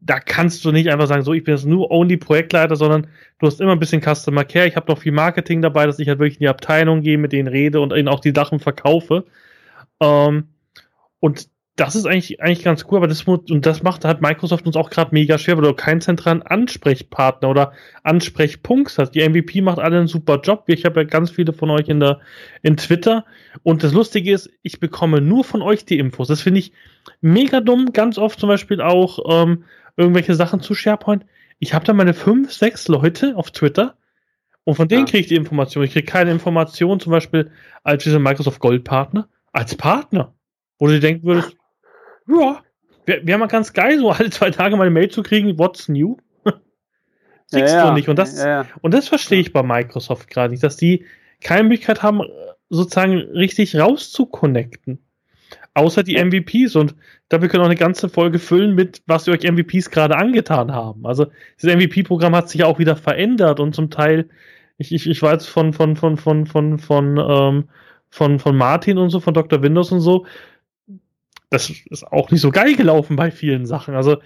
[0.00, 3.06] da kannst du nicht einfach sagen, so, ich bin jetzt nur only Projektleiter, sondern
[3.38, 4.66] du hast immer ein bisschen Customer Care.
[4.66, 7.32] Ich habe noch viel Marketing dabei, dass ich halt wirklich in die Abteilung gehe, mit
[7.32, 9.24] denen rede und ihnen auch die Sachen verkaufe.
[10.00, 10.48] Ähm,
[11.20, 14.76] und das ist eigentlich, eigentlich ganz cool, aber das, und das macht halt Microsoft uns
[14.76, 17.72] auch gerade mega schwer, weil du keinen zentralen Ansprechpartner oder
[18.04, 19.10] Ansprechpunkt hast.
[19.10, 20.64] Die MVP macht alle einen super Job.
[20.68, 22.20] Ich habe ja ganz viele von euch in der,
[22.62, 23.24] in Twitter.
[23.64, 26.28] Und das Lustige ist, ich bekomme nur von euch die Infos.
[26.28, 26.72] Das finde ich
[27.20, 27.92] mega dumm.
[27.92, 29.64] Ganz oft zum Beispiel auch ähm,
[29.96, 31.26] irgendwelche Sachen zu SharePoint.
[31.58, 33.96] Ich habe da meine fünf, sechs Leute auf Twitter
[34.62, 35.10] und von denen ja.
[35.10, 35.82] kriege ich die Information.
[35.82, 37.50] Ich kriege keine Information, zum Beispiel
[37.82, 40.34] als dieser Microsoft Gold Partner, als Partner.
[40.78, 41.56] Wo du denken würdest,
[42.28, 42.62] ja,
[43.06, 45.88] wäre wär mal ganz geil, so alle zwei Tage mal eine Mail zu kriegen, what's
[45.88, 46.16] new?
[47.50, 48.08] Kriegst ja, du nicht.
[48.08, 51.04] Und das, ja, und das verstehe ich bei Microsoft gerade nicht, dass die
[51.42, 52.22] keine Möglichkeit haben,
[52.70, 54.98] sozusagen richtig rauszukonnecten.
[55.74, 56.76] Außer die MVPs.
[56.76, 56.94] Und
[57.28, 60.72] dafür können wir auch eine ganze Folge füllen mit, was wir euch MVPs gerade angetan
[60.72, 61.04] haben.
[61.04, 61.26] Also,
[61.60, 64.28] dieses MVP-Programm hat sich ja auch wieder verändert und zum Teil,
[64.78, 67.68] ich, ich, ich weiß von, von, von, von, von, von, ähm,
[68.08, 69.62] von, von Martin und so, von Dr.
[69.62, 70.26] Windows und so,
[71.54, 73.94] das ist auch nicht so geil gelaufen bei vielen Sachen.
[73.94, 74.18] Also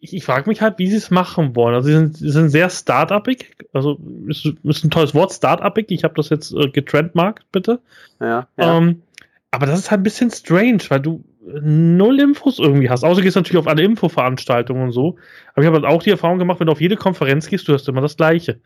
[0.00, 1.74] ich, ich frage mich halt, wie sie es machen wollen.
[1.74, 3.56] Also sie sind, sie sind sehr start-upig.
[3.72, 5.90] Also ist, ist ein tolles Wort, start-upig.
[5.90, 7.80] Ich habe das jetzt äh, getrendmarkt, bitte.
[8.20, 8.78] Ja, ja.
[8.78, 9.02] Ähm,
[9.50, 13.04] aber das ist halt ein bisschen strange, weil du null Infos irgendwie hast.
[13.04, 15.16] Außer du gehst natürlich auf alle Infoveranstaltungen und so.
[15.54, 17.72] Aber ich habe halt auch die Erfahrung gemacht, wenn du auf jede Konferenz gehst, du
[17.72, 18.60] hast immer das Gleiche.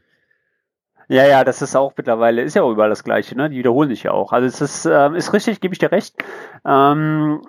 [1.11, 3.51] Ja, ja, das ist auch mittlerweile, ist ja auch überall das Gleiche, ne?
[3.51, 4.33] Die wiederholen sich ja auch.
[4.33, 6.15] Also es ist, ähm, ist richtig, gebe ich dir recht.
[6.65, 7.43] Ähm,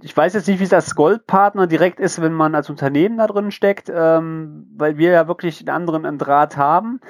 [0.00, 3.50] ich weiß jetzt nicht, wie das Goldpartner direkt ist, wenn man als Unternehmen da drin
[3.50, 7.00] steckt, ähm, weil wir ja wirklich einen anderen Draht haben.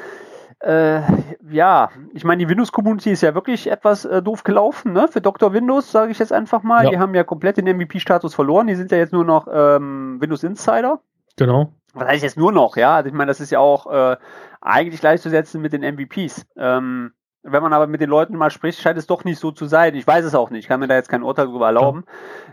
[0.59, 1.03] Äh,
[1.49, 5.07] ja, ich meine, die Windows-Community ist ja wirklich etwas äh, doof gelaufen, ne?
[5.07, 5.53] Für Dr.
[5.53, 6.83] Windows, sage ich jetzt einfach mal.
[6.83, 6.91] Ja.
[6.91, 8.67] Die haben ja komplett den MVP-Status verloren.
[8.67, 10.99] Die sind ja jetzt nur noch ähm, Windows Insider.
[11.37, 11.71] Genau.
[11.95, 12.97] Was heißt jetzt nur noch, ja?
[12.97, 14.17] Also ich meine, das ist ja auch äh,
[14.61, 16.47] eigentlich gleichzusetzen mit den MVPs.
[16.57, 17.13] Ähm,
[17.47, 19.95] wenn man aber mit den Leuten mal spricht, scheint es doch nicht so zu sein.
[19.95, 20.61] Ich weiß es auch nicht.
[20.61, 22.05] Ich kann mir da jetzt kein Urteil darüber erlauben.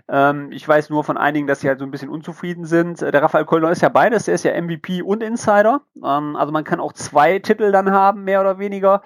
[0.09, 2.99] Ähm, ich weiß nur von einigen, dass sie halt so ein bisschen unzufrieden sind.
[2.99, 4.25] Der Raphael Kölner ist ja beides.
[4.25, 5.81] Der ist ja MVP und Insider.
[6.03, 9.01] Ähm, also man kann auch zwei Titel dann haben, mehr oder weniger.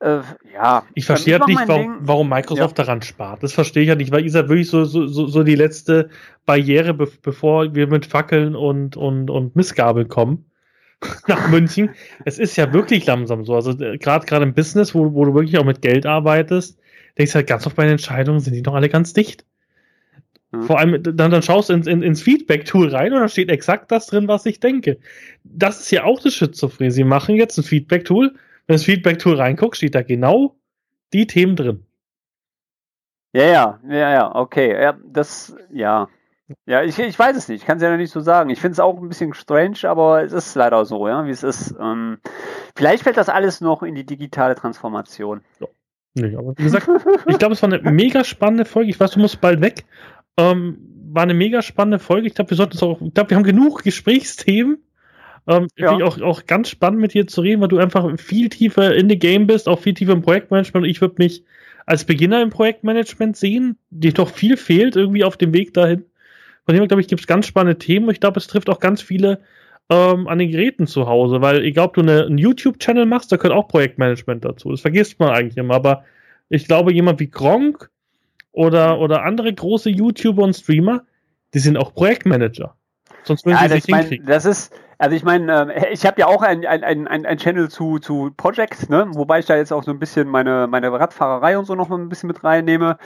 [0.00, 0.20] Äh,
[0.52, 0.84] ja.
[0.94, 2.84] Ich verstehe halt nicht, warum, warum Microsoft ja.
[2.84, 3.42] daran spart.
[3.42, 6.10] Das verstehe ich ja halt nicht, weil ist ja wirklich so, so, so, die letzte
[6.44, 10.50] Barriere, be bevor wir mit Fackeln und, und, und Missgabeln kommen
[11.26, 11.90] nach München.
[12.24, 13.54] Es ist ja wirklich langsam so.
[13.54, 16.78] Also äh, gerade gerade im Business, wo, wo du wirklich auch mit Geld arbeitest,
[17.18, 19.44] denkst du halt ganz oft bei den Entscheidungen, sind die doch alle ganz dicht.
[20.52, 20.62] Mhm.
[20.62, 23.90] Vor allem, dann, dann schaust du ins, in, ins Feedback-Tool rein und da steht exakt
[23.90, 24.98] das drin, was ich denke.
[25.44, 26.90] Das ist ja auch das Schizophrenie.
[26.90, 28.34] Sie machen jetzt ein Feedback-Tool,
[28.66, 30.56] das Feedback-Tool reinguckt, steht da genau
[31.12, 31.86] die Themen drin.
[33.32, 34.80] Ja, ja, ja, ja, okay.
[34.80, 36.08] Ja, das, ja.
[36.64, 38.50] Ja, ich, ich weiß es nicht, ich kann es ja noch nicht so sagen.
[38.50, 41.42] Ich finde es auch ein bisschen strange, aber es ist leider so, ja, wie es
[41.42, 41.74] ist.
[41.80, 42.18] Ähm,
[42.76, 45.40] vielleicht fällt das alles noch in die digitale Transformation.
[45.60, 45.66] Ja.
[46.14, 46.88] Nee, aber wie gesagt,
[47.26, 48.90] ich glaube, es war eine mega spannende Folge.
[48.90, 49.84] Ich weiß, du musst bald weg.
[50.38, 50.78] Ähm,
[51.12, 52.26] war eine mega spannende Folge.
[52.26, 54.78] Ich glaube, wir sollten es auch, ich glaube, wir haben genug Gesprächsthemen.
[55.48, 55.90] Ähm, ja.
[55.90, 58.94] Finde ich auch, auch ganz spannend mit dir zu reden, weil du einfach viel tiefer
[58.94, 60.84] in the Game bist, auch viel tiefer im Projektmanagement.
[60.84, 61.44] Und ich würde mich
[61.86, 66.04] als Beginner im Projektmanagement sehen, dir doch viel fehlt irgendwie auf dem Weg dahin.
[66.64, 68.10] Von dem glaube ich, gibt es ganz spannende Themen.
[68.10, 69.40] Ich glaube, es trifft auch ganz viele
[69.88, 73.36] ähm, an den Geräten zu Hause, weil egal, ob du eine, einen YouTube-Channel machst, da
[73.36, 74.72] gehört auch Projektmanagement dazu.
[74.72, 76.04] Das vergisst man eigentlich immer, aber
[76.48, 77.90] ich glaube, jemand wie Gronk
[78.50, 81.04] oder, oder andere große YouTuber und Streamer,
[81.54, 82.74] die sind auch Projektmanager.
[83.26, 84.26] Sonst würden ja, sie sich mein, hinkriegen.
[84.26, 87.68] Das ist, also ich meine, äh, ich habe ja auch ein, ein, ein, ein Channel
[87.68, 89.06] zu, zu Project, ne?
[89.12, 92.08] wobei ich da jetzt auch so ein bisschen meine, meine Radfahrerei und so noch ein
[92.08, 92.98] bisschen mit reinnehme.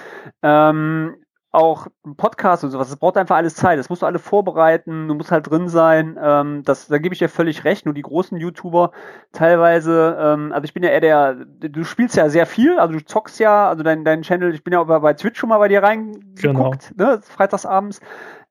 [0.42, 1.16] Ähm,
[1.52, 3.78] auch ein Podcast und sowas, das braucht einfach alles Zeit.
[3.78, 6.16] Das musst du alle vorbereiten, du musst halt drin sein.
[6.22, 7.86] Ähm, das, da gebe ich dir völlig recht.
[7.86, 8.92] Nur die großen YouTuber
[9.32, 13.04] teilweise, ähm, also ich bin ja eher der, du spielst ja sehr viel, also du
[13.04, 15.82] zockst ja, also dein, dein Channel, ich bin ja bei Twitch schon mal bei dir
[15.82, 16.70] reingeguckt, genau.
[16.96, 18.00] ne, freitagsabends.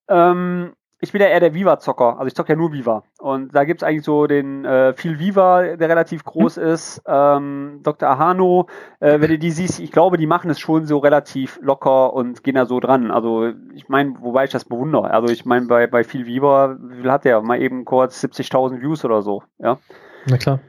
[0.10, 3.04] Ähm, ich bin ja eher der Viva-Zocker, also ich zocke ja nur Viva.
[3.20, 6.64] Und da gibt's eigentlich so den äh, viel Viva, der relativ groß hm.
[6.64, 8.10] ist, ähm, Dr.
[8.10, 8.68] Ahano,
[9.00, 12.44] äh, wenn du die siehst, ich glaube, die machen es schon so relativ locker und
[12.44, 13.12] gehen da so dran.
[13.12, 15.12] Also ich meine, wobei ich das bewundere.
[15.12, 17.42] Also ich meine, bei, bei viel Viva, wie viel hat der?
[17.42, 19.78] Mal eben kurz 70.000 Views oder so, ja.
[20.26, 20.60] Na klar.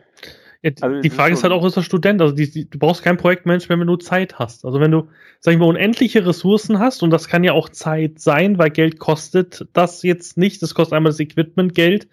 [0.63, 2.21] Ja, also die Frage ist halt auch, ist der Student?
[2.21, 4.65] Also die, die, du brauchst kein Projektmanagement, wenn du Zeit hast.
[4.65, 5.09] Also wenn du,
[5.39, 8.99] sag ich mal, unendliche Ressourcen hast, und das kann ja auch Zeit sein, weil Geld
[8.99, 10.61] kostet das jetzt nicht.
[10.61, 12.09] Das kostet einmal das Equipment Geld,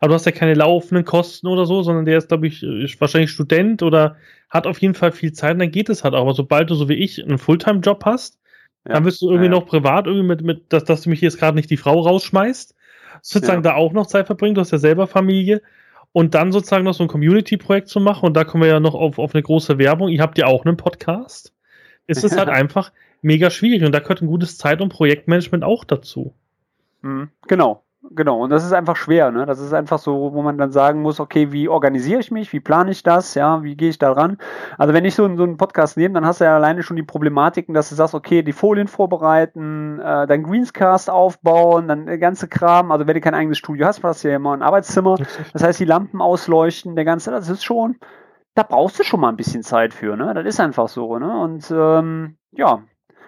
[0.00, 3.00] aber du hast ja keine laufenden Kosten oder so, sondern der ist, glaube ich, ist
[3.00, 4.16] wahrscheinlich Student oder
[4.50, 6.22] hat auf jeden Fall viel Zeit, und dann geht es halt auch.
[6.22, 8.40] Aber sobald du, so wie ich, einen Fulltime-Job hast,
[8.84, 8.94] ja.
[8.94, 9.60] dann wirst du irgendwie ja, ja.
[9.60, 12.74] noch privat irgendwie mit, mit dass, dass du mich jetzt gerade nicht die Frau rausschmeißt.
[13.24, 15.62] Sozusagen da auch noch Zeit verbringen, du hast ja selber Familie
[16.12, 18.94] und dann sozusagen noch so ein Community-Projekt zu machen, und da kommen wir ja noch
[18.94, 20.08] auf, auf eine große Werbung.
[20.08, 21.52] Ihr habt ja auch einen Podcast.
[22.06, 22.92] Ist es halt einfach
[23.22, 26.34] mega schwierig und da gehört ein gutes Zeit- und Projektmanagement auch dazu.
[27.02, 27.84] Mhm, genau.
[28.10, 29.46] Genau, und das ist einfach schwer, ne?
[29.46, 32.58] Das ist einfach so, wo man dann sagen muss, okay, wie organisiere ich mich, wie
[32.58, 34.38] plane ich das, ja, wie gehe ich da ran?
[34.76, 37.04] Also wenn ich so, so einen Podcast nehme, dann hast du ja alleine schon die
[37.04, 42.48] Problematiken, dass du sagst, okay, die Folien vorbereiten, äh, dein Greenscast aufbauen, dann der ganze
[42.48, 45.16] Kram, also wenn du kein eigenes Studio hast, hast du ja immer ein Arbeitszimmer,
[45.52, 47.98] das heißt die Lampen ausleuchten, der ganze, das ist schon,
[48.54, 50.34] da brauchst du schon mal ein bisschen Zeit für, ne?
[50.34, 51.40] Das ist einfach so, ne?
[51.40, 52.82] Und ähm, ja,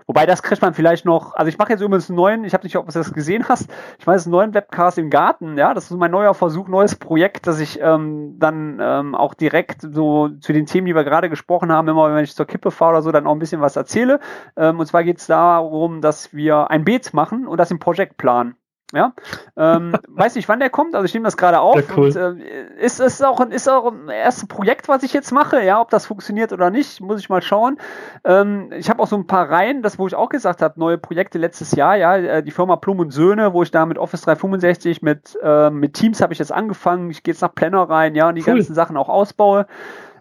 [0.07, 2.65] Wobei das kriegt man vielleicht noch, also ich mache jetzt übrigens einen neuen, ich habe
[2.65, 5.73] nicht, ob du das gesehen hast, ich mache jetzt einen neuen Webcast im Garten, ja,
[5.73, 10.29] das ist mein neuer Versuch, neues Projekt, dass ich ähm, dann ähm, auch direkt so
[10.41, 13.03] zu den Themen, die wir gerade gesprochen haben, immer wenn ich zur Kippe fahre oder
[13.03, 14.21] so, dann auch ein bisschen was erzähle.
[14.57, 18.57] Ähm, und zwar geht es darum, dass wir ein Beet machen und das im Projektplan.
[18.93, 19.13] Ja,
[19.57, 20.95] ähm, weiß nicht, wann der kommt.
[20.95, 21.77] Also ich nehme das gerade auf.
[21.77, 22.07] Ja, cool.
[22.07, 25.63] und, äh, ist es auch ein, ist auch ein erstes Projekt, was ich jetzt mache.
[25.63, 27.79] Ja, ob das funktioniert oder nicht, muss ich mal schauen.
[28.25, 30.99] Ähm, ich habe auch so ein paar Reihen, das wo ich auch gesagt habe, neue
[30.99, 31.97] Projekte letztes Jahr.
[31.97, 35.71] Ja, äh, die Firma Plum und Söhne, wo ich da mit Office 365 mit äh,
[35.71, 37.11] mit Teams habe ich jetzt angefangen.
[37.11, 38.55] Ich gehe jetzt nach Planner rein, ja, und die cool.
[38.55, 39.67] ganzen Sachen auch ausbaue.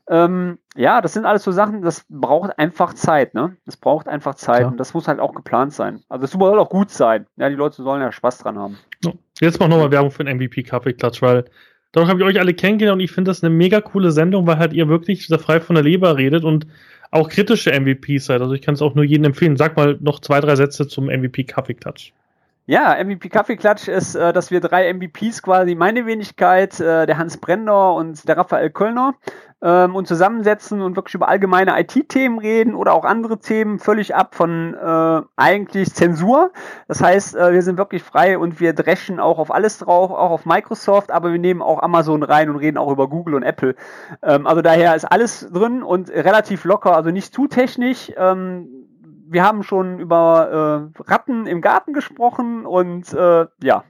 [0.10, 3.56] Ähm, ja, das sind alles so Sachen, das braucht einfach Zeit, ne?
[3.66, 4.68] Das braucht einfach Zeit ja.
[4.68, 6.02] und das muss halt auch geplant sein.
[6.10, 7.26] Also es soll auch gut sein.
[7.38, 8.78] Ja, die Leute sollen ja Spaß dran haben.
[9.40, 11.46] Jetzt mach nochmal Werbung für den MVP Kaffeeklatsch, weil
[11.94, 14.58] dadurch habe ich euch alle kennengelernt und ich finde das eine mega coole Sendung, weil
[14.58, 16.68] halt ihr wirklich sehr frei von der Leber redet und
[17.12, 18.42] auch kritische MVPs seid.
[18.42, 19.56] Also ich kann es auch nur jedem empfehlen.
[19.56, 22.12] Sag mal noch zwei, drei Sätze zum MVP Kaffeeklatsch.
[22.66, 27.36] Ja, MVP Kaffeeklatsch ist, äh, dass wir drei MVPs quasi, meine Wenigkeit, äh, der Hans
[27.38, 29.16] Brenner und der Raphael Kölner,
[29.64, 34.36] ähm, und zusammensetzen und wirklich über allgemeine IT-Themen reden oder auch andere Themen, völlig ab
[34.36, 36.52] von äh, eigentlich Zensur.
[36.88, 40.32] Das heißt, äh, wir sind wirklich frei und wir dreschen auch auf alles drauf, auch
[40.32, 43.76] auf Microsoft, aber wir nehmen auch Amazon rein und reden auch über Google und Apple.
[44.22, 48.12] Ähm, also daher ist alles drin und relativ locker, also nicht zu technisch.
[48.18, 48.83] Ähm,
[49.34, 53.84] wir haben schon über äh, Ratten im Garten gesprochen und äh, ja,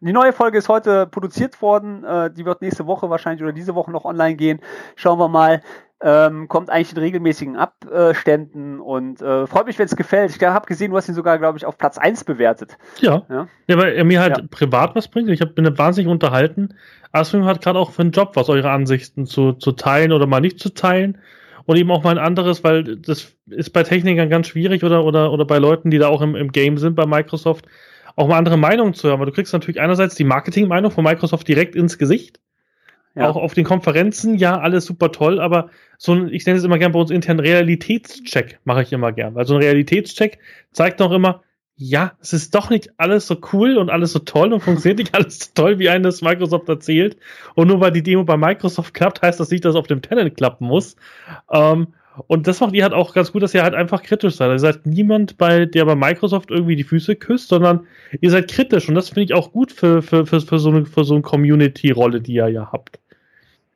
[0.00, 2.04] die neue Folge ist heute produziert worden.
[2.04, 4.60] Äh, die wird nächste Woche wahrscheinlich oder diese Woche noch online gehen.
[4.96, 5.62] Schauen wir mal.
[6.02, 10.36] Ähm, kommt eigentlich in regelmäßigen Abständen und äh, freut mich, wenn es gefällt.
[10.36, 12.76] Ich habe gesehen, du hast ihn sogar, glaube ich, auf Platz 1 bewertet.
[12.98, 13.22] Ja.
[13.30, 14.44] Ja, ja weil er mir halt ja.
[14.50, 15.30] privat was bringt.
[15.30, 16.74] Ich hab, bin wahnsinnig unterhalten.
[17.12, 20.40] Aswim hat gerade auch für einen Job was, eure Ansichten zu, zu teilen oder mal
[20.40, 21.16] nicht zu teilen.
[21.66, 25.32] Und eben auch mal ein anderes, weil das ist bei Technikern ganz schwierig oder, oder,
[25.32, 27.66] oder bei Leuten, die da auch im, im Game sind bei Microsoft
[28.16, 31.48] auch mal andere Meinungen zu hören, weil du kriegst natürlich einerseits die Marketingmeinung von Microsoft
[31.48, 32.40] direkt ins Gesicht.
[33.16, 33.28] Ja.
[33.28, 36.78] Auch auf den Konferenzen, ja, alles super toll, aber so ein, ich nenne es immer
[36.78, 39.36] gern bei uns intern Realitätscheck, mache ich immer gern.
[39.36, 40.38] Weil so ein Realitätscheck
[40.72, 41.42] zeigt auch immer,
[41.76, 45.14] ja, es ist doch nicht alles so cool und alles so toll und funktioniert nicht
[45.16, 47.16] alles so toll, wie einem das Microsoft erzählt.
[47.54, 50.02] Und nur weil die Demo bei Microsoft klappt, heißt das nicht, dass es auf dem
[50.02, 50.96] Tenant klappen muss.
[51.50, 51.88] Ähm,
[52.28, 54.50] Und das macht ihr halt auch ganz gut, dass ihr halt einfach kritisch seid.
[54.52, 57.86] Ihr seid niemand, bei, der bei Microsoft irgendwie die Füße küsst, sondern
[58.20, 58.88] ihr seid kritisch.
[58.88, 61.22] Und das finde ich auch gut für, für, für, für so eine, für so eine
[61.22, 63.00] Community-Rolle, die ihr ja habt.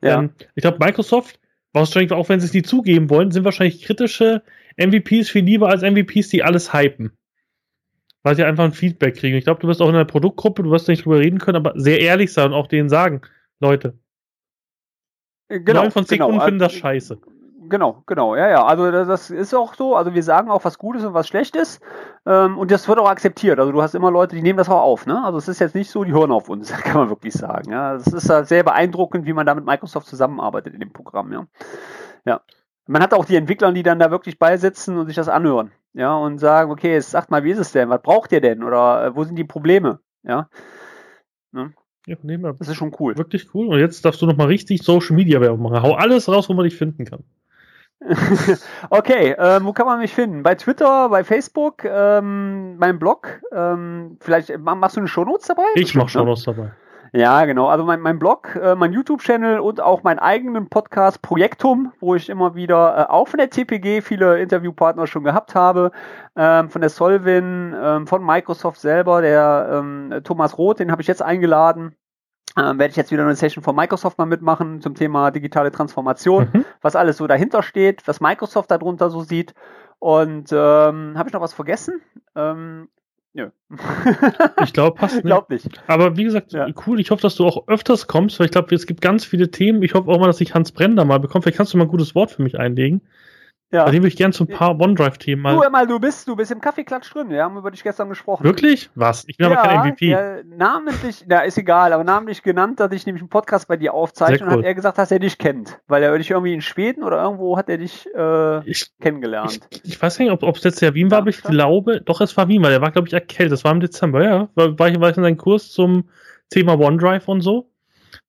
[0.01, 0.19] Ja.
[0.19, 1.37] Ähm, ich glaube, Microsoft,
[1.73, 4.41] wahrscheinlich auch wenn sie es nie zugeben wollen, sind wahrscheinlich kritische
[4.77, 7.11] MVPs viel lieber als MVPs, die alles hypen.
[8.23, 9.37] Weil sie einfach ein Feedback kriegen.
[9.37, 11.73] Ich glaube, du wirst auch in einer Produktgruppe, du wirst nicht drüber reden können, aber
[11.79, 13.21] sehr ehrlich sein und auch denen sagen,
[13.59, 13.97] Leute.
[15.47, 16.29] Genau, 9 von 10 genau.
[16.29, 17.19] Kunden finden das scheiße.
[17.69, 18.65] Genau, genau, ja, ja.
[18.65, 19.95] Also das ist auch so.
[19.95, 21.79] Also wir sagen auch was Gutes und was Schlechtes.
[22.25, 23.59] Ähm, und das wird auch akzeptiert.
[23.59, 25.05] Also du hast immer Leute, die nehmen das auch auf.
[25.05, 25.23] Ne?
[25.23, 27.71] Also es ist jetzt nicht so, die hören auf uns, kann man wirklich sagen.
[27.71, 31.31] Ja, es ist halt sehr beeindruckend, wie man da mit Microsoft zusammenarbeitet in dem Programm.
[31.31, 31.45] Ja,
[32.25, 32.41] ja.
[32.87, 35.71] Man hat auch die Entwickler, die dann da wirklich beisitzen und sich das anhören.
[35.93, 37.89] Ja, und sagen, okay, jetzt sagt mal, wie ist es denn?
[37.89, 38.63] Was braucht ihr denn?
[38.63, 39.99] Oder äh, wo sind die Probleme?
[40.23, 40.49] Ja.
[41.51, 41.73] Ne?
[42.05, 42.53] Ja, wir.
[42.53, 43.17] Das ist schon cool.
[43.17, 43.67] Wirklich cool.
[43.67, 45.81] Und jetzt darfst du nochmal richtig Social Media Werbung machen.
[45.81, 47.23] Hau alles raus, wo man dich finden kann.
[48.89, 50.41] okay, ähm, wo kann man mich finden?
[50.41, 53.41] Bei Twitter, bei Facebook, ähm, mein Blog.
[53.51, 55.65] Ähm, vielleicht machst du eine Shownotes dabei?
[55.75, 56.53] Ich mach Shownotes ne?
[56.53, 56.71] dabei.
[57.11, 57.67] Ja, genau.
[57.67, 62.29] Also mein, mein Blog, äh, mein YouTube-Channel und auch meinen eigenen Podcast Projektum, wo ich
[62.29, 65.91] immer wieder äh, auch von der TPG viele Interviewpartner schon gehabt habe,
[66.35, 71.07] ähm, von der Solvin, ähm, von Microsoft selber, der ähm, Thomas Roth, den habe ich
[71.07, 71.95] jetzt eingeladen.
[72.57, 76.49] Ähm, werde ich jetzt wieder eine Session von Microsoft mal mitmachen zum Thema digitale Transformation,
[76.51, 76.65] mhm.
[76.81, 79.53] was alles so dahinter steht, was Microsoft darunter so sieht.
[79.99, 82.01] Und ähm, habe ich noch was vergessen?
[82.35, 82.89] Ähm,
[83.33, 83.49] Nö.
[84.63, 85.25] ich glaube, passt nicht.
[85.25, 85.69] Glaub nicht.
[85.87, 86.67] Aber wie gesagt, ja.
[86.87, 86.99] cool.
[86.99, 89.83] Ich hoffe, dass du auch öfters kommst, weil ich glaube, es gibt ganz viele Themen.
[89.83, 91.43] Ich hoffe auch mal, dass ich Hans Brender mal bekomme.
[91.43, 93.01] Vielleicht kannst du mal ein gutes Wort für mich einlegen.
[93.71, 93.85] Ja.
[93.85, 95.55] Bei dem würde ich gerne so ein paar OneDrive-Themen mal.
[95.55, 97.29] Du, mal, du bist, du bist im Kaffeeklatsch drin.
[97.29, 98.43] Wir haben über dich gestern gesprochen.
[98.43, 98.89] Wirklich?
[98.95, 99.25] Was?
[99.27, 100.07] Ich bin ja, aber kein MVP.
[100.07, 103.93] Ja, namentlich, ja, ist egal, aber namentlich genannt, dass ich nämlich einen Podcast bei dir
[103.93, 104.53] aufzeichne cool.
[104.53, 105.79] und hat er gesagt, dass er dich kennt.
[105.87, 109.59] Weil er dich irgendwie in Schweden oder irgendwo hat er dich äh, ich, kennengelernt.
[109.69, 112.35] Ich, ich, weiß nicht, ob es jetzt der Wien war, aber ich glaube, doch, es
[112.37, 113.51] war Wien, weil er war, glaube ich, erkältet.
[113.51, 114.49] Das war im Dezember, ja.
[114.55, 116.09] War, war, ich, war ich in seinem Kurs zum
[116.49, 117.69] Thema OneDrive und so.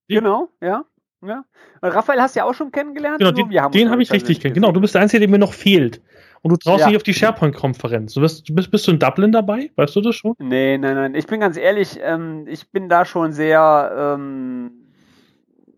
[0.06, 0.84] Genau, ja.
[1.22, 1.44] Ja.
[1.82, 3.18] Raphael hast du ja auch schon kennengelernt.
[3.18, 4.54] Genau, den, den habe ich richtig kennengelernt.
[4.54, 6.00] Genau, du bist der Einzige, der mir noch fehlt.
[6.42, 6.86] Und du traust ja.
[6.86, 8.14] nicht auf die SharePoint-Konferenz.
[8.14, 9.70] Du bist, bist, bist du in Dublin dabei?
[9.76, 10.34] Weißt du das schon?
[10.38, 11.14] Nee, nein, nein.
[11.14, 13.92] Ich bin ganz ehrlich, ähm, ich bin da schon sehr.
[13.94, 14.72] Ähm,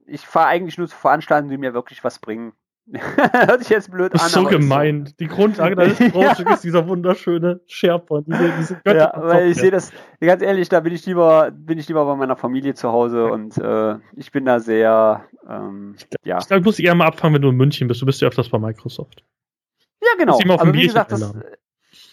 [0.06, 2.52] ich fahre eigentlich nur zu Veranstaltungen, die mir wirklich was bringen.
[2.92, 4.18] Hört sich jetzt blöd an.
[4.18, 5.06] Das ist so gemein.
[5.06, 5.14] So.
[5.20, 8.26] Die Grundlage deines Projekts ist dieser wunderschöne SharePoint.
[8.26, 11.86] Diese, diese ja, weil ich sehe das, ganz ehrlich, da bin ich lieber, bin ich
[11.88, 15.94] lieber bei meiner Familie zu Hause und äh, ich bin da sehr, ähm,
[16.24, 16.38] ja.
[16.38, 18.02] Ich glaube, du musst eher mal abfangen, wenn du in München bist.
[18.02, 19.22] Du bist ja öfters bei Microsoft.
[20.00, 20.36] Ja, genau.
[20.36, 21.34] Also, wie gesagt, das,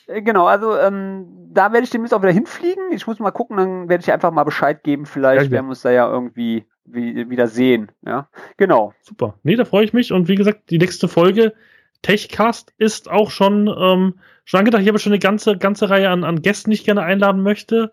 [0.08, 2.92] äh, genau, also ähm, da werde ich demnächst auch wieder hinfliegen.
[2.92, 5.06] Ich muss mal gucken, dann werde ich einfach mal Bescheid geben.
[5.06, 7.92] Vielleicht ja, werden wir uns da ja irgendwie wie, wieder sehen.
[8.06, 8.94] Ja, genau.
[9.02, 9.36] Super.
[9.44, 10.12] Nee, da freue ich mich.
[10.12, 11.54] Und wie gesagt, die nächste Folge
[12.02, 14.82] Techcast ist auch schon, ähm, schon angedacht.
[14.82, 17.92] Ich habe schon eine ganze, ganze Reihe an, an Gästen, die ich gerne einladen möchte.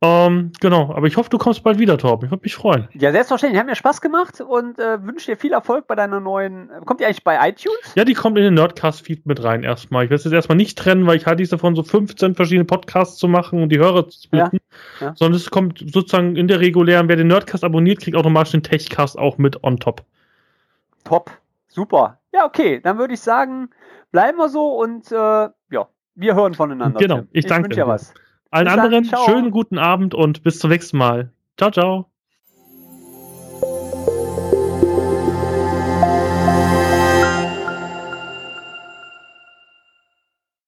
[0.00, 2.26] Ähm, genau, aber ich hoffe, du kommst bald wieder, Torben.
[2.26, 2.86] Ich würde mich freuen.
[2.92, 3.58] Ja, selbstverständlich.
[3.58, 6.70] Hat mir Spaß gemacht und äh, wünsche dir viel Erfolg bei deiner neuen.
[6.84, 7.94] Kommt die eigentlich bei iTunes?
[7.96, 10.04] Ja, die kommt in den Nerdcast-Feed mit rein erstmal.
[10.04, 12.64] Ich werde es jetzt erstmal nicht trennen, weil ich halte es davon, so 15 verschiedene
[12.64, 14.60] Podcasts zu machen und die Hörer zu splitten.
[15.00, 15.14] Ja, ja.
[15.16, 19.18] Sondern es kommt sozusagen in der regulären, wer den Nerdcast abonniert, kriegt automatisch den Techcast
[19.18, 20.04] auch mit on top.
[21.02, 21.32] Top.
[21.66, 22.20] Super.
[22.32, 22.80] Ja, okay.
[22.80, 23.70] Dann würde ich sagen,
[24.12, 27.00] bleiben wir so und äh, ja, wir hören voneinander.
[27.00, 27.70] Genau, ich, ich danke.
[27.70, 28.14] wünsche dir was.
[28.50, 31.32] Allen anderen schönen guten Abend und bis zum nächsten Mal.
[31.56, 32.10] Ciao, ciao.